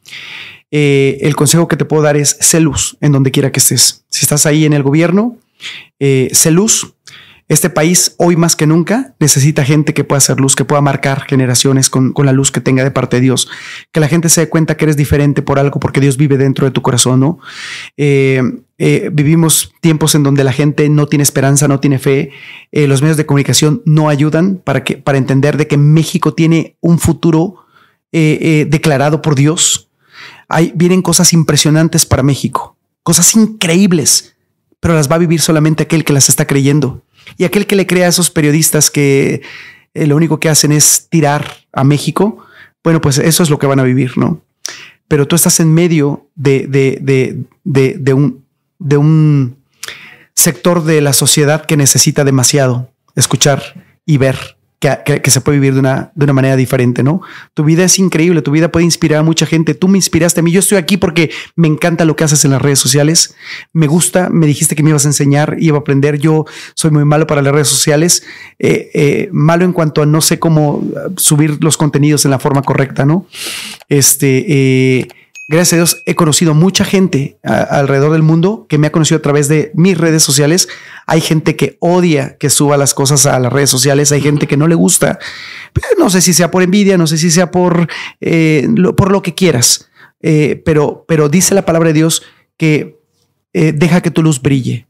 Eh, 0.71 1.19
el 1.23 1.37
consejo 1.37 1.69
que 1.69 1.77
te 1.77 1.85
puedo 1.85 2.03
dar 2.03 2.17
es 2.17 2.37
sé 2.41 2.61
luz 2.61 2.97
en 3.01 3.13
donde 3.13 3.31
quiera 3.31 3.53
que 3.53 3.61
estés. 3.61 4.05
Si 4.11 4.25
estás 4.25 4.47
ahí 4.47 4.65
en 4.65 4.73
el 4.73 4.83
gobierno, 4.83 5.39
eh, 5.99 6.29
sé 6.33 6.51
luz 6.51 6.96
este 7.49 7.71
país 7.71 8.17
hoy 8.19 8.35
más 8.35 8.57
que 8.57 8.67
nunca 8.67 9.15
necesita 9.21 9.65
gente 9.65 9.95
que 9.95 10.03
pueda 10.03 10.19
hacer 10.19 10.41
luz, 10.41 10.57
que 10.57 10.65
pueda 10.65 10.81
marcar 10.81 11.23
generaciones 11.27 11.89
con, 11.91 12.13
la 12.17 12.33
luz 12.33 12.51
que 12.51 12.61
tenga 12.61 12.83
de 12.83 12.91
parte 12.91 13.17
de 13.17 13.23
Dios. 13.23 13.49
Que 13.93 14.01
la 14.01 14.09
gente 14.09 14.29
se 14.29 14.41
dé 14.41 14.49
cuenta 14.49 14.77
que 14.77 14.85
eres 14.85 14.97
diferente 14.97 15.43
por 15.43 15.61
algo, 15.61 15.79
porque 15.79 16.01
Dios 16.01 16.17
vive 16.17 16.39
dentro 16.39 16.67
de 16.67 16.73
tu 16.73 16.83
corazón, 16.83 17.21
¿no? 17.21 17.39
Eh, 17.97 18.43
eh, 18.79 19.11
vivimos 19.13 19.73
tiempos 19.81 20.17
en 20.17 20.25
donde 20.25 20.43
la 20.43 20.53
gente 20.53 20.89
no 20.89 21.07
tiene 21.07 21.23
esperanza, 21.23 21.69
no 21.69 21.79
tiene 21.79 22.01
fe. 22.01 22.31
Eh, 22.73 22.89
los 22.89 23.01
medios 23.01 23.17
de 23.17 23.27
comunicación 23.27 23.81
no 23.85 24.09
ayudan 24.09 24.57
para, 24.57 24.83
que, 24.83 24.97
para 24.97 25.19
entender 25.19 25.57
de 25.57 25.69
que 25.69 25.77
México 25.77 26.35
tiene 26.35 26.77
un 26.81 26.99
futuro 26.99 27.63
declarado 28.13 29.21
por 29.21 29.35
Dios. 29.35 29.91
Hay, 30.49 30.73
vienen 30.75 31.03
cosas 31.03 31.35
impresionantes 31.35 32.07
para 32.07 32.23
México, 32.23 32.75
cosas 33.03 33.35
increíbles, 33.35 34.37
pero 34.81 34.95
las 34.95 35.11
va 35.11 35.17
a 35.17 35.19
vivir 35.19 35.43
solamente 35.43 35.83
aquel 35.83 36.03
que 36.03 36.15
las 36.15 36.31
está 36.31 36.47
creyendo. 36.47 37.03
Y 37.37 37.45
aquel 37.45 37.67
que 37.67 37.77
le 37.77 37.87
crea 37.87 38.07
a 38.07 38.11
esos 38.11 38.31
periodistas 38.31 38.91
que 38.91 39.43
eh, 39.95 40.07
lo 40.07 40.17
único 40.17 40.41
que 40.41 40.49
hacen 40.49 40.73
es 40.73 41.09
tirar 41.09 41.67
a 41.73 41.85
México, 41.85 42.45
bueno, 42.85 43.01
pues 43.01 43.19
eso 43.19 43.43
es 43.43 43.51
lo 43.51 43.59
que 43.59 43.67
van 43.67 43.81
a 43.81 43.85
vivir, 43.85 44.17
¿no? 44.17 44.41
Pero 45.09 45.27
tú 45.27 45.37
estás 45.37 45.61
en 45.61 45.73
medio 45.73 46.29
de, 46.35 46.67
de, 46.67 46.99
de, 47.65 48.13
un, 48.13 48.45
de 48.79 48.97
un 48.97 49.57
sector 50.35 50.85
de 50.85 51.01
la 51.01 51.13
sociedad 51.13 51.65
que 51.65 51.77
necesita 51.77 52.25
demasiado 52.25 52.91
escuchar 53.15 53.85
y 54.05 54.19
ver 54.19 54.56
que, 54.79 55.31
se 55.31 55.41
puede 55.41 55.59
vivir 55.59 55.75
de 55.75 55.81
una, 55.81 56.13
de 56.15 56.25
una 56.25 56.33
manera 56.33 56.57
diferente, 56.57 57.03
¿no? 57.03 57.23
Tu 57.55 57.65
vida 57.65 57.85
es 57.85 57.99
increíble, 57.99 58.43
tu 58.43 58.51
vida 58.51 58.71
puede 58.71 58.85
inspirar 58.85 59.21
a 59.21 59.23
mucha 59.23 59.47
gente. 59.47 59.75
Tú 59.75 59.89
me 59.89 59.99
inspiraste 59.99 60.41
a 60.41 60.43
mí. 60.43 60.53
Yo 60.53 60.61
estoy 60.61 60.79
aquí 60.79 60.97
porque 60.97 61.31
me 61.55 61.67
encanta 61.67 62.05
lo 62.05 62.15
que 62.15 62.25
haces 62.25 62.45
en 62.45 62.51
las 62.51 62.61
redes 62.61 62.79
sociales. 62.79 63.35
Me 63.73 63.87
gusta, 63.87 64.29
me 64.29 64.47
dijiste 64.47 64.77
que 64.77 64.83
me 64.83 64.91
ibas 64.91 65.05
a 65.07 65.09
enseñar, 65.09 65.57
iba 65.59 65.79
a 65.79 65.81
aprender. 65.81 66.19
Yo 66.19 66.45
soy 66.75 66.91
muy 66.91 67.05
malo 67.05 67.27
para 67.27 67.43
las 67.43 67.55
redes 67.55 67.69
sociales, 67.69 68.23
eh, 68.59 68.91
eh, 68.95 69.29
malo 69.33 69.65
en 69.65 69.73
cuanto 69.73 70.03
a 70.03 70.07
no 70.07 70.21
sé 70.21 70.39
cómo 70.39 70.85
subir 71.17 71.63
los 71.63 71.77
contenidos 71.77 72.25
en 72.25 72.31
la 72.31 72.39
forma 72.39 72.63
correcta, 72.63 73.07
¿no? 73.07 73.27
Este, 73.89 74.45
eh, 74.49 75.09
gracias 75.49 75.73
a 75.73 75.77
Dios, 75.77 76.03
he 76.07 76.15
conocido 76.15 76.55
mucha 76.55 76.85
gente 76.85 77.39
alrededor 77.43 78.13
del 78.13 78.23
mundo 78.23 78.67
que 78.69 78.79
me 78.79 78.87
ha 78.87 78.93
conocido 78.93 79.19
a 79.19 79.23
través 79.23 79.49
de 79.49 79.71
mis 79.75 79.97
redes 79.97 80.23
sociales. 80.23 80.69
Hay 81.07 81.21
gente 81.21 81.57
que 81.57 81.77
odia 81.81 82.37
que 82.39 82.51
suba 82.51 82.77
las 82.77 82.95
cosas 82.95 83.27
a 83.27 83.39
las 83.39 83.53
redes 83.53 83.71
sociales, 83.71 84.13
hay 84.13 84.21
gente 84.21 84.47
que 84.47 84.57
no 84.57 84.69
le 84.69 84.75
gusta. 84.75 85.19
No 85.99 86.11
sé 86.11 86.21
si 86.21 86.33
sea 86.33 86.51
por 86.51 86.63
envidia, 86.63 86.99
no 86.99 87.07
sé 87.07 87.19
si 87.19 87.31
sea 87.31 87.51
por, 87.51 87.89
eh, 88.21 88.67
lo, 88.75 88.97
por 88.97 89.13
lo 89.13 89.23
que 89.23 89.35
quieras, 89.35 89.91
eh, 90.21 90.63
pero, 90.65 91.05
pero 91.07 91.29
dice 91.29 91.55
la 91.55 91.65
palabra 91.65 91.89
de 91.89 91.95
Dios 91.95 92.23
que 92.57 92.99
eh, 93.53 93.73
deja 93.73 94.01
que 94.01 94.11
tu 94.11 94.23
luz 94.23 94.41
brille 94.41 94.87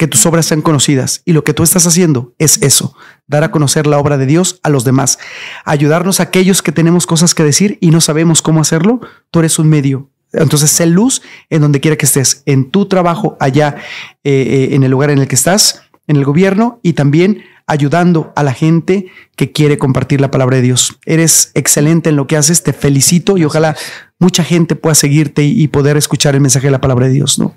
que 0.00 0.08
tus 0.08 0.24
obras 0.24 0.46
sean 0.46 0.62
conocidas. 0.62 1.20
Y 1.26 1.34
lo 1.34 1.44
que 1.44 1.52
tú 1.52 1.62
estás 1.62 1.86
haciendo 1.86 2.32
es 2.38 2.62
eso, 2.62 2.96
dar 3.26 3.44
a 3.44 3.50
conocer 3.50 3.86
la 3.86 3.98
obra 3.98 4.16
de 4.16 4.24
Dios 4.24 4.58
a 4.62 4.70
los 4.70 4.82
demás, 4.82 5.18
ayudarnos 5.66 6.20
a 6.20 6.22
aquellos 6.22 6.62
que 6.62 6.72
tenemos 6.72 7.06
cosas 7.06 7.34
que 7.34 7.44
decir 7.44 7.76
y 7.82 7.90
no 7.90 8.00
sabemos 8.00 8.40
cómo 8.40 8.62
hacerlo. 8.62 9.00
Tú 9.30 9.40
eres 9.40 9.58
un 9.58 9.68
medio. 9.68 10.08
Entonces, 10.32 10.70
sé 10.70 10.86
luz 10.86 11.20
en 11.50 11.60
donde 11.60 11.80
quiera 11.80 11.98
que 11.98 12.06
estés, 12.06 12.42
en 12.46 12.70
tu 12.70 12.86
trabajo, 12.86 13.36
allá, 13.40 13.76
eh, 14.24 14.30
eh, 14.32 14.74
en 14.74 14.84
el 14.84 14.90
lugar 14.90 15.10
en 15.10 15.18
el 15.18 15.28
que 15.28 15.34
estás, 15.34 15.82
en 16.06 16.16
el 16.16 16.24
gobierno 16.24 16.80
y 16.82 16.94
también 16.94 17.42
ayudando 17.66 18.32
a 18.36 18.42
la 18.42 18.54
gente 18.54 19.08
que 19.36 19.52
quiere 19.52 19.76
compartir 19.76 20.22
la 20.22 20.30
palabra 20.30 20.56
de 20.56 20.62
Dios. 20.62 20.98
Eres 21.04 21.50
excelente 21.52 22.08
en 22.08 22.16
lo 22.16 22.26
que 22.26 22.38
haces, 22.38 22.62
te 22.62 22.72
felicito 22.72 23.36
y 23.36 23.44
ojalá 23.44 23.76
mucha 24.18 24.44
gente 24.44 24.76
pueda 24.76 24.94
seguirte 24.94 25.44
y 25.44 25.68
poder 25.68 25.98
escuchar 25.98 26.34
el 26.34 26.40
mensaje 26.40 26.68
de 26.68 26.70
la 26.70 26.80
palabra 26.80 27.06
de 27.06 27.12
Dios, 27.12 27.38
¿no? 27.38 27.54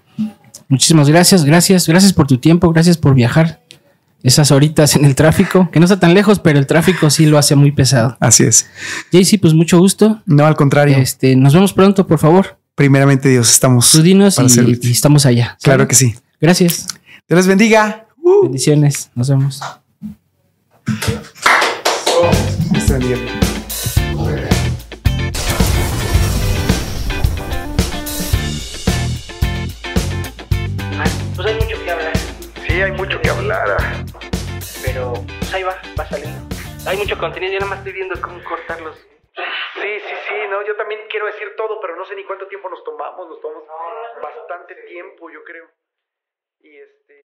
Muchísimas 0.67 1.09
gracias, 1.09 1.45
gracias, 1.45 1.87
gracias 1.87 2.13
por 2.13 2.27
tu 2.27 2.37
tiempo, 2.37 2.71
gracias 2.71 2.97
por 2.97 3.13
viajar 3.13 3.61
esas 4.23 4.51
horitas 4.51 4.95
en 4.95 5.03
el 5.03 5.15
tráfico, 5.15 5.69
que 5.71 5.79
no 5.79 5.85
está 5.85 5.99
tan 5.99 6.13
lejos, 6.13 6.39
pero 6.39 6.57
el 6.57 6.65
tráfico 6.65 7.09
sí 7.09 7.25
lo 7.25 7.37
hace 7.37 7.55
muy 7.55 7.71
pesado. 7.71 8.17
Así 8.21 8.43
es. 8.43 8.65
JC, 9.11 9.39
pues 9.39 9.53
mucho 9.53 9.77
gusto. 9.77 10.21
No, 10.25 10.45
al 10.45 10.55
contrario. 10.55 10.97
Este, 10.97 11.35
nos 11.35 11.53
vemos 11.53 11.73
pronto, 11.73 12.07
por 12.07 12.19
favor. 12.19 12.57
Primeramente, 12.75 13.29
Dios, 13.29 13.51
estamos. 13.51 13.91
Tú 13.91 14.01
dinos 14.01 14.39
y, 14.39 14.91
estamos 14.91 15.25
allá. 15.25 15.57
Claro 15.61 15.87
que 15.87 15.95
sí. 15.95 16.15
Gracias. 16.39 16.87
Dios 17.27 17.37
les 17.37 17.47
bendiga. 17.47 18.07
Uh. 18.23 18.43
Bendiciones. 18.43 19.11
Nos 19.13 19.29
vemos. 19.29 19.61
Hay 32.83 32.91
mucho 32.91 33.19
que 33.21 33.29
hablar. 33.29 33.77
Pero 34.83 35.13
pues 35.13 35.53
ahí 35.53 35.63
va, 35.63 35.81
va 35.97 36.05
saliendo. 36.05 36.55
Hay 36.85 36.97
mucho 36.97 37.17
contenido, 37.17 37.53
yo 37.53 37.59
nada 37.59 37.69
más 37.69 37.79
estoy 37.79 37.93
viendo 37.93 38.19
cómo 38.21 38.43
cortarlos. 38.43 38.97
Sí, 39.81 39.99
sí, 39.99 40.15
sí, 40.27 40.35
no, 40.49 40.61
yo 40.65 40.75
también 40.75 41.01
quiero 41.09 41.25
decir 41.25 41.55
todo, 41.55 41.79
pero 41.81 41.95
no 41.95 42.05
sé 42.05 42.15
ni 42.15 42.23
cuánto 42.25 42.47
tiempo 42.47 42.69
nos 42.69 42.83
tomamos, 42.83 43.27
nos 43.27 43.41
tomamos 43.41 43.67
bastante 44.21 44.75
tiempo, 44.87 45.29
yo 45.29 45.43
creo. 45.43 45.69
Y 46.59 46.77
este 46.77 47.02